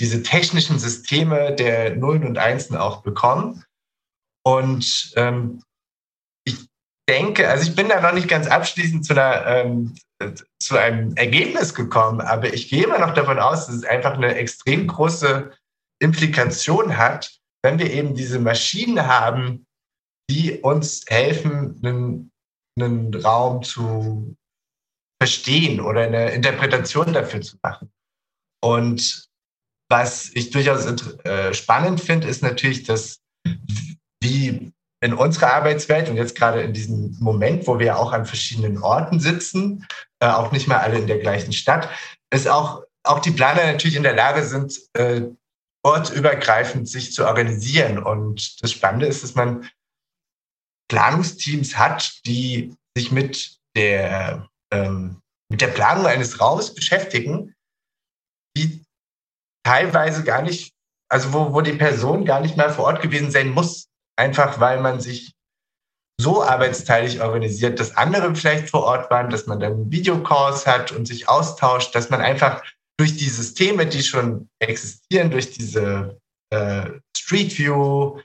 diese 0.01 0.23
technischen 0.23 0.79
Systeme 0.79 1.55
der 1.55 1.95
Nullen 1.97 2.27
und 2.27 2.39
Einsen 2.39 2.77
auch 2.77 3.03
bekommen. 3.03 3.65
Und 4.45 5.13
ähm, 5.17 5.63
ich 6.45 6.67
denke, 7.09 7.49
also 7.49 7.69
ich 7.69 7.77
bin 7.77 7.89
da 7.89 8.01
noch 8.01 8.13
nicht 8.13 8.29
ganz 8.29 8.49
abschließend 8.49 9.05
zu, 9.05 9.13
einer, 9.13 9.47
ähm, 9.47 9.95
zu 10.59 10.77
einem 10.77 11.15
Ergebnis 11.17 11.75
gekommen, 11.75 12.21
aber 12.21 12.53
ich 12.53 12.69
gehe 12.69 12.85
immer 12.85 12.99
noch 12.99 13.15
davon 13.15 13.39
aus, 13.39 13.67
dass 13.67 13.77
es 13.77 13.85
einfach 13.85 14.15
eine 14.15 14.35
extrem 14.35 14.89
große 14.89 15.53
Implikation 16.01 16.97
hat 16.97 17.41
wenn 17.63 17.79
wir 17.79 17.93
eben 17.93 18.15
diese 18.15 18.39
Maschinen 18.39 19.07
haben, 19.07 19.67
die 20.31 20.61
uns 20.61 21.05
helfen, 21.09 21.81
einen, 21.85 22.33
einen 22.79 23.15
Raum 23.15 23.63
zu 23.63 24.37
verstehen 25.21 25.81
oder 25.81 26.03
eine 26.03 26.31
Interpretation 26.31 27.13
dafür 27.13 27.43
zu 27.43 27.59
machen. 27.63 27.93
Und 28.63 29.29
was 29.91 30.31
ich 30.35 30.51
durchaus 30.51 30.87
äh, 31.25 31.53
spannend 31.53 32.01
finde, 32.01 32.29
ist 32.29 32.43
natürlich, 32.43 32.85
dass 32.85 33.21
wie 34.23 34.73
in 35.03 35.15
unserer 35.15 35.55
Arbeitswelt 35.55 36.09
und 36.09 36.17
jetzt 36.17 36.37
gerade 36.37 36.63
in 36.63 36.73
diesem 36.73 37.17
Moment, 37.19 37.67
wo 37.67 37.79
wir 37.79 37.99
auch 37.99 38.13
an 38.13 38.25
verschiedenen 38.25 38.79
Orten 38.83 39.19
sitzen, 39.19 39.87
äh, 40.21 40.29
auch 40.29 40.53
nicht 40.53 40.69
mal 40.69 40.79
alle 40.79 40.99
in 40.99 41.07
der 41.07 41.19
gleichen 41.19 41.53
Stadt, 41.53 41.89
ist 42.33 42.49
auch, 42.49 42.85
auch 43.03 43.19
die 43.19 43.33
Planer 43.33 43.67
natürlich 43.67 43.97
in 43.97 44.03
der 44.03 44.15
Lage 44.15 44.45
sind, 44.45 44.79
äh, 44.93 45.23
ortübergreifend 45.83 46.89
sich 46.89 47.13
zu 47.13 47.27
organisieren. 47.27 47.99
Und 47.99 48.63
das 48.63 48.73
Spannende 48.73 49.07
ist, 49.07 49.25
dass 49.25 49.35
man 49.35 49.69
Planungsteams 50.89 51.77
hat, 51.79 52.21
die 52.27 52.75
sich 52.97 53.11
mit 53.11 53.59
der, 53.75 54.49
ähm, 54.73 55.23
mit 55.51 55.63
der 55.63 55.69
Planung 55.69 56.07
eines 56.07 56.41
Raums 56.41 56.75
beschäftigen, 56.75 57.55
die 58.57 58.85
teilweise 59.65 60.25
gar 60.25 60.43
nicht, 60.43 60.73
also 61.09 61.33
wo, 61.33 61.53
wo 61.53 61.61
die 61.61 61.73
Person 61.73 62.25
gar 62.25 62.41
nicht 62.41 62.57
mal 62.57 62.71
vor 62.71 62.85
Ort 62.87 63.03
gewesen 63.03 63.31
sein 63.31 63.51
muss, 63.51 63.89
einfach 64.17 64.61
weil 64.61 64.81
man 64.81 65.01
sich 65.01 65.33
so 66.21 66.43
arbeitsteilig 66.43 67.23
organisiert, 67.23 67.81
dass 67.81 67.97
andere 67.97 68.35
vielleicht 68.35 68.69
vor 68.69 68.83
Ort 68.85 69.11
waren, 69.11 69.31
dass 69.31 69.47
man 69.47 69.59
dann 69.59 69.91
Videocalls 69.91 70.67
hat 70.67 70.93
und 70.93 71.07
sich 71.07 71.29
austauscht, 71.29 71.95
dass 71.95 72.11
man 72.11 72.21
einfach 72.21 72.63
durch 72.99 73.17
die 73.17 73.29
Systeme, 73.29 73.87
die 73.87 74.03
schon 74.03 74.49
existieren, 74.59 75.31
durch 75.31 75.51
diese 75.51 76.19
äh, 76.53 76.91
Street 77.17 77.59
View 77.59 78.21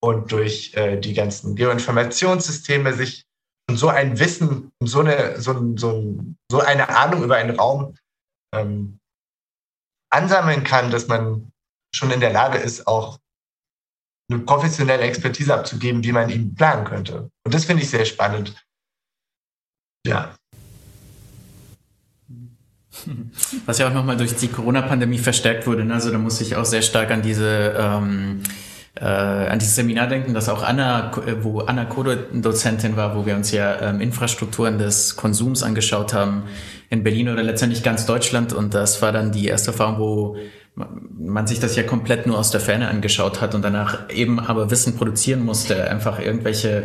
und 0.00 0.30
durch 0.30 0.72
äh, 0.74 0.96
die 0.98 1.12
ganzen 1.12 1.56
Geoinformationssysteme 1.56 2.92
sich 2.92 3.24
so 3.72 3.88
ein 3.88 4.18
Wissen, 4.18 4.70
so 4.80 5.00
eine, 5.00 5.40
so, 5.40 5.76
so, 5.76 6.16
so 6.50 6.60
eine 6.60 6.88
Ahnung 6.88 7.24
über 7.24 7.36
einen 7.36 7.58
Raum 7.58 7.96
ähm, 8.54 8.99
ansammeln 10.10 10.64
kann, 10.64 10.90
dass 10.90 11.08
man 11.08 11.52
schon 11.94 12.10
in 12.10 12.20
der 12.20 12.32
Lage 12.32 12.58
ist, 12.58 12.86
auch 12.86 13.18
eine 14.30 14.40
professionelle 14.40 15.02
Expertise 15.02 15.54
abzugeben, 15.54 16.04
wie 16.04 16.12
man 16.12 16.30
ihn 16.30 16.54
planen 16.54 16.84
könnte. 16.84 17.30
Und 17.44 17.54
das 17.54 17.64
finde 17.64 17.82
ich 17.82 17.90
sehr 17.90 18.04
spannend. 18.04 18.54
Ja. 20.06 20.34
Was 23.66 23.78
ja 23.78 23.88
auch 23.88 23.94
nochmal 23.94 24.16
durch 24.16 24.36
die 24.36 24.48
Corona-Pandemie 24.48 25.18
verstärkt 25.18 25.66
wurde. 25.66 25.84
Ne? 25.84 25.94
Also 25.94 26.10
da 26.10 26.18
muss 26.18 26.40
ich 26.40 26.56
auch 26.56 26.64
sehr 26.64 26.82
stark 26.82 27.10
an 27.10 27.22
diese 27.22 27.74
ähm, 27.76 28.42
äh, 28.96 29.04
an 29.04 29.58
dieses 29.58 29.76
Seminar 29.76 30.08
denken, 30.08 30.34
das 30.34 30.48
auch 30.48 30.62
Anna, 30.62 31.12
wo 31.42 31.60
Anna 31.60 31.84
Kodo 31.84 32.16
Dozentin 32.16 32.96
war, 32.96 33.16
wo 33.16 33.24
wir 33.24 33.36
uns 33.36 33.52
ja 33.52 33.80
ähm, 33.80 34.00
Infrastrukturen 34.00 34.78
des 34.78 35.16
Konsums 35.16 35.62
angeschaut 35.62 36.12
haben 36.12 36.44
in 36.90 37.04
Berlin 37.04 37.28
oder 37.28 37.42
letztendlich 37.42 37.82
ganz 37.82 38.04
Deutschland. 38.04 38.52
Und 38.52 38.74
das 38.74 39.00
war 39.00 39.12
dann 39.12 39.32
die 39.32 39.46
erste 39.46 39.70
Erfahrung, 39.70 39.98
wo 39.98 40.36
man 40.74 41.46
sich 41.46 41.60
das 41.60 41.76
ja 41.76 41.82
komplett 41.82 42.26
nur 42.26 42.38
aus 42.38 42.50
der 42.50 42.60
Ferne 42.60 42.88
angeschaut 42.88 43.40
hat 43.40 43.54
und 43.54 43.62
danach 43.62 44.10
eben 44.10 44.38
aber 44.40 44.70
Wissen 44.70 44.96
produzieren 44.96 45.44
musste, 45.44 45.90
einfach 45.90 46.20
irgendwelche 46.20 46.84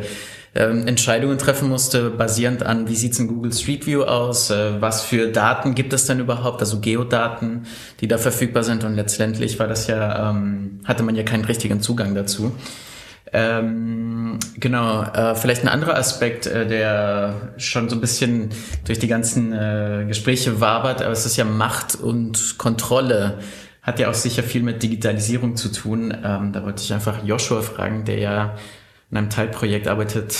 ähm, 0.53 0.87
Entscheidungen 0.87 1.37
treffen 1.37 1.69
musste, 1.69 2.09
basierend 2.09 2.63
an, 2.63 2.87
wie 2.87 2.95
sieht's 2.95 3.19
in 3.19 3.27
Google 3.27 3.53
Street 3.53 3.85
View 3.85 4.03
aus, 4.03 4.49
äh, 4.49 4.81
was 4.81 5.03
für 5.03 5.27
Daten 5.27 5.75
gibt 5.75 5.93
es 5.93 6.05
denn 6.05 6.19
überhaupt, 6.19 6.61
also 6.61 6.79
Geodaten, 6.79 7.65
die 7.99 8.07
da 8.07 8.17
verfügbar 8.17 8.63
sind 8.63 8.83
und 8.83 8.95
letztendlich 8.95 9.59
war 9.59 9.67
das 9.67 9.87
ja, 9.87 10.31
ähm, 10.31 10.79
hatte 10.85 11.03
man 11.03 11.15
ja 11.15 11.23
keinen 11.23 11.45
richtigen 11.45 11.81
Zugang 11.81 12.15
dazu. 12.15 12.53
Ähm, 13.33 14.39
genau, 14.59 15.03
äh, 15.03 15.35
vielleicht 15.35 15.63
ein 15.63 15.67
anderer 15.67 15.95
Aspekt, 15.95 16.45
äh, 16.45 16.67
der 16.67 17.53
schon 17.57 17.89
so 17.89 17.95
ein 17.95 18.01
bisschen 18.01 18.51
durch 18.85 18.99
die 18.99 19.07
ganzen 19.07 19.51
äh, 19.51 20.05
Gespräche 20.07 20.61
wabert, 20.61 21.01
aber 21.01 21.11
es 21.11 21.25
ist 21.25 21.35
ja 21.35 21.43
Macht 21.43 21.95
und 21.95 22.57
Kontrolle 22.57 23.39
hat 23.81 23.99
ja 23.99 24.09
auch 24.09 24.15
sicher 24.15 24.43
viel 24.43 24.63
mit 24.63 24.81
Digitalisierung 24.81 25.57
zu 25.57 25.71
tun. 25.71 26.15
Ähm, 26.23 26.53
da 26.53 26.63
wollte 26.63 26.83
ich 26.83 26.93
einfach 26.93 27.23
Joshua 27.23 27.61
fragen, 27.61 28.05
der 28.05 28.17
ja 28.17 28.55
in 29.11 29.17
einem 29.17 29.29
Teilprojekt 29.29 29.87
arbeitet. 29.87 30.37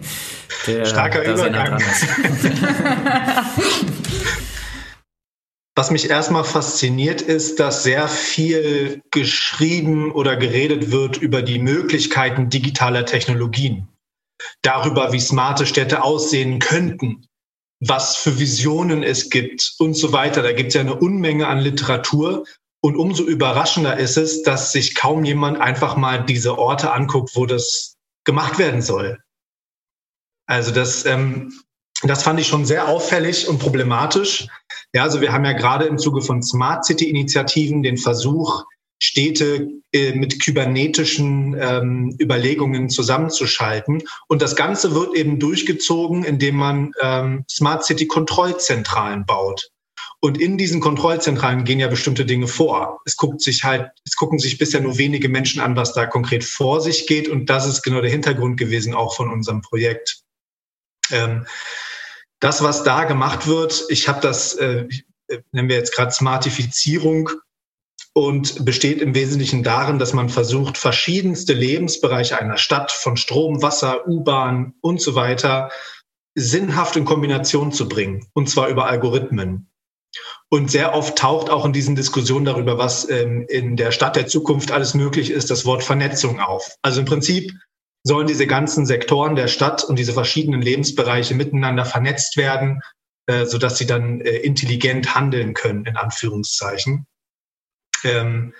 der 0.66 0.84
Starker 0.84 1.24
Übergang. 1.24 1.78
Was 5.78 5.90
mich 5.90 6.08
erstmal 6.08 6.44
fasziniert, 6.44 7.20
ist, 7.20 7.60
dass 7.60 7.82
sehr 7.82 8.08
viel 8.08 9.02
geschrieben 9.10 10.10
oder 10.10 10.36
geredet 10.36 10.90
wird 10.90 11.18
über 11.18 11.42
die 11.42 11.58
Möglichkeiten 11.58 12.48
digitaler 12.48 13.04
Technologien. 13.04 13.86
Darüber, 14.62 15.12
wie 15.12 15.20
smarte 15.20 15.66
Städte 15.66 16.02
aussehen 16.02 16.60
könnten, 16.60 17.26
was 17.80 18.16
für 18.16 18.38
Visionen 18.38 19.02
es 19.02 19.28
gibt 19.28 19.74
und 19.78 19.92
so 19.92 20.12
weiter. 20.12 20.42
Da 20.42 20.52
gibt 20.52 20.68
es 20.68 20.74
ja 20.74 20.80
eine 20.80 20.94
Unmenge 20.94 21.46
an 21.46 21.58
Literatur. 21.58 22.46
Und 22.80 22.96
umso 22.96 23.24
überraschender 23.24 23.98
ist 23.98 24.16
es, 24.16 24.42
dass 24.42 24.72
sich 24.72 24.94
kaum 24.94 25.24
jemand 25.24 25.60
einfach 25.60 25.96
mal 25.96 26.24
diese 26.24 26.56
Orte 26.56 26.92
anguckt, 26.92 27.32
wo 27.34 27.44
das 27.44 27.96
gemacht 28.24 28.58
werden 28.58 28.80
soll. 28.80 29.18
Also 30.46 30.70
das, 30.70 31.04
ähm, 31.04 31.52
das 32.02 32.22
fand 32.22 32.40
ich 32.40 32.46
schon 32.46 32.64
sehr 32.64 32.88
auffällig 32.88 33.48
und 33.48 33.58
problematisch. 33.58 34.46
Ja, 34.92 35.02
also 35.02 35.20
wir 35.20 35.32
haben 35.32 35.44
ja 35.44 35.52
gerade 35.52 35.86
im 35.86 35.98
Zuge 35.98 36.20
von 36.20 36.42
Smart 36.42 36.84
City 36.84 37.08
Initiativen 37.08 37.82
den 37.82 37.96
Versuch, 37.96 38.64
Städte 38.98 39.68
äh, 39.92 40.12
mit 40.12 40.42
kybernetischen 40.42 41.54
ähm, 41.58 42.16
Überlegungen 42.20 42.88
zusammenzuschalten. 42.88 44.02
Und 44.28 44.40
das 44.40 44.56
Ganze 44.56 44.94
wird 44.94 45.14
eben 45.14 45.38
durchgezogen, 45.38 46.24
indem 46.24 46.56
man 46.56 46.92
ähm, 47.02 47.44
Smart 47.50 47.84
City 47.84 48.06
Kontrollzentralen 48.06 49.26
baut. 49.26 49.68
Und 50.20 50.40
in 50.40 50.56
diesen 50.56 50.80
Kontrollzentralen 50.80 51.64
gehen 51.64 51.78
ja 51.78 51.88
bestimmte 51.88 52.24
Dinge 52.24 52.48
vor. 52.48 53.00
Es 53.04 53.16
guckt 53.16 53.42
sich 53.42 53.64
halt, 53.64 53.90
es 54.04 54.16
gucken 54.16 54.38
sich 54.38 54.56
bisher 54.56 54.80
nur 54.80 54.96
wenige 54.96 55.28
Menschen 55.28 55.60
an, 55.60 55.76
was 55.76 55.92
da 55.92 56.06
konkret 56.06 56.42
vor 56.42 56.80
sich 56.80 57.06
geht. 57.06 57.28
Und 57.28 57.50
das 57.50 57.66
ist 57.66 57.82
genau 57.82 58.00
der 58.00 58.10
Hintergrund 58.10 58.58
gewesen 58.58 58.94
auch 58.94 59.14
von 59.14 59.30
unserem 59.30 59.60
Projekt. 59.60 60.22
Ähm, 61.10 61.46
das, 62.40 62.62
was 62.62 62.82
da 62.82 63.04
gemacht 63.04 63.46
wird, 63.46 63.84
ich 63.88 64.08
habe 64.08 64.20
das, 64.20 64.54
äh, 64.54 64.86
nennen 65.52 65.68
wir 65.68 65.76
jetzt 65.76 65.94
gerade 65.94 66.12
Smartifizierung 66.12 67.30
und 68.12 68.64
besteht 68.64 69.00
im 69.00 69.14
Wesentlichen 69.14 69.62
darin, 69.62 69.98
dass 69.98 70.12
man 70.12 70.28
versucht, 70.28 70.78
verschiedenste 70.78 71.52
Lebensbereiche 71.52 72.38
einer 72.38 72.56
Stadt 72.56 72.92
von 72.92 73.16
Strom, 73.16 73.62
Wasser, 73.62 74.06
U-Bahn 74.06 74.74
und 74.80 75.00
so 75.00 75.14
weiter 75.14 75.70
sinnhaft 76.34 76.96
in 76.96 77.06
Kombination 77.06 77.72
zu 77.72 77.88
bringen, 77.88 78.26
und 78.34 78.48
zwar 78.48 78.68
über 78.68 78.86
Algorithmen. 78.86 79.70
Und 80.48 80.70
sehr 80.70 80.94
oft 80.94 81.18
taucht 81.18 81.50
auch 81.50 81.64
in 81.64 81.72
diesen 81.72 81.96
Diskussionen 81.96 82.44
darüber, 82.44 82.78
was 82.78 83.08
ähm, 83.10 83.46
in 83.48 83.76
der 83.76 83.90
Stadt 83.90 84.16
der 84.16 84.26
Zukunft 84.28 84.70
alles 84.70 84.94
möglich 84.94 85.30
ist, 85.30 85.50
das 85.50 85.64
Wort 85.64 85.82
Vernetzung 85.82 86.38
auf. 86.40 86.76
Also 86.82 87.00
im 87.00 87.06
Prinzip 87.06 87.52
sollen 88.06 88.28
diese 88.28 88.46
ganzen 88.46 88.86
Sektoren 88.86 89.34
der 89.34 89.48
Stadt 89.48 89.82
und 89.82 89.98
diese 89.98 90.12
verschiedenen 90.12 90.62
Lebensbereiche 90.62 91.34
miteinander 91.34 91.84
vernetzt 91.84 92.36
werden, 92.36 92.80
äh, 93.26 93.46
sodass 93.46 93.78
sie 93.78 93.86
dann 93.86 94.20
äh, 94.20 94.36
intelligent 94.36 95.16
handeln 95.16 95.54
können, 95.54 95.84
in 95.86 95.96
Anführungszeichen. 95.96 97.06
Ähm, 98.04 98.54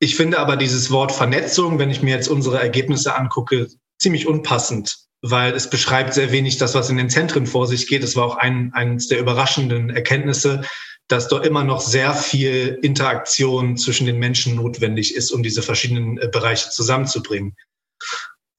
ich 0.00 0.16
finde 0.16 0.40
aber 0.40 0.56
dieses 0.56 0.90
Wort 0.90 1.12
Vernetzung, 1.12 1.78
wenn 1.78 1.90
ich 1.90 2.02
mir 2.02 2.16
jetzt 2.16 2.26
unsere 2.26 2.60
Ergebnisse 2.60 3.14
angucke, 3.14 3.68
ziemlich 4.00 4.26
unpassend, 4.26 4.96
weil 5.20 5.52
es 5.52 5.70
beschreibt 5.70 6.12
sehr 6.14 6.32
wenig 6.32 6.58
das, 6.58 6.74
was 6.74 6.90
in 6.90 6.96
den 6.96 7.08
Zentren 7.08 7.46
vor 7.46 7.68
sich 7.68 7.86
geht. 7.86 8.02
Es 8.02 8.16
war 8.16 8.24
auch 8.24 8.36
ein, 8.36 8.72
eines 8.74 9.06
der 9.06 9.20
überraschenden 9.20 9.90
Erkenntnisse, 9.90 10.62
dass 11.06 11.28
dort 11.28 11.46
immer 11.46 11.62
noch 11.62 11.80
sehr 11.80 12.14
viel 12.14 12.80
Interaktion 12.82 13.76
zwischen 13.76 14.06
den 14.06 14.18
Menschen 14.18 14.56
notwendig 14.56 15.14
ist, 15.14 15.30
um 15.30 15.44
diese 15.44 15.62
verschiedenen 15.62 16.18
äh, 16.18 16.26
Bereiche 16.26 16.70
zusammenzubringen. 16.70 17.54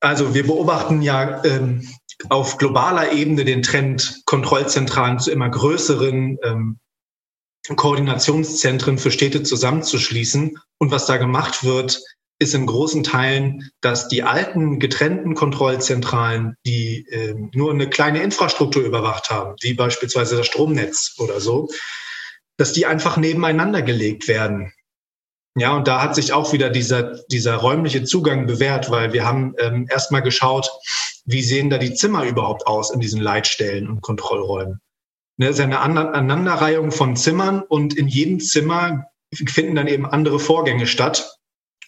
Also 0.04 0.34
wir 0.34 0.46
beobachten 0.46 1.02
ja 1.02 1.42
ähm, 1.46 1.88
auf 2.28 2.58
globaler 2.58 3.14
Ebene 3.14 3.46
den 3.46 3.64
Trend, 3.64 4.22
Kontrollzentralen 4.26 5.18
zu 5.18 5.32
immer 5.32 5.50
größeren 5.50 6.38
ähm, 6.44 6.80
Koordinationszentren 7.74 8.98
für 8.98 9.12
Städte 9.12 9.44
zusammenzuschließen. 9.44 10.58
Und 10.78 10.92
was 10.92 11.06
da 11.06 11.16
gemacht 11.16 11.64
wird, 11.64 12.04
ist 12.38 12.54
in 12.54 12.66
großen 12.66 13.06
Teilen, 13.06 13.72
dass 13.80 14.10
die 14.10 14.24
alten 14.24 14.78
getrennten 14.80 15.36
Kontrollzentralen, 15.36 16.58
die 16.66 17.08
äh, 17.08 17.36
nur 17.54 17.72
eine 17.72 17.90
kleine 17.90 18.22
Infrastruktur 18.22 18.84
überwacht 18.84 19.30
haben, 19.30 19.56
wie 19.62 19.74
beispielsweise 19.74 20.36
das 20.36 20.48
Stromnetz 20.48 21.16
oder 21.18 21.40
so, 21.40 21.70
dass 22.58 22.74
die 22.74 22.86
einfach 22.86 23.16
nebeneinander 23.16 23.82
gelegt 23.82 24.28
werden. 24.28 24.74
Ja, 25.56 25.76
und 25.76 25.88
da 25.88 26.02
hat 26.02 26.16
sich 26.16 26.34
auch 26.34 26.52
wieder 26.52 26.70
dieser, 26.72 27.20
dieser 27.28 27.56
räumliche 27.56 28.04
Zugang 28.04 28.48
bewährt, 28.48 28.90
weil 28.90 29.14
wir 29.14 29.26
haben 29.26 29.54
ähm, 29.60 29.88
erstmal 29.90 30.24
geschaut, 30.24 30.70
wie 31.26 31.44
sehen 31.44 31.70
da 31.70 31.78
die 31.78 31.94
Zimmer 31.94 32.26
überhaupt 32.26 32.66
aus 32.66 32.92
in 32.92 33.00
diesen 33.00 33.22
Leitstellen 33.22 33.88
und 33.88 34.02
Kontrollräumen. 34.02 34.82
Ne, 35.38 35.48
es 35.48 35.58
ist 35.58 35.64
eine 35.64 35.80
Aneinanderreihung 35.80 36.92
von 36.92 37.16
Zimmern 37.16 37.62
und 37.62 37.96
in 37.96 38.08
jedem 38.08 38.40
Zimmer 38.40 39.06
finden 39.34 39.76
dann 39.76 39.88
eben 39.88 40.06
andere 40.06 40.40
Vorgänge 40.40 40.88
statt. 40.88 41.38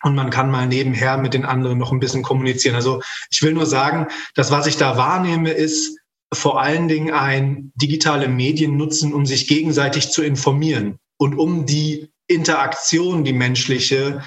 und 0.03 0.13
man 0.13 0.30
kann 0.30 0.51
mal 0.51 0.68
nebenher 0.68 1.18
mit 1.18 1.34
den 1.34 1.45
anderen 1.45 1.80
noch 1.80 1.91
ein 1.91 1.99
bisschen 1.99 2.22
kommunizieren. 2.22 2.76
Also 2.76 3.01
ich 3.32 3.41
will 3.41 3.53
nur 3.53 3.66
sagen, 3.66 4.07
das, 4.36 4.51
was 4.51 4.68
ich 4.68 4.78
da 4.78 4.97
wahrnehme, 4.97 5.51
ist 5.51 5.97
vor 6.32 6.61
allen 6.61 6.88
Dingen 6.88 7.13
ein 7.13 7.72
digitale 7.76 8.28
Medien 8.28 8.78
nutzen, 8.78 9.13
um 9.13 9.26
sich 9.26 9.47
gegenseitig 9.47 10.11
zu 10.11 10.22
informieren 10.22 10.99
und 11.18 11.36
um 11.36 11.66
die 11.66 12.11
Interaktion, 12.28 13.23
die 13.23 13.34
menschliche, 13.34 14.23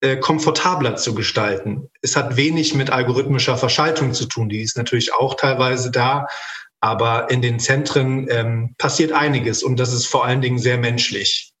äh, 0.00 0.16
komfortabler 0.16 0.96
zu 0.96 1.14
gestalten. 1.14 1.90
Es 2.02 2.16
hat 2.16 2.36
wenig 2.36 2.74
mit 2.74 2.90
algorithmischer 2.90 3.56
Verschaltung 3.56 4.12
zu 4.12 4.26
tun, 4.26 4.48
die 4.48 4.60
ist 4.60 4.76
natürlich 4.76 5.14
auch 5.14 5.34
teilweise 5.34 5.90
da, 5.90 6.26
aber 6.80 7.30
in 7.30 7.40
den 7.40 7.58
Zentren 7.58 8.28
ähm, 8.30 8.74
passiert 8.76 9.12
einiges 9.12 9.62
und 9.62 9.80
das 9.80 9.92
ist 9.92 10.06
vor 10.06 10.26
allen 10.26 10.42
Dingen 10.42 10.58
sehr 10.58 10.76
menschlich. 10.76 11.52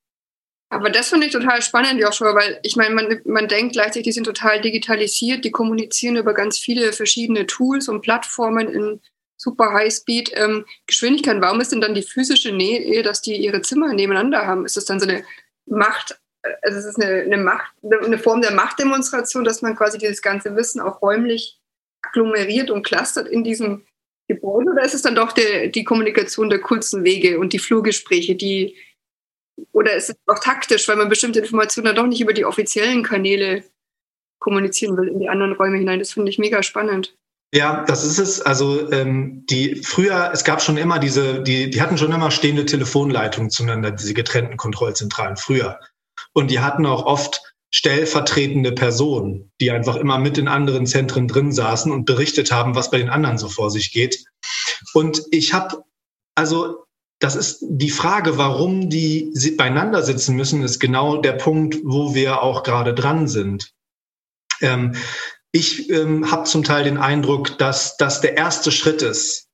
Aber 0.68 0.90
das 0.90 1.08
finde 1.08 1.26
ich 1.26 1.32
total 1.32 1.62
spannend, 1.62 2.00
Joshua, 2.00 2.34
weil 2.34 2.58
ich 2.62 2.76
meine, 2.76 2.94
man, 2.94 3.20
man 3.24 3.48
denkt 3.48 3.72
gleichzeitig, 3.72 4.04
die 4.04 4.12
sind 4.12 4.24
total 4.24 4.60
digitalisiert, 4.60 5.44
die 5.44 5.52
kommunizieren 5.52 6.16
über 6.16 6.34
ganz 6.34 6.58
viele 6.58 6.92
verschiedene 6.92 7.46
Tools 7.46 7.88
und 7.88 8.02
Plattformen 8.02 8.68
in 8.68 9.00
super 9.36 9.72
Highspeed 9.72 10.32
ähm, 10.34 10.66
Geschwindigkeit. 10.86 11.40
Warum 11.40 11.60
ist 11.60 11.72
denn 11.72 11.80
dann 11.80 11.94
die 11.94 12.02
physische 12.02 12.52
Nähe, 12.52 13.02
dass 13.02 13.22
die 13.22 13.36
ihre 13.36 13.62
Zimmer 13.62 13.92
nebeneinander 13.92 14.46
haben? 14.46 14.66
Ist 14.66 14.76
das 14.76 14.86
dann 14.86 14.98
so 14.98 15.06
eine 15.06 15.24
Macht, 15.66 16.18
also 16.62 16.78
es 16.78 16.84
ist 16.84 17.02
eine, 17.02 17.22
eine 17.22 17.38
Macht, 17.38 17.72
eine 17.82 18.18
Form 18.18 18.40
der 18.40 18.52
Machtdemonstration, 18.52 19.44
dass 19.44 19.62
man 19.62 19.76
quasi 19.76 19.98
dieses 19.98 20.22
ganze 20.22 20.54
Wissen 20.56 20.80
auch 20.80 21.02
räumlich 21.02 21.60
agglomeriert 22.02 22.70
und 22.70 22.84
clustert 22.84 23.28
in 23.28 23.44
diesem 23.44 23.84
Gebäude? 24.28 24.70
Oder 24.70 24.84
ist 24.84 24.94
es 24.94 25.02
dann 25.02 25.14
doch 25.14 25.32
die, 25.32 25.70
die 25.70 25.84
Kommunikation 25.84 26.50
der 26.50 26.60
kurzen 26.60 27.04
Wege 27.04 27.38
und 27.38 27.52
die 27.52 27.58
Flurgespräche, 27.58 28.34
die 28.34 28.76
oder 29.72 29.94
ist 29.94 30.10
es 30.10 30.16
auch 30.26 30.38
taktisch, 30.38 30.86
weil 30.86 30.96
man 30.96 31.08
bestimmte 31.08 31.38
Informationen 31.38 31.86
dann 31.86 31.96
doch 31.96 32.06
nicht 32.06 32.20
über 32.20 32.34
die 32.34 32.44
offiziellen 32.44 33.02
Kanäle 33.02 33.64
kommunizieren 34.38 34.96
will 34.98 35.08
in 35.08 35.18
die 35.18 35.28
anderen 35.28 35.52
Räume 35.52 35.78
hinein? 35.78 35.98
Das 35.98 36.12
finde 36.12 36.30
ich 36.30 36.38
mega 36.38 36.62
spannend. 36.62 37.16
Ja, 37.52 37.84
das 37.84 38.04
ist 38.04 38.18
es. 38.18 38.40
Also 38.40 38.90
ähm, 38.92 39.44
die 39.48 39.76
früher, 39.76 40.30
es 40.32 40.44
gab 40.44 40.60
schon 40.60 40.76
immer 40.76 40.98
diese, 40.98 41.42
die, 41.42 41.70
die 41.70 41.80
hatten 41.80 41.96
schon 41.96 42.12
immer 42.12 42.30
stehende 42.30 42.66
Telefonleitungen 42.66 43.50
zueinander, 43.50 43.92
diese 43.92 44.14
getrennten 44.14 44.56
Kontrollzentralen 44.56 45.36
früher. 45.36 45.78
Und 46.32 46.50
die 46.50 46.60
hatten 46.60 46.86
auch 46.86 47.04
oft 47.04 47.40
stellvertretende 47.70 48.72
Personen, 48.72 49.52
die 49.60 49.70
einfach 49.70 49.96
immer 49.96 50.18
mit 50.18 50.38
in 50.38 50.48
anderen 50.48 50.86
Zentren 50.86 51.28
drin 51.28 51.52
saßen 51.52 51.92
und 51.92 52.04
berichtet 52.04 52.50
haben, 52.50 52.74
was 52.74 52.90
bei 52.90 52.98
den 52.98 53.10
anderen 53.10 53.38
so 53.38 53.48
vor 53.48 53.70
sich 53.70 53.92
geht. 53.92 54.24
Und 54.94 55.22
ich 55.30 55.52
habe, 55.52 55.82
also 56.34 56.84
das 57.18 57.36
ist 57.36 57.58
die 57.62 57.90
Frage, 57.90 58.38
warum 58.38 58.90
die 58.90 59.32
beieinander 59.56 60.02
sitzen 60.02 60.36
müssen, 60.36 60.62
ist 60.62 60.78
genau 60.78 61.18
der 61.18 61.32
Punkt, 61.32 61.76
wo 61.82 62.14
wir 62.14 62.42
auch 62.42 62.62
gerade 62.62 62.94
dran 62.94 63.28
sind. 63.28 63.72
Ähm, 64.60 64.94
ich 65.52 65.90
ähm, 65.90 66.30
habe 66.30 66.44
zum 66.44 66.64
Teil 66.64 66.84
den 66.84 66.98
Eindruck, 66.98 67.58
dass 67.58 67.96
das 67.96 68.20
der 68.20 68.36
erste 68.36 68.70
Schritt 68.70 69.02
ist. 69.02 69.48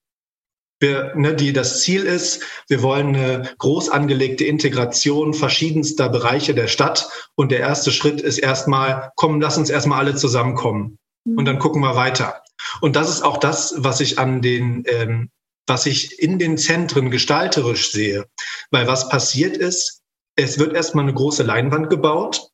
Wir, 0.81 1.15
ne, 1.15 1.35
die, 1.35 1.53
das 1.53 1.83
Ziel 1.83 2.03
ist, 2.03 2.43
wir 2.69 2.83
wollen 2.83 3.15
eine 3.15 3.55
groß 3.59 3.89
angelegte 3.89 4.45
Integration 4.45 5.33
verschiedenster 5.33 6.09
Bereiche 6.09 6.55
der 6.55 6.67
Stadt. 6.67 7.09
Und 7.37 7.53
der 7.53 7.61
erste 7.61 7.93
Schritt 7.93 8.21
ist 8.21 8.39
erstmal, 8.39 9.13
komm, 9.15 9.41
lass 9.41 9.59
uns 9.59 9.71
erstmal 9.71 10.01
alle 10.01 10.17
zusammenkommen. 10.17 10.99
Und 11.25 11.45
dann 11.45 11.61
gucken 11.61 11.83
wir 11.83 11.95
weiter. 11.95 12.43
Und 12.81 12.97
das 12.97 13.09
ist 13.09 13.23
auch 13.23 13.37
das, 13.37 13.75
was 13.77 14.01
ich 14.01 14.19
an 14.19 14.43
den 14.43 14.85
ähm, 14.87 15.31
was 15.67 15.87
ich 15.87 16.19
in 16.19 16.39
den 16.39 16.59
Zentren 16.59 17.11
gestalterisch 17.11 17.93
sehe. 17.93 18.27
Weil 18.71 18.87
was 18.87 19.09
passiert 19.09 19.57
ist, 19.57 20.03
es 20.37 20.59
wird 20.59 20.75
erstmal 20.75 21.05
eine 21.05 21.15
große 21.15 21.43
Leinwand 21.43 21.91
gebaut. 21.91 22.49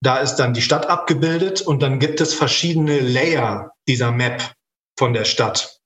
Da 0.00 0.18
ist 0.18 0.36
dann 0.36 0.54
die 0.54 0.62
Stadt 0.62 0.88
abgebildet 0.88 1.60
und 1.60 1.82
dann 1.82 1.98
gibt 1.98 2.20
es 2.20 2.34
verschiedene 2.34 3.00
Layer 3.00 3.72
dieser 3.88 4.12
Map 4.12 4.54
von 4.96 5.12
der 5.12 5.24
Stadt. 5.24 5.78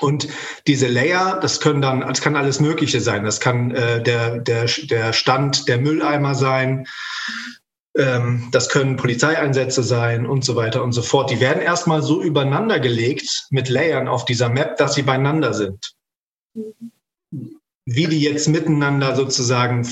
Und 0.00 0.28
diese 0.66 0.86
Layer, 0.86 1.38
das 1.40 1.60
können 1.60 1.82
dann, 1.82 2.00
das 2.00 2.20
kann 2.20 2.36
alles 2.36 2.60
Mögliche 2.60 3.00
sein. 3.00 3.24
Das 3.24 3.40
kann 3.40 3.70
äh, 3.72 4.02
der, 4.02 4.38
der, 4.38 4.64
der 4.64 5.12
Stand 5.12 5.68
der 5.68 5.78
Mülleimer 5.78 6.34
sein. 6.34 6.86
Ähm, 7.96 8.48
das 8.52 8.68
können 8.68 8.96
Polizeieinsätze 8.96 9.82
sein 9.82 10.26
und 10.26 10.44
so 10.44 10.56
weiter 10.56 10.82
und 10.82 10.92
so 10.92 11.02
fort. 11.02 11.30
Die 11.30 11.40
werden 11.40 11.60
erstmal 11.60 12.02
so 12.02 12.22
übereinander 12.22 12.80
gelegt 12.80 13.46
mit 13.50 13.68
Layern 13.68 14.08
auf 14.08 14.24
dieser 14.24 14.48
Map, 14.48 14.76
dass 14.76 14.94
sie 14.94 15.02
beieinander 15.02 15.52
sind. 15.52 15.94
Wie 17.84 18.06
die 18.06 18.20
jetzt 18.20 18.48
miteinander 18.48 19.16
sozusagen 19.16 19.86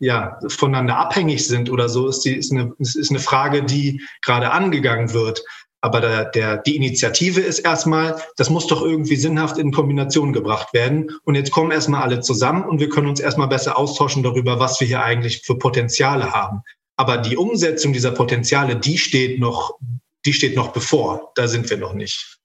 ja, 0.00 0.38
voneinander 0.48 0.96
abhängig 0.96 1.46
sind 1.46 1.70
oder 1.70 1.88
so, 1.88 2.08
ist, 2.08 2.20
die, 2.20 2.36
ist, 2.36 2.52
eine, 2.52 2.72
ist 2.78 3.10
eine 3.10 3.20
Frage, 3.20 3.62
die 3.62 4.02
gerade 4.22 4.50
angegangen 4.50 5.12
wird. 5.12 5.44
Aber 5.80 6.00
der, 6.00 6.24
der, 6.24 6.56
die 6.58 6.76
Initiative 6.76 7.40
ist 7.40 7.58
erstmal, 7.58 8.20
das 8.36 8.48
muss 8.48 8.66
doch 8.66 8.80
irgendwie 8.80 9.16
sinnhaft 9.16 9.58
in 9.58 9.70
Kombination 9.70 10.32
gebracht 10.32 10.72
werden. 10.72 11.10
Und 11.24 11.34
jetzt 11.34 11.50
kommen 11.50 11.70
erstmal 11.70 12.02
alle 12.02 12.20
zusammen 12.20 12.64
und 12.64 12.80
wir 12.80 12.88
können 12.88 13.06
uns 13.06 13.20
erstmal 13.20 13.48
besser 13.48 13.76
austauschen 13.76 14.22
darüber, 14.22 14.58
was 14.58 14.80
wir 14.80 14.86
hier 14.86 15.02
eigentlich 15.02 15.42
für 15.42 15.58
Potenziale 15.58 16.32
haben. 16.32 16.62
Aber 16.96 17.18
die 17.18 17.36
Umsetzung 17.36 17.92
dieser 17.92 18.12
Potenziale, 18.12 18.76
die 18.76 18.96
steht 18.96 19.38
noch, 19.40 19.78
die 20.24 20.32
steht 20.32 20.56
noch 20.56 20.72
bevor. 20.72 21.32
Da 21.34 21.48
sind 21.48 21.68
wir 21.68 21.76
noch 21.76 21.92
nicht. 21.92 22.38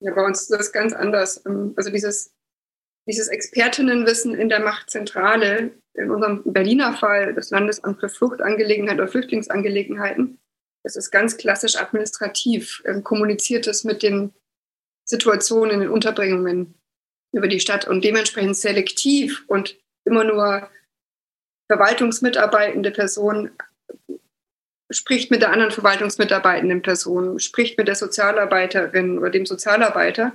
Ja, 0.00 0.12
bei 0.14 0.26
uns 0.26 0.42
ist 0.42 0.50
das 0.50 0.72
ganz 0.72 0.92
anders. 0.92 1.42
Ähm, 1.46 1.72
also 1.76 1.90
dieses, 1.90 2.35
dieses 3.08 3.28
Expertinnenwissen 3.28 4.34
in 4.34 4.48
der 4.48 4.60
Machtzentrale, 4.60 5.70
in 5.94 6.10
unserem 6.10 6.42
Berliner 6.44 6.94
Fall, 6.94 7.34
das 7.34 7.50
Landesamt 7.50 8.00
für 8.00 8.08
Fluchtangelegenheiten 8.08 9.00
oder 9.00 9.08
Flüchtlingsangelegenheiten, 9.08 10.38
das 10.82 10.96
ist 10.96 11.10
ganz 11.10 11.36
klassisch 11.36 11.76
administrativ, 11.76 12.82
ähm, 12.84 13.02
kommuniziert 13.02 13.66
es 13.66 13.84
mit 13.84 14.02
den 14.02 14.32
Situationen 15.04 15.74
in 15.74 15.80
den 15.80 15.90
Unterbringungen 15.90 16.74
über 17.32 17.48
die 17.48 17.60
Stadt 17.60 17.86
und 17.88 18.04
dementsprechend 18.04 18.56
selektiv 18.56 19.44
und 19.48 19.78
immer 20.04 20.24
nur 20.24 20.70
verwaltungsmitarbeitende 21.68 22.90
Personen 22.90 23.50
spricht 24.90 25.30
mit 25.30 25.42
der 25.42 25.50
anderen 25.50 25.72
verwaltungsmitarbeitenden 25.72 26.82
Person, 26.82 27.40
spricht 27.40 27.76
mit 27.78 27.88
der 27.88 27.96
Sozialarbeiterin 27.96 29.18
oder 29.18 29.30
dem 29.30 29.46
Sozialarbeiter, 29.46 30.32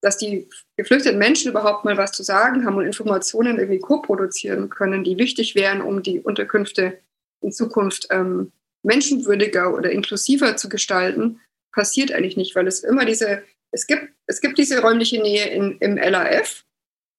dass 0.00 0.16
die 0.16 0.48
geflüchteten 0.76 1.18
Menschen 1.18 1.50
überhaupt 1.50 1.84
mal 1.84 1.96
was 1.96 2.12
zu 2.12 2.22
sagen 2.22 2.64
haben 2.64 2.76
und 2.76 2.86
Informationen 2.86 3.58
irgendwie 3.58 3.80
co-produzieren 3.80 4.70
können, 4.70 5.04
die 5.04 5.18
wichtig 5.18 5.54
wären, 5.54 5.80
um 5.80 6.02
die 6.02 6.20
Unterkünfte 6.20 6.98
in 7.40 7.52
Zukunft 7.52 8.08
ähm, 8.10 8.52
menschenwürdiger 8.82 9.74
oder 9.74 9.90
inklusiver 9.90 10.56
zu 10.56 10.68
gestalten, 10.68 11.40
passiert 11.72 12.12
eigentlich 12.12 12.36
nicht, 12.36 12.54
weil 12.54 12.66
es 12.66 12.84
immer 12.84 13.04
diese, 13.04 13.42
es 13.70 13.86
gibt, 13.86 14.08
es 14.26 14.40
gibt 14.40 14.58
diese 14.58 14.80
räumliche 14.80 15.20
Nähe 15.20 15.48
in, 15.48 15.78
im 15.78 15.96
LAF 15.96 16.64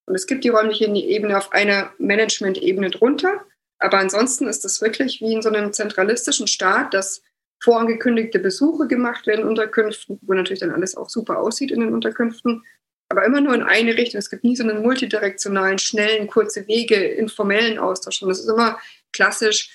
und 0.05 0.15
es 0.15 0.25
gibt 0.25 0.43
die 0.43 0.49
räumliche 0.49 0.86
Ebene 0.86 1.38
auf 1.38 1.51
einer 1.51 1.93
Management-Ebene 1.97 2.89
drunter. 2.89 3.45
Aber 3.77 3.99
ansonsten 3.99 4.47
ist 4.47 4.65
es 4.65 4.82
wirklich 4.82 5.21
wie 5.21 5.34
in 5.34 5.41
so 5.41 5.49
einem 5.49 5.71
zentralistischen 5.71 6.47
Staat, 6.47 6.93
dass 6.93 7.21
vorangekündigte 7.62 8.39
Besuche 8.39 8.88
gemacht 8.88 9.28
werden 9.28 9.41
in 9.41 9.47
Unterkünften, 9.47 10.20
wo 10.22 10.34
natürlich 10.34 10.60
dann 10.60 10.72
alles 10.72 10.95
auch 10.95 11.10
super 11.10 11.39
aussieht 11.39 11.72
in 11.72 11.82
den 11.82 11.93
Unterkünften, 11.93 12.64
aber 13.10 13.26
immer 13.26 13.41
nur 13.41 13.55
in 13.55 13.64
eine 13.64 13.97
Richtung. 13.97 14.20
Es 14.20 14.30
gibt 14.30 14.43
nie 14.43 14.55
so 14.55 14.64
einen 14.64 14.82
multidirektionalen, 14.82 15.80
schnellen, 15.80 16.28
kurze 16.28 16.68
Wege, 16.68 16.95
informellen 16.95 17.80
Austausch. 17.80 18.22
Und 18.22 18.30
das 18.30 18.39
ist 18.39 18.49
immer 18.49 18.80
klassisch 19.12 19.72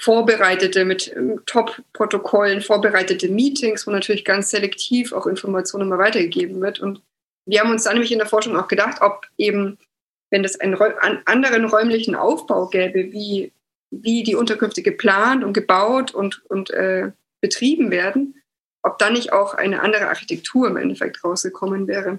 vorbereitete, 0.00 0.84
mit 0.84 1.12
ähm, 1.16 1.42
Top-Protokollen, 1.46 2.60
vorbereitete 2.60 3.28
Meetings, 3.28 3.86
wo 3.86 3.90
natürlich 3.90 4.24
ganz 4.24 4.50
selektiv 4.50 5.12
auch 5.12 5.26
Informationen 5.26 5.88
immer 5.88 5.98
weitergegeben 5.98 6.60
wird. 6.60 6.78
Und 6.78 7.02
wir 7.46 7.60
haben 7.60 7.72
uns 7.72 7.82
dann 7.82 7.94
nämlich 7.94 8.12
in 8.12 8.18
der 8.18 8.28
Forschung 8.28 8.56
auch 8.56 8.68
gedacht, 8.68 9.02
ob 9.02 9.26
eben 9.36 9.78
wenn 10.30 10.44
es 10.44 10.60
einen, 10.60 10.74
einen 10.74 11.22
anderen 11.24 11.64
räumlichen 11.64 12.14
Aufbau 12.14 12.68
gäbe, 12.68 13.12
wie, 13.12 13.52
wie 13.90 14.22
die 14.22 14.34
Unterkünfte 14.34 14.82
geplant 14.82 15.44
und 15.44 15.52
gebaut 15.52 16.14
und, 16.14 16.44
und 16.46 16.70
äh, 16.70 17.12
betrieben 17.40 17.90
werden, 17.90 18.42
ob 18.82 18.98
dann 18.98 19.14
nicht 19.14 19.32
auch 19.32 19.54
eine 19.54 19.82
andere 19.82 20.08
Architektur 20.08 20.68
im 20.68 20.76
Endeffekt 20.76 21.24
rausgekommen 21.24 21.86
wäre. 21.86 22.18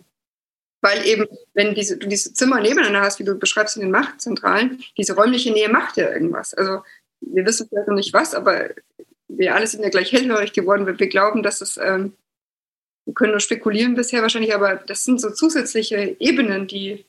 Weil 0.82 1.06
eben, 1.06 1.28
wenn 1.54 1.76
diese, 1.76 1.98
du 1.98 2.08
diese 2.08 2.34
Zimmer 2.34 2.62
nebeneinander 2.62 3.02
hast, 3.02 3.20
wie 3.20 3.26
du 3.26 3.36
beschreibst 3.36 3.76
in 3.76 3.82
den 3.82 3.92
Machtzentralen, 3.92 4.82
diese 4.98 5.14
räumliche 5.14 5.52
Nähe 5.52 5.70
macht 5.70 5.98
ja 5.98 6.10
irgendwas. 6.12 6.54
Also 6.54 6.84
wir 7.22 7.46
wissen 7.46 7.68
vielleicht 7.68 7.88
noch 7.88 7.96
nicht 7.96 8.14
was, 8.14 8.34
aber 8.34 8.70
wir 9.28 9.56
alle 9.56 9.68
sind 9.68 9.84
ja 9.84 9.90
gleich 9.90 10.12
hellhörig 10.12 10.54
geworden, 10.54 10.86
weil 10.86 11.00
wir 11.00 11.08
glauben, 11.08 11.44
dass 11.44 11.62
es, 11.62 11.78
ähm, 11.78 12.14
wir 13.06 13.14
können 13.14 13.32
nur 13.32 13.42
spekulieren 13.42 13.96
bisher 13.96 14.22
wahrscheinlich, 14.22 14.56
aber 14.56 14.76
das 14.76 15.04
sind 15.04 15.20
so 15.20 15.32
zusätzliche 15.32 16.16
Ebenen, 16.20 16.68
die 16.68 17.06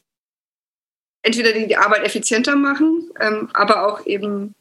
entweder 1.22 1.52
die, 1.52 1.76
Arbeit 1.76 2.04
effizienter 2.04 2.56
machen, 2.56 3.10
ähm, 3.20 3.50
aber 3.52 3.86
auch 3.86 4.06
eben 4.06 4.54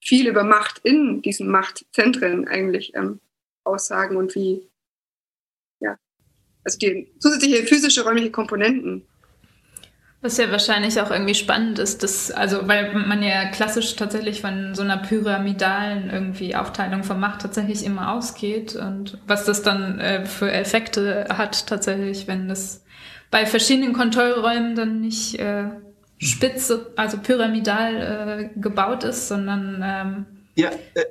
viel 0.00 0.28
über 0.28 0.44
Macht 0.44 0.80
in 0.82 1.22
diesen 1.22 1.48
Machtzentren 1.48 2.48
eigentlich 2.48 2.94
ähm, 2.94 3.20
aussagen 3.64 4.16
und 4.16 4.34
wie, 4.34 4.68
ja, 5.80 5.96
also 6.64 6.78
die 6.78 7.12
zusätzliche 7.18 7.64
physische 7.64 8.04
räumliche 8.04 8.30
Komponenten. 8.30 9.06
Was 10.22 10.36
ja 10.36 10.50
wahrscheinlich 10.50 11.00
auch 11.00 11.10
irgendwie 11.10 11.34
spannend 11.34 11.78
ist, 11.78 12.02
dass, 12.02 12.30
also 12.30 12.68
weil 12.68 12.92
man 12.92 13.22
ja 13.22 13.50
klassisch 13.50 13.96
tatsächlich 13.96 14.42
von 14.42 14.74
so 14.74 14.82
einer 14.82 14.98
pyramidalen 14.98 16.10
irgendwie 16.10 16.54
Aufteilung 16.54 17.04
von 17.04 17.18
Macht 17.18 17.40
tatsächlich 17.40 17.86
immer 17.86 18.12
ausgeht 18.12 18.76
und 18.76 19.16
was 19.26 19.46
das 19.46 19.62
dann 19.62 19.98
äh, 19.98 20.26
für 20.26 20.52
Effekte 20.52 21.26
hat 21.30 21.66
tatsächlich, 21.66 22.26
wenn 22.26 22.48
das 22.48 22.84
bei 23.30 23.46
verschiedenen 23.46 23.92
Kontrollräumen 23.92 24.74
dann 24.74 25.00
nicht 25.00 25.38
äh, 25.38 25.70
spitze, 26.18 26.92
also 26.96 27.18
pyramidal 27.18 28.50
äh, 28.54 28.60
gebaut 28.60 29.04
ist, 29.04 29.28
sondern 29.28 29.82
ähm, 29.84 30.26
ja, 30.56 30.70
äh, 30.94 31.04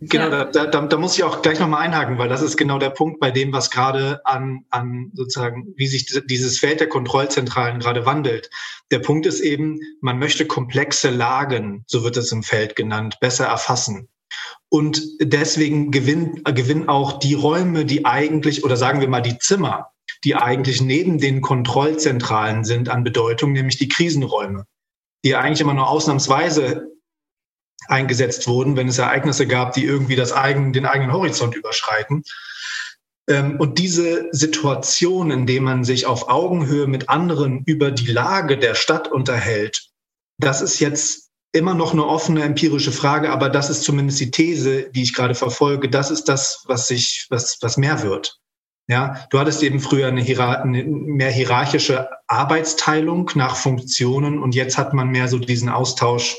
Genau, 0.00 0.28
ja. 0.28 0.44
da, 0.44 0.66
da, 0.66 0.80
da 0.82 0.96
muss 0.98 1.16
ich 1.16 1.24
auch 1.24 1.40
gleich 1.40 1.60
nochmal 1.60 1.82
einhaken, 1.82 2.18
weil 2.18 2.28
das 2.28 2.42
ist 2.42 2.56
genau 2.56 2.78
der 2.78 2.90
Punkt 2.90 3.20
bei 3.20 3.30
dem, 3.30 3.52
was 3.52 3.70
gerade 3.70 4.20
an, 4.26 4.64
an 4.70 5.12
sozusagen, 5.14 5.72
wie 5.76 5.86
sich 5.86 6.06
dieses 6.26 6.58
Feld 6.58 6.80
der 6.80 6.88
Kontrollzentralen 6.88 7.78
gerade 7.78 8.04
wandelt. 8.04 8.50
Der 8.90 8.98
Punkt 8.98 9.24
ist 9.24 9.40
eben, 9.40 9.80
man 10.00 10.18
möchte 10.18 10.46
komplexe 10.46 11.10
Lagen, 11.10 11.84
so 11.86 12.04
wird 12.04 12.16
es 12.16 12.32
im 12.32 12.42
Feld 12.42 12.76
genannt, 12.76 13.18
besser 13.20 13.46
erfassen. 13.46 14.08
Und 14.68 15.02
deswegen 15.20 15.90
gewinnen, 15.90 16.42
gewinnen 16.44 16.88
auch 16.88 17.18
die 17.18 17.34
Räume, 17.34 17.84
die 17.84 18.04
eigentlich, 18.04 18.64
oder 18.64 18.76
sagen 18.76 19.00
wir 19.00 19.08
mal 19.08 19.22
die 19.22 19.38
Zimmer, 19.38 19.92
die 20.24 20.34
eigentlich 20.34 20.80
neben 20.80 21.18
den 21.18 21.40
Kontrollzentralen 21.40 22.64
sind 22.64 22.88
an 22.88 23.04
Bedeutung, 23.04 23.52
nämlich 23.52 23.76
die 23.76 23.88
Krisenräume, 23.88 24.64
die 25.24 25.36
eigentlich 25.36 25.60
immer 25.60 25.74
nur 25.74 25.88
ausnahmsweise 25.88 26.88
eingesetzt 27.88 28.46
wurden, 28.46 28.76
wenn 28.76 28.88
es 28.88 28.98
Ereignisse 28.98 29.46
gab, 29.46 29.74
die 29.74 29.84
irgendwie 29.84 30.16
das 30.16 30.32
eigen, 30.32 30.72
den 30.72 30.86
eigenen 30.86 31.12
Horizont 31.12 31.54
überschreiten. 31.54 32.22
Ähm, 33.28 33.58
und 33.60 33.78
diese 33.78 34.28
Situation, 34.32 35.30
in 35.30 35.46
der 35.46 35.60
man 35.60 35.84
sich 35.84 36.06
auf 36.06 36.28
Augenhöhe 36.28 36.86
mit 36.86 37.08
anderen 37.08 37.62
über 37.66 37.90
die 37.90 38.10
Lage 38.10 38.58
der 38.58 38.74
Stadt 38.74 39.08
unterhält, 39.08 39.90
das 40.38 40.62
ist 40.62 40.80
jetzt 40.80 41.30
immer 41.52 41.74
noch 41.74 41.92
eine 41.92 42.06
offene 42.06 42.42
empirische 42.42 42.92
Frage, 42.92 43.30
aber 43.30 43.48
das 43.48 43.70
ist 43.70 43.84
zumindest 43.84 44.18
die 44.20 44.30
These, 44.30 44.90
die 44.90 45.02
ich 45.02 45.14
gerade 45.14 45.34
verfolge. 45.34 45.88
Das 45.88 46.10
ist 46.10 46.24
das, 46.24 46.64
was 46.66 46.88
sich, 46.88 47.26
was, 47.30 47.58
was 47.60 47.76
mehr 47.76 48.02
wird. 48.02 48.40
Ja, 48.86 49.26
du 49.30 49.38
hattest 49.38 49.62
eben 49.62 49.80
früher 49.80 50.08
eine, 50.08 50.22
eine 50.22 50.84
mehr 50.84 51.30
hierarchische 51.30 52.10
Arbeitsteilung 52.26 53.30
nach 53.34 53.56
Funktionen 53.56 54.38
und 54.38 54.54
jetzt 54.54 54.76
hat 54.76 54.92
man 54.92 55.08
mehr 55.08 55.28
so 55.28 55.38
diesen 55.38 55.70
Austausch 55.70 56.36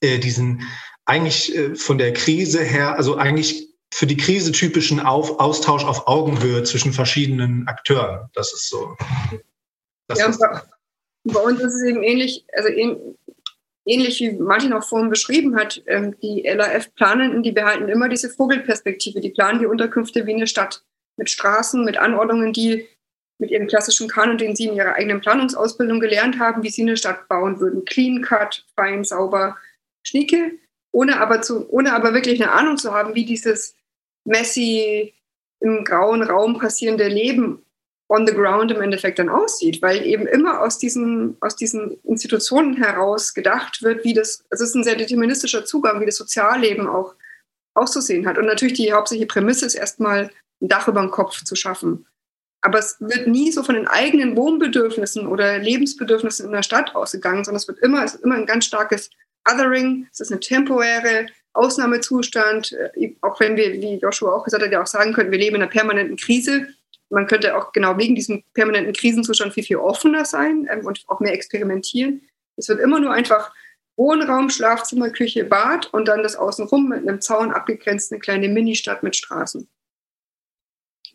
äh, 0.00 0.18
diesen 0.18 0.62
eigentlich 1.06 1.54
äh, 1.56 1.74
von 1.74 1.98
der 1.98 2.12
Krise 2.12 2.62
her, 2.62 2.96
also 2.96 3.16
eigentlich 3.16 3.68
für 3.92 4.06
die 4.06 4.16
Krise 4.16 4.52
typischen 4.52 5.00
auf, 5.00 5.40
Austausch 5.40 5.84
auf 5.84 6.06
Augenhöhe 6.06 6.62
zwischen 6.64 6.92
verschiedenen 6.92 7.66
Akteuren. 7.66 8.28
Das 8.34 8.52
ist 8.52 8.68
so. 8.68 8.96
Das 10.08 10.18
ja, 10.18 10.28
ist 10.28 10.38
bei, 10.38 10.60
bei, 11.24 11.40
uns 11.40 11.60
ist 11.60 11.74
es 11.74 11.82
eben 11.84 12.02
ähnlich, 12.02 12.44
also 12.52 12.68
ähnlich 13.86 14.20
wie 14.20 14.32
Martin 14.32 14.72
auch 14.72 14.84
vorhin 14.84 15.08
beschrieben 15.08 15.56
hat. 15.56 15.82
Ähm, 15.86 16.16
die 16.20 16.42
LAF-Planenden, 16.42 17.42
die 17.42 17.52
behalten 17.52 17.88
immer 17.88 18.08
diese 18.08 18.28
Vogelperspektive. 18.28 19.20
Die 19.20 19.30
planen 19.30 19.60
die 19.60 19.66
Unterkünfte 19.66 20.26
wie 20.26 20.34
eine 20.34 20.46
Stadt 20.46 20.84
mit 21.16 21.30
Straßen, 21.30 21.84
mit 21.84 21.96
Anordnungen, 21.96 22.52
die 22.52 22.88
mit 23.38 23.50
ihrem 23.50 23.66
klassischen 23.66 24.08
Kanon, 24.08 24.38
den 24.38 24.56
sie 24.56 24.66
in 24.66 24.76
ihrer 24.76 24.94
eigenen 24.94 25.20
Planungsausbildung 25.20 26.00
gelernt 26.00 26.38
haben, 26.38 26.62
wie 26.62 26.70
sie 26.70 26.82
eine 26.82 26.96
Stadt 26.96 27.28
bauen 27.28 27.60
würden. 27.60 27.84
Clean 27.84 28.22
cut, 28.22 28.64
fein, 28.76 29.04
sauber, 29.04 29.56
schnieke, 30.02 30.52
ohne 30.92 31.20
aber, 31.20 31.42
zu, 31.42 31.68
ohne 31.70 31.92
aber 31.92 32.14
wirklich 32.14 32.42
eine 32.42 32.52
Ahnung 32.52 32.78
zu 32.78 32.94
haben, 32.94 33.14
wie 33.14 33.26
dieses 33.26 33.76
messy 34.24 35.12
im 35.60 35.84
grauen 35.84 36.22
Raum 36.22 36.58
passierende 36.58 37.08
Leben 37.08 37.62
on 38.08 38.26
the 38.26 38.32
ground 38.32 38.70
im 38.70 38.80
Endeffekt 38.80 39.18
dann 39.18 39.28
aussieht, 39.28 39.82
weil 39.82 40.06
eben 40.06 40.26
immer 40.26 40.60
aus 40.62 40.78
diesen, 40.78 41.36
aus 41.40 41.56
diesen 41.56 41.98
Institutionen 42.04 42.76
heraus 42.76 43.34
gedacht 43.34 43.82
wird, 43.82 44.04
wie 44.04 44.14
das, 44.14 44.44
also 44.50 44.62
es 44.62 44.70
ist 44.70 44.76
ein 44.76 44.84
sehr 44.84 44.96
deterministischer 44.96 45.64
Zugang, 45.64 46.00
wie 46.00 46.06
das 46.06 46.16
Sozialleben 46.16 46.86
auch 46.86 47.14
auszusehen 47.74 48.26
hat. 48.26 48.38
Und 48.38 48.46
natürlich 48.46 48.74
die 48.74 48.92
hauptsächliche 48.92 49.26
Prämisse 49.26 49.66
ist 49.66 49.74
erstmal 49.74 50.30
ein 50.60 50.68
Dach 50.68 50.88
über 50.88 51.00
den 51.00 51.10
Kopf 51.10 51.42
zu 51.44 51.56
schaffen. 51.56 52.06
Aber 52.62 52.78
es 52.78 52.96
wird 53.00 53.28
nie 53.28 53.52
so 53.52 53.62
von 53.62 53.74
den 53.74 53.86
eigenen 53.86 54.36
Wohnbedürfnissen 54.36 55.26
oder 55.26 55.58
Lebensbedürfnissen 55.58 56.46
in 56.46 56.52
der 56.52 56.62
Stadt 56.62 56.94
ausgegangen, 56.94 57.44
sondern 57.44 57.60
es 57.60 57.68
wird 57.68 57.78
immer, 57.78 58.04
es 58.04 58.14
ist 58.14 58.24
immer 58.24 58.34
ein 58.34 58.46
ganz 58.46 58.64
starkes 58.64 59.10
Othering, 59.48 60.08
es 60.10 60.20
ist 60.20 60.32
ein 60.32 60.40
temporäre 60.40 61.26
Ausnahmezustand, 61.52 62.72
äh, 62.72 63.14
auch 63.20 63.38
wenn 63.40 63.56
wir, 63.56 63.72
wie 63.72 63.98
Joshua 63.98 64.32
auch 64.32 64.44
gesagt 64.44 64.64
hat, 64.64 64.72
ja 64.72 64.82
auch 64.82 64.86
sagen 64.86 65.12
könnten, 65.12 65.32
wir 65.32 65.38
leben 65.38 65.56
in 65.56 65.62
einer 65.62 65.70
permanenten 65.70 66.16
Krise. 66.16 66.68
Man 67.08 67.26
könnte 67.26 67.56
auch 67.56 67.72
genau 67.72 67.96
wegen 67.98 68.14
diesem 68.14 68.42
permanenten 68.52 68.92
Krisenzustand 68.92 69.54
viel, 69.54 69.62
viel 69.62 69.76
offener 69.76 70.24
sein 70.24 70.68
ähm, 70.70 70.84
und 70.84 71.04
auch 71.06 71.20
mehr 71.20 71.32
experimentieren. 71.32 72.22
Es 72.56 72.68
wird 72.68 72.80
immer 72.80 73.00
nur 73.00 73.12
einfach 73.12 73.52
Wohnraum, 73.96 74.50
Schlafzimmer, 74.50 75.10
Küche, 75.10 75.44
Bad 75.44 75.86
und 75.94 76.08
dann 76.08 76.22
das 76.22 76.36
Außenrum 76.36 76.88
mit 76.88 76.98
einem 77.00 77.20
Zaun 77.20 77.52
abgegrenzt, 77.52 78.12
eine 78.12 78.20
kleine 78.20 78.48
Ministadt 78.48 79.02
mit 79.02 79.16
Straßen. 79.16 79.68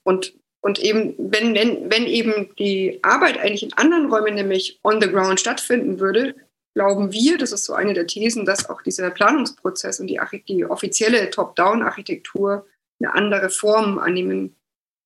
Und, 0.04 0.34
und 0.62 0.80
eben, 0.80 1.16
wenn, 1.18 1.54
wenn, 1.56 1.92
wenn 1.92 2.06
eben 2.06 2.50
die 2.58 3.00
Arbeit 3.04 3.40
eigentlich 3.40 3.64
in 3.64 3.74
anderen 3.74 4.12
Räumen, 4.12 4.36
nämlich 4.36 4.80
on 4.84 5.02
the 5.02 5.10
ground 5.10 5.40
stattfinden 5.40 6.00
würde, 6.00 6.36
glauben 6.74 7.12
wir, 7.12 7.38
das 7.38 7.52
ist 7.52 7.66
so 7.66 7.74
eine 7.74 7.94
der 7.94 8.08
Thesen, 8.08 8.46
dass 8.46 8.70
auch 8.70 8.82
dieser 8.82 9.10
Planungsprozess 9.10 10.00
und 10.00 10.08
die, 10.08 10.20
die 10.48 10.66
offizielle 10.66 11.30
Top-Down-Architektur 11.30 12.66
eine 13.00 13.14
andere 13.14 13.50
Form 13.50 13.98
annehmen 14.00 14.56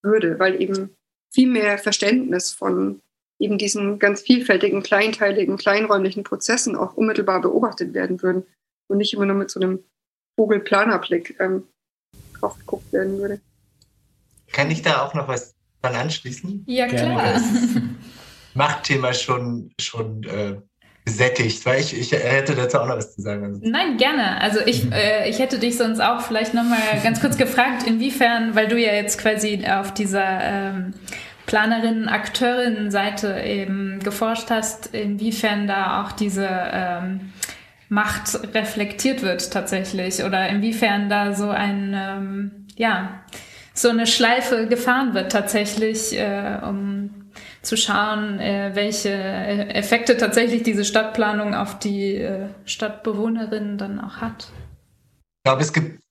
würde, 0.04 0.38
weil 0.40 0.62
eben 0.62 0.96
viel 1.34 1.48
mehr 1.50 1.78
Verständnis 1.78 2.52
von 2.52 3.02
eben 3.40 3.58
diesen 3.58 4.00
ganz 4.00 4.22
vielfältigen, 4.22 4.84
kleinteiligen, 4.84 5.58
kleinräumlichen 5.58 6.24
Prozessen 6.24 6.76
auch 6.76 6.96
unmittelbar 6.96 7.42
beobachtet 7.42 7.94
werden 7.94 8.22
würden 8.22 8.46
und 8.88 8.98
nicht 8.98 9.14
immer 9.14 9.26
nur 9.26 9.36
mit 9.36 9.50
so 9.50 9.60
einem 9.60 9.84
Vogelplanerblick 10.38 11.38
ähm, 11.40 11.68
drauf 12.40 12.58
geguckt 12.60 12.94
werden 12.94 13.18
würde. 13.18 13.42
Kann 14.56 14.72
ich 14.72 14.82
da 14.82 15.02
auch 15.02 15.14
noch 15.14 15.28
was 15.28 15.54
dran 15.82 15.96
anschließen? 15.96 16.64
Ja, 16.66 16.88
klar. 16.88 17.42
Machtthema 18.54 19.14
schon, 19.14 19.70
schon 19.78 20.24
äh, 20.24 20.56
gesättigt, 21.04 21.66
weil 21.66 21.82
ich, 21.82 22.00
ich 22.00 22.14
hätte 22.14 22.56
dazu 22.56 22.80
auch 22.80 22.88
noch 22.88 22.96
was 22.96 23.16
zu 23.16 23.22
sagen. 23.22 23.60
Nein, 23.62 23.98
gerne. 23.98 24.40
Also 24.40 24.62
ich, 24.66 24.90
äh, 24.94 25.30
ich 25.30 25.40
hätte 25.40 25.60
dich 25.60 25.76
sonst 25.76 26.00
auch 26.00 26.22
vielleicht 26.22 26.54
nochmal 26.54 26.80
ganz 27.04 27.20
kurz 27.20 27.36
gefragt, 27.36 27.84
inwiefern, 27.86 28.56
weil 28.56 28.70
du 28.70 28.80
ja 28.80 28.94
jetzt 28.94 29.18
quasi 29.18 29.66
auf 29.68 29.94
dieser 29.94 30.40
ähm, 30.42 30.94
Planerinnen, 31.48 32.08
Akteurinnen-Seite 32.08 33.42
eben 33.42 34.00
geforscht 34.00 34.50
hast, 34.52 34.96
inwiefern 34.96 35.68
da 35.68 36.02
auch 36.02 36.14
diese 36.14 36.48
ähm, 36.50 37.34
Macht 37.90 38.40
reflektiert 38.56 39.22
wird 39.22 39.52
tatsächlich 39.52 40.24
oder 40.24 40.48
inwiefern 40.48 41.10
da 41.10 41.34
so 41.34 41.50
ein, 41.50 41.94
ähm, 41.94 42.68
ja, 42.78 43.20
so 43.76 43.90
eine 43.90 44.08
Schleife 44.08 44.68
gefahren 44.68 45.14
wird 45.14 45.32
tatsächlich, 45.32 46.18
äh, 46.18 46.60
um 46.64 47.30
zu 47.62 47.76
schauen, 47.76 48.40
äh, 48.40 48.72
welche 48.74 49.10
äh, 49.10 49.70
Effekte 49.74 50.18
tatsächlich 50.18 50.64
diese 50.64 50.86
Stadtplanung 50.86 51.54
auf 51.54 51.78
die 51.78 52.16
äh, 52.16 52.50
Stadtbewohnerinnen 52.64 53.78
dann 53.78 54.00
auch 54.00 54.18
hat. 54.18 54.52
Ich 55.38 55.44
glaube, 55.44 55.62
es 55.62 55.74
gibt 55.74 56.02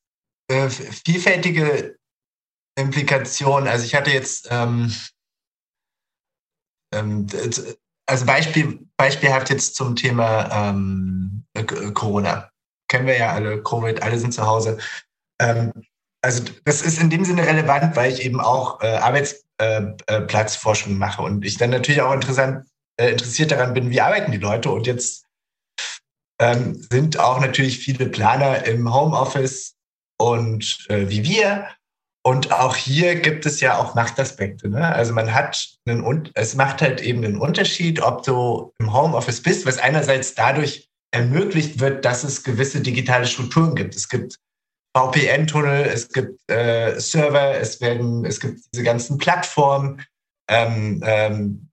äh, 0.50 0.68
vielfältige 0.68 1.96
Implikationen. 2.78 3.68
Also 3.68 3.84
ich 3.84 3.94
hatte 3.94 4.10
jetzt 4.10 4.48
ähm, 4.50 4.94
ähm, 6.92 7.26
also 8.06 8.26
Beispiel, 8.26 8.86
beispielhaft 8.96 9.48
jetzt 9.50 9.74
zum 9.74 9.96
Thema 9.96 10.68
ähm, 10.70 11.46
Corona. 11.94 12.50
Kennen 12.88 13.06
wir 13.06 13.16
ja 13.16 13.32
alle, 13.32 13.62
Covid, 13.62 14.02
alle 14.02 14.18
sind 14.18 14.34
zu 14.34 14.46
Hause. 14.46 14.78
Ähm, 15.40 15.72
also 16.24 16.42
das 16.64 16.80
ist 16.80 17.00
in 17.00 17.10
dem 17.10 17.24
Sinne 17.24 17.46
relevant, 17.46 17.94
weil 17.96 18.10
ich 18.10 18.24
eben 18.24 18.40
auch 18.40 18.80
äh, 18.80 18.96
Arbeitsplatzforschung 18.96 20.92
äh, 20.92 20.96
äh 20.96 20.98
mache 20.98 21.22
und 21.22 21.44
ich 21.44 21.58
dann 21.58 21.70
natürlich 21.70 22.00
auch 22.00 22.14
interessant, 22.14 22.66
äh, 22.96 23.10
interessiert 23.10 23.50
daran 23.50 23.74
bin, 23.74 23.90
wie 23.90 24.00
arbeiten 24.00 24.32
die 24.32 24.38
Leute. 24.38 24.70
Und 24.70 24.86
jetzt 24.86 25.26
ähm, 26.40 26.82
sind 26.90 27.18
auch 27.20 27.40
natürlich 27.40 27.78
viele 27.78 28.06
Planer 28.06 28.64
im 28.64 28.92
Homeoffice 28.92 29.74
und 30.18 30.86
äh, 30.88 31.10
wie 31.10 31.24
wir. 31.24 31.68
Und 32.26 32.52
auch 32.52 32.74
hier 32.74 33.16
gibt 33.16 33.44
es 33.44 33.60
ja 33.60 33.76
auch 33.76 33.94
Machtaspekte. 33.94 34.70
Ne? 34.70 34.94
Also 34.94 35.12
man 35.12 35.34
hat 35.34 35.76
einen, 35.86 36.30
es 36.32 36.54
macht 36.54 36.80
halt 36.80 37.02
eben 37.02 37.22
einen 37.22 37.36
Unterschied, 37.36 38.00
ob 38.00 38.22
du 38.22 38.72
im 38.78 38.94
Homeoffice 38.94 39.42
bist, 39.42 39.66
was 39.66 39.76
einerseits 39.76 40.34
dadurch 40.34 40.88
ermöglicht 41.10 41.80
wird, 41.80 42.06
dass 42.06 42.24
es 42.24 42.42
gewisse 42.42 42.80
digitale 42.80 43.26
Strukturen 43.26 43.74
gibt. 43.74 43.94
Es 43.94 44.08
gibt 44.08 44.38
VPN-Tunnel, 44.96 45.86
es 45.86 46.08
gibt 46.12 46.38
äh, 46.50 46.98
Server, 47.00 47.54
es 47.56 47.80
werden, 47.80 48.24
es 48.24 48.38
gibt 48.38 48.60
diese 48.72 48.84
ganzen 48.84 49.18
Plattformen, 49.18 50.04
ähm, 50.48 51.02
ähm, 51.04 51.70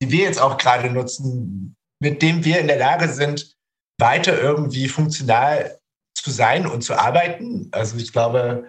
die 0.00 0.10
wir 0.10 0.24
jetzt 0.24 0.40
auch 0.40 0.56
gerade 0.56 0.90
nutzen, 0.90 1.76
mit 2.00 2.22
denen 2.22 2.44
wir 2.44 2.60
in 2.60 2.68
der 2.68 2.78
Lage 2.78 3.08
sind, 3.08 3.56
weiter 4.00 4.40
irgendwie 4.40 4.88
funktional 4.88 5.78
zu 6.16 6.30
sein 6.30 6.66
und 6.66 6.82
zu 6.82 6.94
arbeiten. 6.94 7.68
Also 7.72 7.96
ich 7.96 8.12
glaube, 8.12 8.68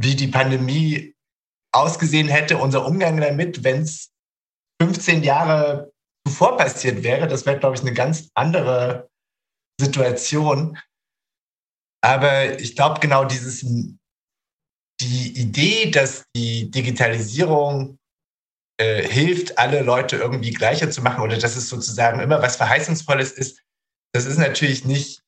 wie 0.00 0.16
die 0.16 0.28
Pandemie 0.28 1.14
ausgesehen 1.72 2.28
hätte, 2.28 2.58
unser 2.58 2.86
Umgang 2.86 3.20
damit, 3.20 3.64
wenn 3.64 3.82
es 3.82 4.12
15 4.80 5.22
Jahre 5.22 5.92
zuvor 6.26 6.56
passiert 6.56 7.02
wäre, 7.02 7.26
das 7.26 7.46
wäre, 7.46 7.58
glaube 7.58 7.76
ich, 7.76 7.82
eine 7.82 7.94
ganz 7.94 8.28
andere 8.34 9.08
Situation. 9.80 10.78
Aber 12.04 12.60
ich 12.60 12.76
glaube, 12.76 13.00
genau 13.00 13.24
dieses, 13.24 13.60
die 15.00 15.40
Idee, 15.40 15.90
dass 15.90 16.24
die 16.36 16.70
Digitalisierung 16.70 17.98
äh, 18.78 19.02
hilft, 19.08 19.56
alle 19.56 19.80
Leute 19.80 20.16
irgendwie 20.16 20.50
gleicher 20.50 20.90
zu 20.90 21.00
machen 21.00 21.22
oder 21.22 21.38
dass 21.38 21.56
es 21.56 21.70
sozusagen 21.70 22.20
immer 22.20 22.42
was 22.42 22.56
Verheißungsvolles 22.56 23.32
ist, 23.32 23.62
das 24.12 24.26
ist 24.26 24.36
natürlich 24.36 24.84
nicht 24.84 25.22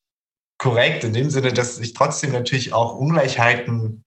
korrekt 0.59 1.03
in 1.05 1.15
dem 1.15 1.31
Sinne, 1.31 1.55
dass 1.55 1.77
sich 1.77 1.95
trotzdem 1.95 2.33
natürlich 2.33 2.75
auch 2.75 2.95
Ungleichheiten 2.95 4.05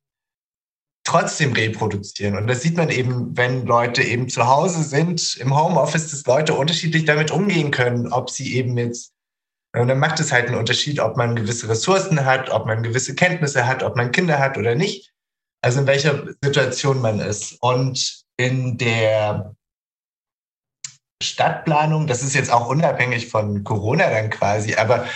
trotzdem 1.08 1.54
reproduzieren. 1.54 2.38
Und 2.38 2.46
das 2.46 2.62
sieht 2.62 2.78
man 2.78 2.90
eben, 2.90 3.36
wenn 3.36 3.66
Leute 3.66 4.04
eben 4.04 4.30
zu 4.30 4.48
Hause 4.48 4.84
sind, 4.84 5.38
im 5.38 5.58
Homeoffice, 5.58 6.12
dass 6.12 6.26
Leute 6.28 6.54
unterschiedlich 6.54 7.06
damit 7.06 7.32
umgehen 7.32 7.72
können, 7.72 8.14
ob 8.14 8.30
sie 8.30 8.56
eben 8.56 8.78
jetzt, 8.78 9.12
und 9.76 9.88
dann 9.88 10.00
macht 10.00 10.20
es 10.20 10.32
halt 10.32 10.48
einen 10.48 10.58
Unterschied, 10.58 11.00
ob 11.00 11.16
man 11.16 11.36
gewisse 11.36 11.70
Ressourcen 11.70 12.26
hat, 12.26 12.50
ob 12.50 12.66
man 12.66 12.82
gewisse 12.82 13.14
Kenntnisse 13.14 13.68
hat, 13.68 13.84
ob 13.84 13.96
man 13.96 14.12
Kinder 14.12 14.40
hat 14.40 14.58
oder 14.58 14.76
nicht. 14.76 15.14
Also 15.62 15.82
in 15.82 15.88
welcher 15.88 16.26
Situation 16.42 17.02
man 17.02 17.20
ist. 17.20 17.58
Und 17.62 18.24
in 18.38 18.78
der 18.78 19.56
Stadtplanung, 21.22 22.08
das 22.08 22.24
ist 22.24 22.34
jetzt 22.34 22.52
auch 22.52 22.68
unabhängig 22.68 23.28
von 23.28 23.64
Corona 23.64 24.10
dann 24.10 24.30
quasi, 24.30 24.76
aber 24.76 25.08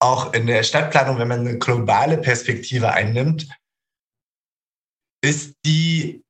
auch 0.00 0.34
in 0.34 0.46
der 0.46 0.62
Stadtplanung, 0.62 1.18
wenn 1.18 1.28
man 1.28 1.40
eine 1.40 1.58
globale 1.58 2.18
Perspektive 2.18 2.92
einnimmt, 2.92 3.48
ist 5.24 5.54
die 5.64 6.22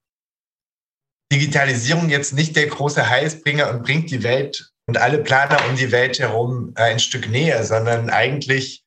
Digitalisierung 1.33 2.09
jetzt 2.09 2.35
nicht 2.35 2.55
der 2.55 2.69
große 2.69 3.09
Heilsbringer 3.09 3.71
und 3.71 3.83
bringt 3.83 4.11
die 4.11 4.23
Welt 4.23 4.73
und 4.89 4.99
alle 4.99 5.19
Planer 5.19 5.59
um 5.69 5.77
die 5.77 5.93
Welt 5.93 6.19
herum 6.19 6.73
ein 6.77 6.99
Stück 6.99 7.29
näher, 7.29 7.65
sondern 7.65 8.11
eigentlich 8.11 8.85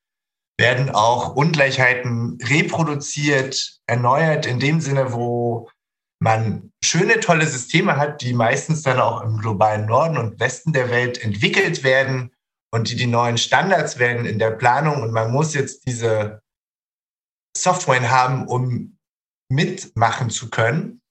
werden 0.57 0.89
auch 0.89 1.35
Ungleichheiten 1.35 2.37
reproduziert, 2.43 3.79
erneuert 3.87 4.45
in 4.45 4.59
dem 4.59 4.81
Sinne, 4.81 5.13
wo 5.13 5.69
man 6.21 6.71
schöne, 6.83 7.19
tolle 7.21 7.47
Systeme 7.47 7.95
hat, 7.95 8.21
die 8.21 8.33
meistens 8.33 8.81
dann 8.81 8.99
auch 8.99 9.21
im 9.21 9.37
globalen 9.37 9.85
Norden 9.85 10.17
und 10.17 10.39
Westen 10.39 10.73
der 10.73 10.89
Welt 10.89 11.23
entwickelt 11.23 11.83
werden 11.83 12.33
und 12.71 12.89
die 12.89 12.95
die 12.95 13.07
neuen 13.07 13.37
Standards 13.37 13.99
werden 13.99 14.25
in 14.25 14.37
der 14.37 14.51
Planung. 14.51 15.01
Und 15.01 15.11
man 15.11 15.31
muss 15.31 15.53
jetzt 15.53 15.87
diese 15.87 16.41
Software 17.57 18.09
haben, 18.09 18.47
um 18.47 18.97
mitmachen 19.51 20.29
zu 20.29 20.49
können. 20.49 21.01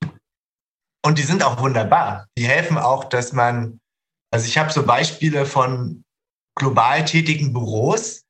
Und 1.05 1.19
die 1.19 1.23
sind 1.23 1.43
auch 1.43 1.61
wunderbar. 1.61 2.29
Die 2.37 2.47
helfen 2.47 2.79
auch, 2.79 3.05
dass 3.05 3.33
man, 3.33 3.81
also 4.31 4.47
ich 4.47 4.59
habe 4.59 4.73
so 4.73 4.85
Beispiele 4.85 5.47
von 5.47 6.05
global 6.57 7.05
tätigen 7.05 7.53
Büros, 7.53 8.25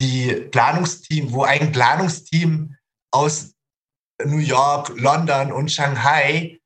die 0.00 0.32
Planungsteam, 0.50 1.32
wo 1.32 1.44
ein 1.44 1.72
Planungsteam 1.72 2.76
aus 3.12 3.54
New 4.24 4.38
York, 4.38 4.92
London 4.96 5.52
und 5.52 5.70
Shanghai, 5.70 6.58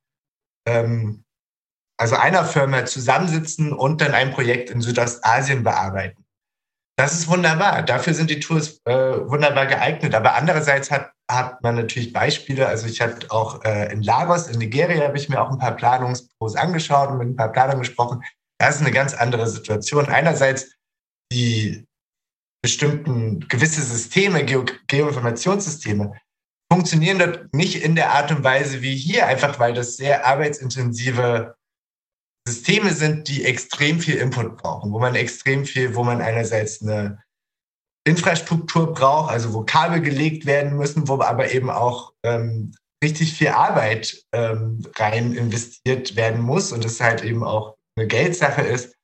ähm, 0.67 1.25
also 1.97 2.17
einer 2.17 2.45
Firma 2.45 2.87
zusammensitzen 2.87 3.73
und 3.73 4.01
dann 4.01 4.13
ein 4.13 4.33
Projekt 4.33 4.71
in 4.71 4.81
Südostasien 4.81 5.63
bearbeiten. 5.63 6.25
Das 6.97 7.13
ist 7.13 7.29
wunderbar. 7.29 7.83
Dafür 7.83 8.15
sind 8.15 8.31
die 8.31 8.41
Tools 8.41 8.81
äh, 8.85 8.93
wunderbar 9.29 9.67
geeignet. 9.67 10.15
Aber 10.15 10.35
andererseits 10.35 10.91
hat, 10.91 11.11
hat 11.29 11.61
man 11.63 11.75
natürlich 11.75 12.13
Beispiele. 12.13 12.69
Also 12.69 12.87
ich 12.87 13.01
hatte 13.01 13.31
auch 13.31 13.65
äh, 13.65 13.93
in 13.93 14.03
Lagos, 14.03 14.47
in 14.47 14.59
Nigeria, 14.59 15.05
habe 15.05 15.17
ich 15.17 15.29
mir 15.29 15.41
auch 15.41 15.51
ein 15.51 15.59
paar 15.59 15.75
Planungspros 15.75 16.55
angeschaut 16.55 17.11
und 17.11 17.19
mit 17.19 17.29
ein 17.29 17.37
paar 17.37 17.51
Planern 17.51 17.81
gesprochen. 17.81 18.23
Das 18.65 18.77
ist 18.77 18.81
eine 18.81 18.93
ganz 18.93 19.13
andere 19.13 19.47
Situation. 19.47 20.07
Einerseits 20.07 20.73
die 21.31 21.87
bestimmten 22.63 23.47
gewisse 23.47 23.83
Systeme, 23.83 24.43
Geo 24.43 24.65
Geoinformationssysteme, 24.87 26.19
funktionieren 26.73 27.19
dort 27.19 27.53
nicht 27.53 27.83
in 27.85 27.95
der 27.95 28.13
Art 28.13 28.31
und 28.31 28.43
Weise 28.43 28.81
wie 28.81 28.97
hier, 28.97 29.27
einfach 29.27 29.59
weil 29.59 29.75
das 29.75 29.99
sehr 29.99 30.27
arbeitsintensive 30.27 31.55
Systeme 32.49 32.95
sind, 32.95 33.29
die 33.29 33.45
extrem 33.45 34.01
viel 34.01 34.17
Input 34.17 34.57
brauchen, 34.57 34.93
wo 34.93 34.99
man 34.99 35.15
extrem 35.15 35.67
viel, 35.67 35.95
wo 35.95 36.03
man 36.03 36.23
einerseits 36.23 36.81
eine 36.81 37.23
Infrastruktur 38.09 38.95
braucht, 38.95 39.31
also 39.31 39.53
wo 39.53 39.65
Kabel 39.65 40.01
gelegt 40.01 40.47
werden 40.47 40.79
müssen, 40.79 41.07
wo 41.07 41.21
aber 41.21 41.53
eben 41.53 41.69
auch 41.69 42.15
ähm, 42.25 42.75
richtig 43.05 43.35
viel 43.35 43.49
Arbeit 43.49 44.25
ähm, 44.33 44.87
rein 44.97 45.35
investiert 45.35 46.17
werden 46.17 46.41
muss 46.41 46.73
und 46.73 46.83
es 46.87 47.03
halt 47.03 47.23
eben 47.23 47.45
auch 47.45 47.77
eine 47.97 48.07
Geldsache 48.07 48.63
ist. 48.63 48.97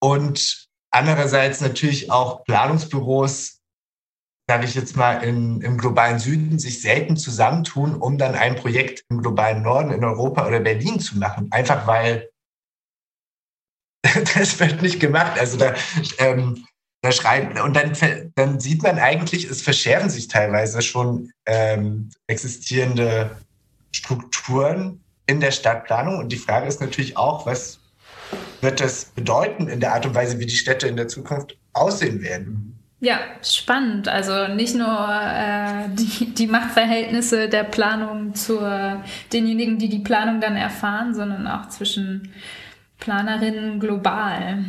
Und 0.00 0.68
andererseits 0.90 1.60
natürlich 1.60 2.10
auch 2.10 2.44
Planungsbüros, 2.44 3.60
sage 4.48 4.64
ich 4.64 4.74
jetzt 4.74 4.96
mal, 4.96 5.24
in, 5.24 5.60
im 5.60 5.78
globalen 5.78 6.18
Süden 6.18 6.58
sich 6.58 6.80
selten 6.80 7.16
zusammentun, 7.16 7.96
um 7.96 8.18
dann 8.18 8.34
ein 8.34 8.56
Projekt 8.56 9.04
im 9.08 9.20
globalen 9.20 9.62
Norden 9.62 9.90
in 9.90 10.04
Europa 10.04 10.46
oder 10.46 10.60
Berlin 10.60 11.00
zu 11.00 11.18
machen. 11.18 11.48
Einfach 11.50 11.86
weil 11.86 12.30
das 14.34 14.58
wird 14.60 14.82
nicht 14.82 15.00
gemacht. 15.00 15.38
Also 15.38 15.56
da, 15.56 15.74
ähm, 16.18 16.66
da 17.02 17.12
schreiben, 17.12 17.58
und 17.60 17.74
dann, 17.74 18.32
dann 18.34 18.60
sieht 18.60 18.82
man 18.82 18.98
eigentlich, 18.98 19.44
es 19.44 19.62
verschärfen 19.62 20.10
sich 20.10 20.28
teilweise 20.28 20.82
schon 20.82 21.32
ähm, 21.46 22.10
existierende 22.26 23.36
Strukturen 23.92 25.04
in 25.26 25.40
der 25.40 25.50
Stadtplanung. 25.50 26.18
Und 26.18 26.30
die 26.30 26.36
Frage 26.36 26.66
ist 26.66 26.80
natürlich 26.80 27.16
auch, 27.16 27.46
was 27.46 27.80
wird 28.60 28.80
das 28.80 29.06
bedeuten 29.06 29.68
in 29.68 29.80
der 29.80 29.94
Art 29.94 30.06
und 30.06 30.14
Weise, 30.14 30.38
wie 30.38 30.46
die 30.46 30.56
Städte 30.56 30.86
in 30.88 30.96
der 30.96 31.08
Zukunft 31.08 31.56
aussehen 31.72 32.22
werden? 32.22 32.78
Ja, 33.00 33.18
spannend. 33.42 34.08
Also 34.08 34.48
nicht 34.48 34.74
nur 34.74 34.86
äh, 34.86 35.88
die, 35.92 36.34
die 36.34 36.46
Machtverhältnisse 36.46 37.48
der 37.48 37.64
Planung 37.64 38.34
zu 38.34 38.58
denjenigen, 39.32 39.78
die 39.78 39.90
die 39.90 39.98
Planung 39.98 40.40
dann 40.40 40.56
erfahren, 40.56 41.14
sondern 41.14 41.46
auch 41.46 41.68
zwischen 41.68 42.32
Planerinnen 42.98 43.78
global 43.78 44.64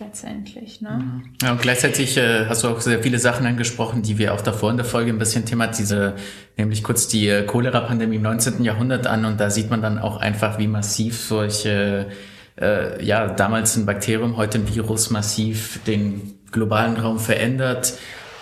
letztendlich. 0.00 0.80
Ne? 0.80 0.90
Mhm. 0.90 1.22
Ja, 1.42 1.52
und 1.52 1.60
gleichzeitig 1.60 2.16
äh, 2.16 2.46
hast 2.46 2.64
du 2.64 2.68
auch 2.68 2.80
sehr 2.80 3.02
viele 3.02 3.18
Sachen 3.18 3.46
angesprochen, 3.46 4.02
die 4.02 4.18
wir 4.18 4.34
auch 4.34 4.40
davor 4.40 4.70
in 4.70 4.76
der 4.76 4.86
Folge 4.86 5.10
ein 5.10 5.18
bisschen 5.18 5.44
thematisieren, 5.44 6.14
nämlich 6.56 6.82
kurz 6.82 7.08
die 7.08 7.28
äh, 7.28 7.44
Cholera-Pandemie 7.44 8.16
im 8.16 8.22
19. 8.22 8.64
Jahrhundert 8.64 9.06
an 9.06 9.24
und 9.24 9.40
da 9.40 9.50
sieht 9.50 9.70
man 9.70 9.82
dann 9.82 9.98
auch 9.98 10.18
einfach, 10.18 10.58
wie 10.58 10.66
massiv 10.66 11.18
solche, 11.20 11.70
äh, 11.70 12.12
ja, 12.60 13.28
damals 13.28 13.76
ein 13.76 13.86
Bakterium, 13.86 14.36
heute 14.36 14.58
ein 14.58 14.74
Virus 14.74 15.10
massiv 15.10 15.80
den 15.86 16.38
globalen 16.50 16.96
Raum 16.96 17.18
verändert 17.18 17.94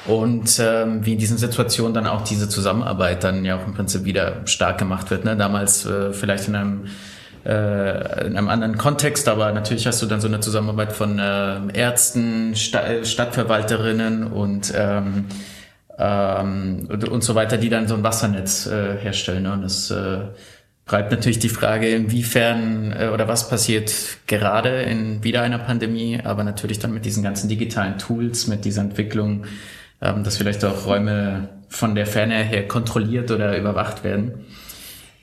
und 0.07 0.61
ähm, 0.61 1.05
wie 1.05 1.15
in 1.15 1.19
diesen 1.19 1.37
Situationen 1.37 1.93
dann 1.93 2.07
auch 2.07 2.23
diese 2.23 2.49
Zusammenarbeit 2.49 3.25
dann 3.25 3.45
ja 3.45 3.57
auch 3.57 3.67
im 3.67 3.75
Prinzip 3.75 4.05
wieder 4.05 4.47
stark 4.47 4.79
gemacht 4.79 5.11
wird. 5.11 5.25
Ne? 5.25 5.37
Damals 5.37 5.85
äh, 5.85 6.13
vielleicht 6.13 6.49
in 6.49 6.55
einem 6.55 6.85
äh, 7.45 8.27
in 8.27 8.37
einem 8.37 8.49
anderen 8.49 8.79
Kontext, 8.79 9.29
aber 9.29 9.53
natürlich 9.53 9.87
hast 9.87 10.03
du 10.03 10.07
dann 10.07 10.21
so 10.21 10.29
eine 10.29 10.41
Zusammenarbeit 10.41 10.93
von 10.93 11.19
äh, 11.19 11.61
Ärzten, 11.75 12.55
Sta 12.55 13.05
Stadtverwalterinnen 13.05 14.25
und 14.25 14.73
ähm, 14.77 15.27
ähm, 15.99 16.89
und, 16.89 17.25
so 17.25 17.35
weiter, 17.35 17.57
die 17.57 17.71
dann 17.71 17.89
so 17.89 17.95
ein 17.95 18.03
Wassernetz 18.03 18.67
äh, 18.67 18.99
herstellen. 18.99 19.45
Ne? 19.45 19.53
Und 19.53 19.63
das 19.63 19.91
äh, 19.91 20.19
bleibt 20.87 21.11
natürlich 21.11 21.41
die 21.41 21.49
Frage, 21.49 21.89
inwiefern 21.89 22.93
äh, 22.93 23.09
oder 23.09 23.29
was 23.29 23.49
passiert 23.51 23.93
gerade 24.27 24.83
in 24.83 25.23
wieder 25.23 25.43
einer 25.43 25.59
Pandemie, 25.59 26.21
aber 26.23 26.45
natürlich 26.45 26.79
dann 26.79 26.95
mit 26.95 27.05
diesen 27.05 27.23
ganzen 27.23 27.49
digitalen 27.49 27.99
Tools, 27.99 28.47
mit 28.47 28.65
dieser 28.65 28.83
Entwicklung, 28.83 29.45
ähm, 30.01 30.25
dass 30.25 30.39
vielleicht 30.39 30.65
auch 30.65 30.87
Räume 30.87 31.49
von 31.69 31.95
der 31.95 32.07
Ferne 32.07 32.43
her 32.45 32.67
kontrolliert 32.69 33.31
oder 33.31 33.59
überwacht 33.59 34.05
werden. 34.05 34.47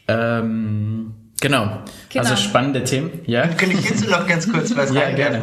Ähm, 0.08 1.16
Genau. 1.44 1.84
genau. 2.08 2.24
Also 2.24 2.38
spannende 2.38 2.86
Themen. 2.86 3.20
Ja. 3.26 3.46
Kann 3.48 3.70
ich 3.70 3.90
jetzt 3.90 4.08
noch 4.10 4.26
ganz 4.26 4.50
kurz 4.50 4.74
was 4.78 4.94
Ja, 4.94 5.12
gerne. 5.12 5.42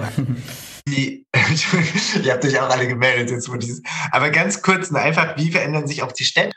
Die, 0.88 1.26
ihr 2.24 2.32
habt 2.32 2.42
euch 2.42 2.58
auch 2.58 2.70
alle 2.70 2.88
gemeldet 2.88 3.30
jetzt, 3.30 3.50
wo 3.50 3.56
dieses. 3.56 3.82
Aber 4.10 4.30
ganz 4.30 4.62
kurz 4.62 4.88
und 4.88 4.96
einfach, 4.96 5.36
wie 5.36 5.50
verändern 5.50 5.86
sich 5.86 6.02
auch 6.02 6.12
die 6.12 6.24
Städte? 6.24 6.56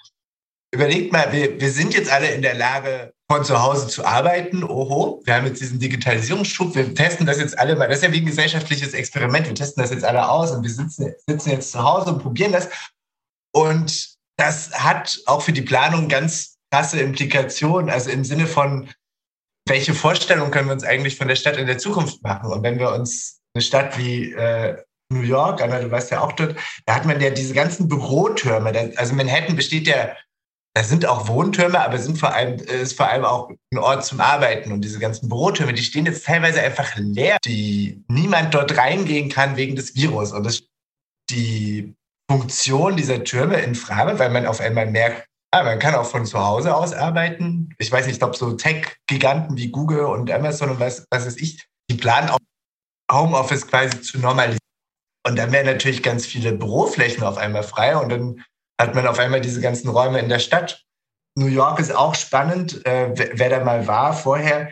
Überlegt 0.73 1.13
mal, 1.13 1.31
wir, 1.31 1.61
wir 1.61 1.71
sind 1.71 1.93
jetzt 1.93 2.11
alle 2.11 2.31
in 2.31 2.41
der 2.41 2.55
Lage, 2.55 3.13
von 3.31 3.45
zu 3.45 3.61
Hause 3.61 3.87
zu 3.87 4.05
arbeiten. 4.05 4.63
Oho, 4.63 5.21
wir 5.23 5.35
haben 5.35 5.45
jetzt 5.45 5.61
diesen 5.61 5.79
Digitalisierungsschub. 5.79 6.75
Wir 6.75 6.93
testen 6.93 7.25
das 7.25 7.39
jetzt 7.39 7.57
alle 7.57 7.75
mal. 7.75 7.87
Das 7.87 7.97
ist 7.97 8.03
ja 8.03 8.11
wie 8.11 8.21
ein 8.21 8.25
gesellschaftliches 8.25 8.93
Experiment. 8.93 9.47
Wir 9.47 9.55
testen 9.55 9.81
das 9.81 9.91
jetzt 9.91 10.03
alle 10.03 10.27
aus 10.27 10.51
und 10.51 10.63
wir 10.63 10.69
sitzen, 10.69 11.13
sitzen 11.27 11.51
jetzt 11.51 11.71
zu 11.71 11.83
Hause 11.83 12.09
und 12.09 12.23
probieren 12.23 12.51
das. 12.51 12.69
Und 13.55 14.15
das 14.37 14.71
hat 14.71 15.19
auch 15.27 15.41
für 15.41 15.53
die 15.53 15.61
Planung 15.61 16.09
ganz 16.09 16.57
krasse 16.71 16.99
Implikationen. 16.99 17.89
Also 17.89 18.09
im 18.09 18.23
Sinne 18.23 18.47
von, 18.47 18.89
welche 19.67 19.93
Vorstellung 19.93 20.51
können 20.51 20.67
wir 20.67 20.73
uns 20.73 20.83
eigentlich 20.83 21.17
von 21.17 21.27
der 21.27 21.35
Stadt 21.35 21.57
in 21.57 21.67
der 21.67 21.77
Zukunft 21.77 22.21
machen? 22.23 22.51
Und 22.51 22.63
wenn 22.63 22.79
wir 22.79 22.91
uns 22.91 23.41
eine 23.55 23.61
Stadt 23.61 23.97
wie 23.97 24.33
äh, 24.33 24.77
New 25.11 25.21
York, 25.21 25.61
Anna, 25.61 25.79
du 25.79 25.91
warst 25.91 26.11
ja 26.11 26.21
auch 26.21 26.33
dort, 26.33 26.55
da 26.85 26.95
hat 26.95 27.05
man 27.05 27.21
ja 27.21 27.29
diese 27.29 27.53
ganzen 27.53 27.87
Bürotürme. 27.87 28.91
Also 28.95 29.13
Manhattan 29.13 29.55
besteht 29.55 29.87
ja 29.87 30.15
das 30.75 30.89
sind 30.89 31.05
auch 31.05 31.27
Wohntürme, 31.27 31.79
aber 31.79 31.99
vor 31.99 32.33
allem, 32.33 32.55
ist 32.55 32.97
vor 32.97 33.07
allem 33.07 33.25
auch 33.25 33.51
ein 33.71 33.77
Ort 33.77 34.05
zum 34.05 34.19
Arbeiten. 34.19 34.71
Und 34.71 34.81
diese 34.81 34.97
ganzen 34.97 35.29
Bürotürme, 35.29 35.73
die 35.73 35.83
stehen 35.83 36.07
jetzt 36.07 36.25
teilweise 36.25 36.61
einfach 36.61 36.95
leer, 36.95 37.37
die 37.45 38.03
niemand 38.07 38.55
dort 38.55 38.75
reingehen 38.75 39.29
kann 39.29 39.55
wegen 39.55 39.75
des 39.75 39.95
Virus. 39.95 40.31
Und 40.31 40.45
das, 40.45 40.63
die 41.29 41.95
Funktion 42.29 42.97
dieser 42.97 43.23
Türme 43.23 43.57
in 43.61 43.75
Frage, 43.75 44.17
weil 44.17 44.31
man 44.31 44.47
auf 44.47 44.61
einmal 44.61 44.87
merkt, 44.87 45.27
ah, 45.51 45.63
man 45.63 45.77
kann 45.77 45.93
auch 45.93 46.07
von 46.07 46.25
zu 46.25 46.39
Hause 46.39 46.75
aus 46.75 46.91
arbeiten. 46.91 47.69
Ich 47.77 47.91
weiß 47.91 48.07
nicht, 48.07 48.23
ob 48.23 48.35
so 48.35 48.53
Tech-Giganten 48.53 49.55
wie 49.57 49.69
Google 49.69 50.05
und 50.05 50.31
Amazon 50.31 50.71
und 50.71 50.79
was, 50.79 51.05
was 51.11 51.27
weiß 51.27 51.37
ich, 51.37 51.63
die 51.91 51.95
planen 51.95 52.29
auch 52.29 52.39
Homeoffice 53.11 53.67
quasi 53.67 54.01
zu 54.01 54.17
normalisieren. 54.17 54.57
Und 55.25 55.37
dann 55.37 55.51
werden 55.51 55.67
natürlich 55.67 56.01
ganz 56.01 56.25
viele 56.25 56.53
Büroflächen 56.53 57.23
auf 57.23 57.37
einmal 57.37 57.63
frei 57.63 57.95
und 57.95 58.09
dann 58.09 58.43
hat 58.83 58.95
man 58.95 59.07
auf 59.07 59.17
einmal 59.17 59.41
diese 59.41 59.61
ganzen 59.61 59.89
Räume 59.89 60.19
in 60.19 60.29
der 60.29 60.39
Stadt. 60.39 60.83
New 61.35 61.47
York 61.47 61.79
ist 61.79 61.95
auch 61.95 62.15
spannend, 62.15 62.85
äh, 62.85 63.11
wer 63.33 63.49
da 63.49 63.63
mal 63.63 63.87
war 63.87 64.13
vorher. 64.13 64.71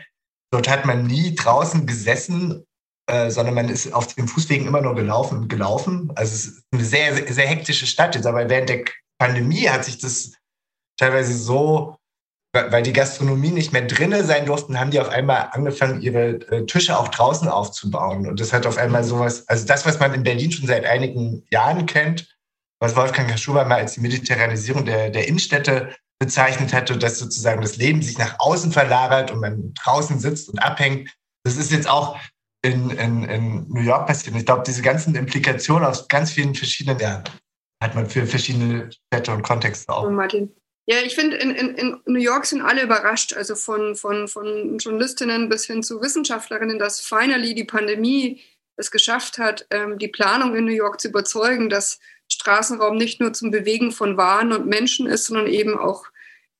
Dort 0.52 0.68
hat 0.68 0.84
man 0.84 1.06
nie 1.06 1.34
draußen 1.34 1.86
gesessen, 1.86 2.64
äh, 3.08 3.30
sondern 3.30 3.54
man 3.54 3.68
ist 3.70 3.92
auf 3.92 4.14
den 4.14 4.28
Fußwegen 4.28 4.66
immer 4.66 4.82
nur 4.82 4.94
gelaufen 4.94 5.38
und 5.38 5.48
gelaufen. 5.48 6.12
Also 6.14 6.34
es 6.34 6.44
ist 6.46 6.64
eine 6.72 6.84
sehr, 6.84 7.14
sehr, 7.14 7.32
sehr 7.32 7.46
hektische 7.46 7.86
Stadt 7.86 8.14
jetzt. 8.14 8.26
Aber 8.26 8.48
während 8.48 8.68
der 8.68 8.84
Pandemie 9.18 9.68
hat 9.68 9.86
sich 9.86 9.98
das 9.98 10.32
teilweise 10.98 11.32
so, 11.32 11.96
weil 12.52 12.82
die 12.82 12.92
Gastronomie 12.92 13.50
nicht 13.50 13.72
mehr 13.72 13.86
drinne 13.86 14.24
sein 14.24 14.44
durften, 14.44 14.78
haben 14.78 14.90
die 14.90 15.00
auf 15.00 15.08
einmal 15.08 15.48
angefangen, 15.52 16.02
ihre 16.02 16.32
äh, 16.50 16.66
Tische 16.66 16.98
auch 16.98 17.08
draußen 17.08 17.48
aufzubauen. 17.48 18.26
Und 18.26 18.40
das 18.40 18.52
hat 18.52 18.66
auf 18.66 18.76
einmal 18.76 19.04
sowas, 19.04 19.48
also 19.48 19.66
das, 19.66 19.86
was 19.86 19.98
man 19.98 20.12
in 20.12 20.22
Berlin 20.22 20.52
schon 20.52 20.66
seit 20.66 20.84
einigen 20.84 21.46
Jahren 21.50 21.86
kennt, 21.86 22.31
was 22.82 22.96
Wolfgang 22.96 23.30
Kaschuber 23.30 23.64
mal 23.64 23.76
als 23.76 23.94
die 23.94 24.00
Mediterranisierung 24.00 24.84
der, 24.84 25.08
der 25.10 25.28
Innenstädte 25.28 25.94
bezeichnet 26.18 26.72
hatte, 26.72 26.98
dass 26.98 27.20
sozusagen 27.20 27.62
das 27.62 27.76
Leben 27.76 28.02
sich 28.02 28.18
nach 28.18 28.34
außen 28.40 28.72
verlagert 28.72 29.30
und 29.30 29.38
man 29.38 29.72
draußen 29.74 30.18
sitzt 30.18 30.48
und 30.48 30.58
abhängt. 30.58 31.08
Das 31.44 31.56
ist 31.56 31.70
jetzt 31.70 31.88
auch 31.88 32.18
in, 32.64 32.90
in, 32.90 33.22
in 33.22 33.68
New 33.68 33.82
York 33.82 34.08
passiert. 34.08 34.34
Ich 34.34 34.44
glaube, 34.44 34.64
diese 34.66 34.82
ganzen 34.82 35.14
Implikationen 35.14 35.84
aus 35.84 36.08
ganz 36.08 36.32
vielen 36.32 36.56
verschiedenen, 36.56 36.98
ja, 36.98 37.22
hat 37.80 37.94
man 37.94 38.10
für 38.10 38.26
verschiedene 38.26 38.90
Städte 38.90 39.30
und 39.30 39.42
Kontexte 39.42 39.92
auch. 39.92 40.10
Martin. 40.10 40.52
Ja, 40.86 40.96
ich 41.04 41.14
finde, 41.14 41.36
in, 41.36 41.52
in, 41.52 41.74
in 41.76 42.00
New 42.06 42.20
York 42.20 42.46
sind 42.46 42.62
alle 42.62 42.82
überrascht, 42.82 43.32
also 43.32 43.54
von, 43.54 43.94
von, 43.94 44.26
von 44.26 44.78
Journalistinnen 44.78 45.48
bis 45.48 45.66
hin 45.66 45.84
zu 45.84 46.02
Wissenschaftlerinnen, 46.02 46.80
dass 46.80 47.00
finally 47.00 47.54
die 47.54 47.62
Pandemie 47.62 48.42
es 48.76 48.90
geschafft 48.90 49.38
hat, 49.38 49.66
ähm, 49.70 49.98
die 49.98 50.08
Planung 50.08 50.56
in 50.56 50.64
New 50.64 50.72
York 50.72 51.00
zu 51.00 51.08
überzeugen, 51.08 51.68
dass 51.68 52.00
Straßenraum 52.32 52.96
nicht 52.96 53.20
nur 53.20 53.32
zum 53.32 53.50
Bewegen 53.50 53.92
von 53.92 54.16
Waren 54.16 54.52
und 54.52 54.66
Menschen 54.66 55.06
ist, 55.06 55.26
sondern 55.26 55.46
eben 55.46 55.78
auch 55.78 56.04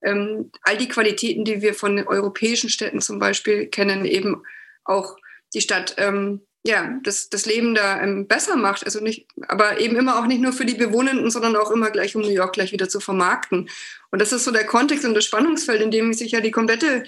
ähm, 0.02 0.50
all 0.62 0.76
die 0.76 0.88
Qualitäten, 0.88 1.44
die 1.44 1.62
wir 1.62 1.74
von 1.74 2.06
europäischen 2.06 2.68
Städten 2.68 3.00
zum 3.00 3.18
Beispiel 3.18 3.66
kennen, 3.66 4.04
eben 4.04 4.42
auch 4.84 5.16
die 5.54 5.60
Stadt, 5.60 5.94
ähm, 5.98 6.42
ja, 6.64 6.98
das, 7.02 7.28
das 7.28 7.46
Leben 7.46 7.74
da 7.74 8.00
ähm, 8.00 8.26
besser 8.28 8.56
macht. 8.56 8.84
Also 8.84 9.00
nicht, 9.00 9.26
aber 9.48 9.80
eben 9.80 9.96
immer 9.96 10.18
auch 10.18 10.26
nicht 10.26 10.40
nur 10.40 10.52
für 10.52 10.64
die 10.64 10.74
Bewohnenden, 10.74 11.30
sondern 11.30 11.56
auch 11.56 11.70
immer 11.70 11.90
gleich, 11.90 12.14
um 12.14 12.22
New 12.22 12.28
York 12.28 12.52
gleich 12.52 12.72
wieder 12.72 12.88
zu 12.88 13.00
vermarkten. 13.00 13.68
Und 14.10 14.20
das 14.20 14.32
ist 14.32 14.44
so 14.44 14.50
der 14.50 14.66
Kontext 14.66 15.04
und 15.04 15.14
das 15.14 15.24
Spannungsfeld, 15.24 15.82
in 15.82 15.90
dem 15.90 16.12
sich 16.12 16.32
ja 16.32 16.40
die 16.40 16.50
komplette 16.50 17.04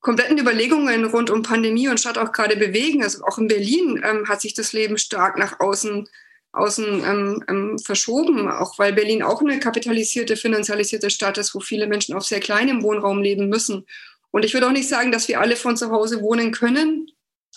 kompletten 0.00 0.36
Überlegungen 0.36 1.04
rund 1.04 1.30
um 1.30 1.42
Pandemie 1.42 1.88
und 1.88 2.00
Stadt 2.00 2.18
auch 2.18 2.32
gerade 2.32 2.56
bewegen. 2.56 3.02
Also 3.02 3.24
auch 3.24 3.38
in 3.38 3.46
Berlin 3.46 4.02
ähm, 4.04 4.28
hat 4.28 4.40
sich 4.40 4.52
das 4.52 4.72
Leben 4.72 4.98
stark 4.98 5.38
nach 5.38 5.60
außen 5.60 6.08
außen 6.52 7.04
ähm, 7.04 7.44
ähm, 7.48 7.78
verschoben, 7.78 8.48
auch 8.48 8.78
weil 8.78 8.92
Berlin 8.92 9.22
auch 9.22 9.40
eine 9.40 9.58
kapitalisierte, 9.58 10.36
finanzialisierte 10.36 11.10
Stadt 11.10 11.38
ist, 11.38 11.54
wo 11.54 11.60
viele 11.60 11.86
Menschen 11.86 12.14
auf 12.14 12.24
sehr 12.24 12.40
kleinem 12.40 12.82
Wohnraum 12.82 13.22
leben 13.22 13.48
müssen. 13.48 13.86
Und 14.30 14.44
ich 14.44 14.54
würde 14.54 14.66
auch 14.66 14.72
nicht 14.72 14.88
sagen, 14.88 15.12
dass 15.12 15.28
wir 15.28 15.40
alle 15.40 15.56
von 15.56 15.76
zu 15.76 15.90
Hause 15.90 16.20
wohnen 16.20 16.52
können. 16.52 17.10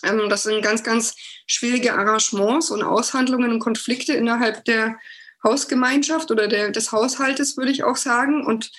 Ähm, 0.04 0.30
das 0.30 0.44
sind 0.44 0.64
ganz, 0.64 0.84
ganz 0.84 1.16
schwierige 1.48 1.94
Arrangements 1.94 2.72
und 2.72 2.84
Aushandlungen 2.84 3.52
und 3.52 3.60
Konflikte 3.60 4.14
innerhalb 4.14 4.64
der 4.66 4.98
Hausgemeinschaft 5.44 6.32
oder 6.32 6.48
der, 6.48 6.72
des 6.72 6.92
Haushaltes, 6.92 7.58
würde 7.58 7.72
ich 7.72 7.84
auch 7.84 7.98
sagen. 7.98 8.46
Und 8.46 8.72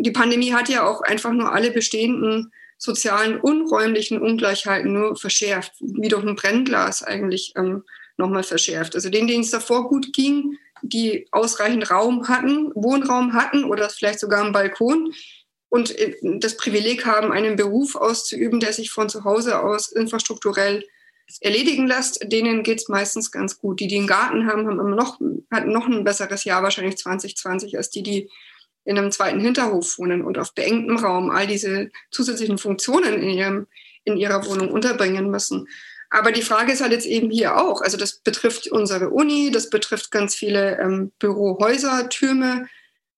die 0.00 0.12
Pandemie 0.12 0.52
hat 0.52 0.68
ja 0.68 0.86
auch 0.86 1.00
einfach 1.00 1.32
nur 1.32 1.52
alle 1.52 1.70
bestehenden 1.70 2.52
sozialen, 2.78 3.40
unräumlichen 3.40 4.20
Ungleichheiten 4.20 4.92
nur 4.92 5.16
verschärft, 5.16 5.72
wie 5.80 6.08
durch 6.08 6.24
ein 6.24 6.36
Brennglas 6.36 7.02
eigentlich 7.02 7.52
ähm, 7.56 7.84
nochmal 8.16 8.42
verschärft. 8.42 8.94
Also 8.94 9.10
denen, 9.10 9.28
denen 9.28 9.42
es 9.42 9.50
davor 9.50 9.88
gut 9.88 10.12
ging, 10.12 10.56
die 10.82 11.26
ausreichend 11.30 11.90
Raum 11.90 12.28
hatten, 12.28 12.70
Wohnraum 12.74 13.32
hatten 13.32 13.64
oder 13.64 13.88
vielleicht 13.88 14.20
sogar 14.20 14.42
einen 14.42 14.52
Balkon 14.52 15.12
und 15.68 15.98
äh, 15.98 16.14
das 16.38 16.56
Privileg 16.56 17.06
haben, 17.06 17.32
einen 17.32 17.56
Beruf 17.56 17.96
auszuüben, 17.96 18.60
der 18.60 18.72
sich 18.72 18.90
von 18.90 19.08
zu 19.08 19.24
Hause 19.24 19.60
aus 19.60 19.90
infrastrukturell 19.90 20.84
erledigen 21.40 21.86
lässt, 21.86 22.20
denen 22.30 22.62
geht 22.62 22.80
es 22.80 22.88
meistens 22.88 23.30
ganz 23.30 23.58
gut. 23.58 23.80
Die, 23.80 23.88
die 23.88 23.96
einen 23.96 24.06
Garten 24.06 24.46
haben, 24.46 24.66
haben 24.68 24.94
noch, 24.94 25.18
hatten 25.50 25.72
noch 25.72 25.86
ein 25.86 26.04
besseres 26.04 26.44
Jahr, 26.44 26.62
wahrscheinlich 26.62 26.98
2020, 26.98 27.76
als 27.76 27.90
die, 27.90 28.02
die 28.02 28.30
in 28.84 28.98
einem 28.98 29.10
zweiten 29.10 29.40
Hinterhof 29.40 29.98
wohnen 29.98 30.22
und 30.22 30.38
auf 30.38 30.54
beengtem 30.54 30.98
Raum 30.98 31.30
all 31.30 31.46
diese 31.46 31.90
zusätzlichen 32.10 32.58
Funktionen 32.58 33.14
in, 33.14 33.30
ihrem, 33.30 33.66
in 34.04 34.16
ihrer 34.16 34.44
Wohnung 34.46 34.70
unterbringen 34.70 35.30
müssen. 35.30 35.66
Aber 36.14 36.30
die 36.30 36.42
Frage 36.42 36.70
ist 36.70 36.80
halt 36.80 36.92
jetzt 36.92 37.06
eben 37.06 37.28
hier 37.28 37.56
auch, 37.56 37.80
also 37.80 37.96
das 37.96 38.20
betrifft 38.20 38.68
unsere 38.68 39.10
Uni, 39.10 39.50
das 39.50 39.68
betrifft 39.68 40.12
ganz 40.12 40.36
viele 40.36 40.78
ähm, 40.78 41.10
Bürohäuser, 41.18 42.08
Türme. 42.08 42.68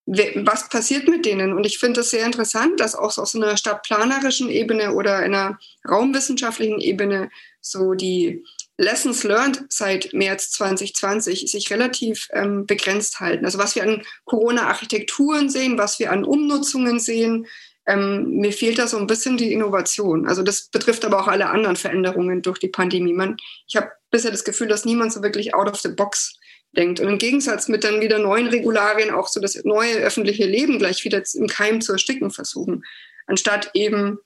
Was 0.06 0.70
passiert 0.70 1.06
mit 1.06 1.26
denen? 1.26 1.52
Und 1.52 1.66
ich 1.66 1.78
finde 1.78 2.00
das 2.00 2.08
sehr 2.08 2.24
interessant, 2.24 2.80
dass 2.80 2.94
auch 2.94 3.18
aus 3.18 3.36
einer 3.36 3.58
stadtplanerischen 3.58 4.48
Ebene 4.48 4.94
oder 4.94 5.16
einer 5.16 5.58
raumwissenschaftlichen 5.86 6.80
Ebene 6.80 7.28
so 7.60 7.92
die 7.92 8.42
Lessons 8.78 9.24
learned 9.24 9.64
seit 9.68 10.14
März 10.14 10.52
2020 10.52 11.50
sich 11.50 11.70
relativ 11.70 12.28
ähm, 12.32 12.64
begrenzt 12.64 13.20
halten. 13.20 13.44
Also 13.44 13.58
was 13.58 13.74
wir 13.74 13.82
an 13.82 14.04
Corona-Architekturen 14.24 15.50
sehen, 15.50 15.76
was 15.76 15.98
wir 15.98 16.12
an 16.12 16.24
Umnutzungen 16.24 16.98
sehen, 16.98 17.46
ähm, 17.86 18.38
mir 18.38 18.52
fehlt 18.52 18.78
da 18.78 18.86
so 18.86 18.98
ein 18.98 19.06
bisschen 19.06 19.36
die 19.36 19.52
Innovation. 19.52 20.26
Also 20.26 20.42
das 20.42 20.68
betrifft 20.68 21.04
aber 21.04 21.20
auch 21.20 21.28
alle 21.28 21.48
anderen 21.48 21.76
Veränderungen 21.76 22.42
durch 22.42 22.58
die 22.58 22.68
Pandemie. 22.68 23.12
Man, 23.12 23.36
ich 23.68 23.76
habe 23.76 23.90
bisher 24.10 24.30
das 24.30 24.44
Gefühl, 24.44 24.68
dass 24.68 24.84
niemand 24.84 25.12
so 25.12 25.22
wirklich 25.22 25.54
out 25.54 25.68
of 25.68 25.80
the 25.80 25.88
box 25.88 26.36
denkt. 26.76 27.00
Und 27.00 27.08
im 27.08 27.18
Gegensatz 27.18 27.68
mit 27.68 27.84
dann 27.84 28.00
wieder 28.00 28.18
neuen 28.18 28.48
Regularien 28.48 29.10
auch 29.10 29.28
so 29.28 29.40
das 29.40 29.54
neue 29.64 29.96
öffentliche 29.96 30.46
Leben 30.46 30.78
gleich 30.78 31.04
wieder 31.04 31.22
im 31.34 31.46
Keim 31.46 31.80
zu 31.80 31.92
ersticken 31.92 32.30
versuchen, 32.30 32.84
anstatt 33.26 33.70
eben 33.74 34.18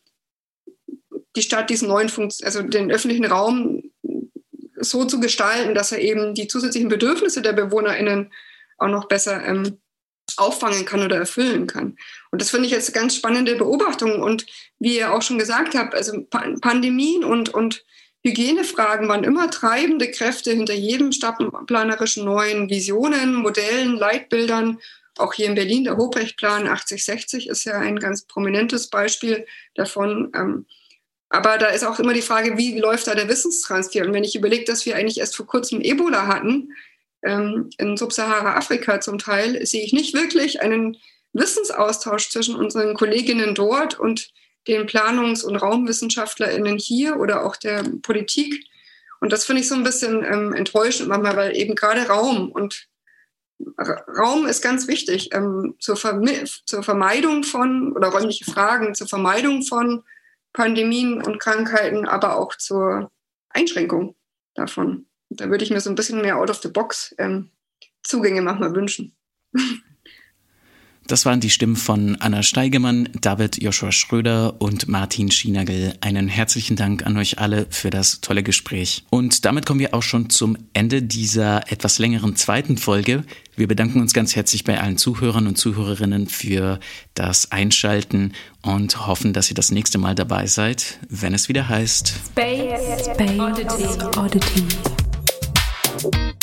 die 1.37 1.43
Stadt 1.43 1.71
diesen 1.71 1.89
neuen 1.89 2.09
Funktion, 2.09 2.47
also 2.47 2.63
den 2.63 2.91
öffentlichen 2.91 3.27
Raum 3.27 3.83
so 4.77 5.05
zu 5.05 5.21
gestalten, 5.21 5.75
dass 5.75 5.93
er 5.93 6.01
eben 6.01 6.35
die 6.35 6.49
zusätzlichen 6.49 6.89
Bedürfnisse 6.89 7.43
der 7.43 7.53
BewohnerInnen 7.53 8.33
auch 8.79 8.89
noch 8.89 9.07
besser 9.09 9.45
ähm, 9.45 9.79
auffangen 10.39 10.85
kann 10.85 11.03
oder 11.03 11.17
erfüllen 11.17 11.67
kann. 11.67 11.97
Und 12.31 12.41
das 12.41 12.51
finde 12.51 12.67
ich 12.67 12.73
jetzt 12.73 12.89
eine 12.89 13.01
ganz 13.01 13.17
spannende 13.17 13.55
Beobachtung. 13.57 14.23
Und 14.23 14.47
wie 14.79 14.99
ihr 14.99 15.13
auch 15.13 15.23
schon 15.23 15.39
gesagt 15.39 15.75
habt, 15.75 15.95
also 15.95 16.23
Pandemien 16.23 17.25
und, 17.25 17.49
und 17.51 17.85
Hygienefragen 18.23 19.09
waren 19.09 19.25
immer 19.25 19.51
treibende 19.51 20.11
Kräfte 20.11 20.53
hinter 20.53 20.75
jedem 20.75 21.13
stadtplanerischen 21.13 22.25
neuen 22.25 22.69
Visionen, 22.69 23.35
Modellen, 23.35 23.97
Leitbildern. 23.97 24.79
Auch 25.19 25.33
hier 25.33 25.47
in 25.47 25.55
Berlin, 25.55 25.85
der 25.85 25.97
Hobrecht-Plan 25.97 26.69
8060 26.69 27.49
ist 27.49 27.65
ja 27.65 27.79
ein 27.79 27.99
ganz 27.99 28.27
prominentes 28.27 28.89
Beispiel 28.89 29.47
davon. 29.75 30.31
Ähm, 30.35 30.67
aber 31.31 31.59
da 31.59 31.67
ist 31.67 31.85
auch 31.85 31.99
immer 31.99 32.13
die 32.13 32.23
Frage, 32.23 32.59
wie 32.59 32.79
läuft 32.79 33.07
da 33.07 33.15
der 33.15 33.29
Wissenstransfer? 33.29 34.05
Und 34.05 34.13
wenn 34.13 34.25
ich 34.25 34.35
überlege, 34.35 34.65
dass 34.65 34.85
wir 34.85 34.97
eigentlich 34.97 35.19
erst 35.19 35.37
vor 35.37 35.47
kurzem 35.47 35.81
Ebola 35.81 36.27
hatten, 36.27 36.73
in 37.23 37.97
Subsahara-Afrika 37.97 39.01
zum 39.01 39.19
Teil, 39.19 39.65
sehe 39.67 39.85
ich 39.85 39.93
nicht 39.93 40.15
wirklich 40.15 40.63
einen 40.63 40.97
Wissensaustausch 41.33 42.31
zwischen 42.31 42.57
unseren 42.57 42.95
Kolleginnen 42.95 43.55
dort 43.55 43.99
und 43.99 44.31
den 44.67 44.87
Planungs- 44.87 45.45
und 45.45 45.57
RaumwissenschaftlerInnen 45.57 46.79
hier 46.79 47.17
oder 47.19 47.45
auch 47.45 47.57
der 47.57 47.85
Politik. 48.03 48.65
Und 49.21 49.33
das 49.33 49.45
finde 49.45 49.63
ich 49.63 49.69
so 49.69 49.75
ein 49.75 49.85
bisschen 49.85 50.25
ähm, 50.25 50.53
enttäuschend 50.55 51.09
manchmal, 51.09 51.37
weil 51.37 51.57
eben 51.57 51.75
gerade 51.75 52.07
Raum 52.07 52.51
und 52.51 52.89
Raum 54.19 54.47
ist 54.47 54.63
ganz 54.63 54.89
wichtig 54.89 55.31
ähm, 55.35 55.75
zur, 55.79 55.97
zur, 55.97 56.83
Vermeidung 56.83 57.45
von 57.45 57.93
oder 57.93 58.09
räumliche 58.09 58.51
Fragen 58.51 58.95
zur 58.95 59.07
Vermeidung 59.07 59.63
von 59.63 60.03
Pandemien 60.55 61.23
und 61.23 61.39
Krankheiten, 61.39 62.07
aber 62.07 62.39
auch 62.39 62.57
zur 62.57 63.11
Einschränkung 63.51 64.17
davon. 64.55 65.10
Da 65.31 65.49
würde 65.49 65.65
ich 65.65 65.71
mir 65.71 65.81
so 65.81 65.91
ein 65.91 65.97
bisschen 65.97 66.21
mehr 66.21 66.37
out 66.37 66.51
of 66.51 66.61
the 66.63 66.69
box 66.69 67.15
ähm, 67.19 67.51
Zugänge 68.03 68.43
manchmal 68.43 68.75
wünschen. 68.75 69.15
Das 71.11 71.27
waren 71.27 71.41
die 71.41 71.51
Stimmen 71.51 71.75
von 71.75 72.15
Anna 72.21 72.45
Steigemann, 72.45 73.09
David 73.21 73.61
Joshua 73.61 73.91
Schröder 73.91 74.61
und 74.61 74.87
Martin 74.87 75.33
Schienagel. 75.33 75.95
Einen 76.01 76.29
herzlichen 76.29 76.77
Dank 76.77 77.05
an 77.05 77.17
euch 77.17 77.41
alle 77.41 77.67
für 77.69 77.91
das 77.91 78.21
tolle 78.21 78.45
Gespräch. 78.45 79.05
Und 79.11 79.45
damit 79.45 79.67
kommen 79.67 79.81
wir 79.81 79.93
auch 79.93 80.05
schon 80.05 80.31
zum 80.31 80.57
Ende 80.73 81.03
dieser 81.03 81.73
etwas 81.73 81.99
längeren 81.99 82.37
zweiten 82.37 82.79
Folge. 82.79 83.25
Wir 83.57 83.67
bedanken 83.67 84.01
uns 84.01 84.13
ganz 84.13 84.37
herzlich 84.37 84.63
bei 84.63 84.81
allen 84.81 84.99
Zuhörern 84.99 85.49
und 85.49 85.57
Zuhörerinnen 85.57 86.29
für 86.29 86.79
das 87.15 87.51
Einschalten 87.51 88.33
und 88.63 89.09
hoffen, 89.09 89.33
dass 89.33 89.51
ihr 89.51 89.57
das 89.57 89.73
nächste 89.73 89.99
Mal 89.99 90.15
dabei 90.15 90.47
seid, 90.47 91.01
wenn 91.09 91.35
es 91.35 91.49
wieder 91.49 91.69
heißt 91.69 92.15
Space, 92.31 93.05
Space 93.13 93.41
Oddity. 93.41 94.17
Oddity. 94.17 95.00
you 96.03 96.40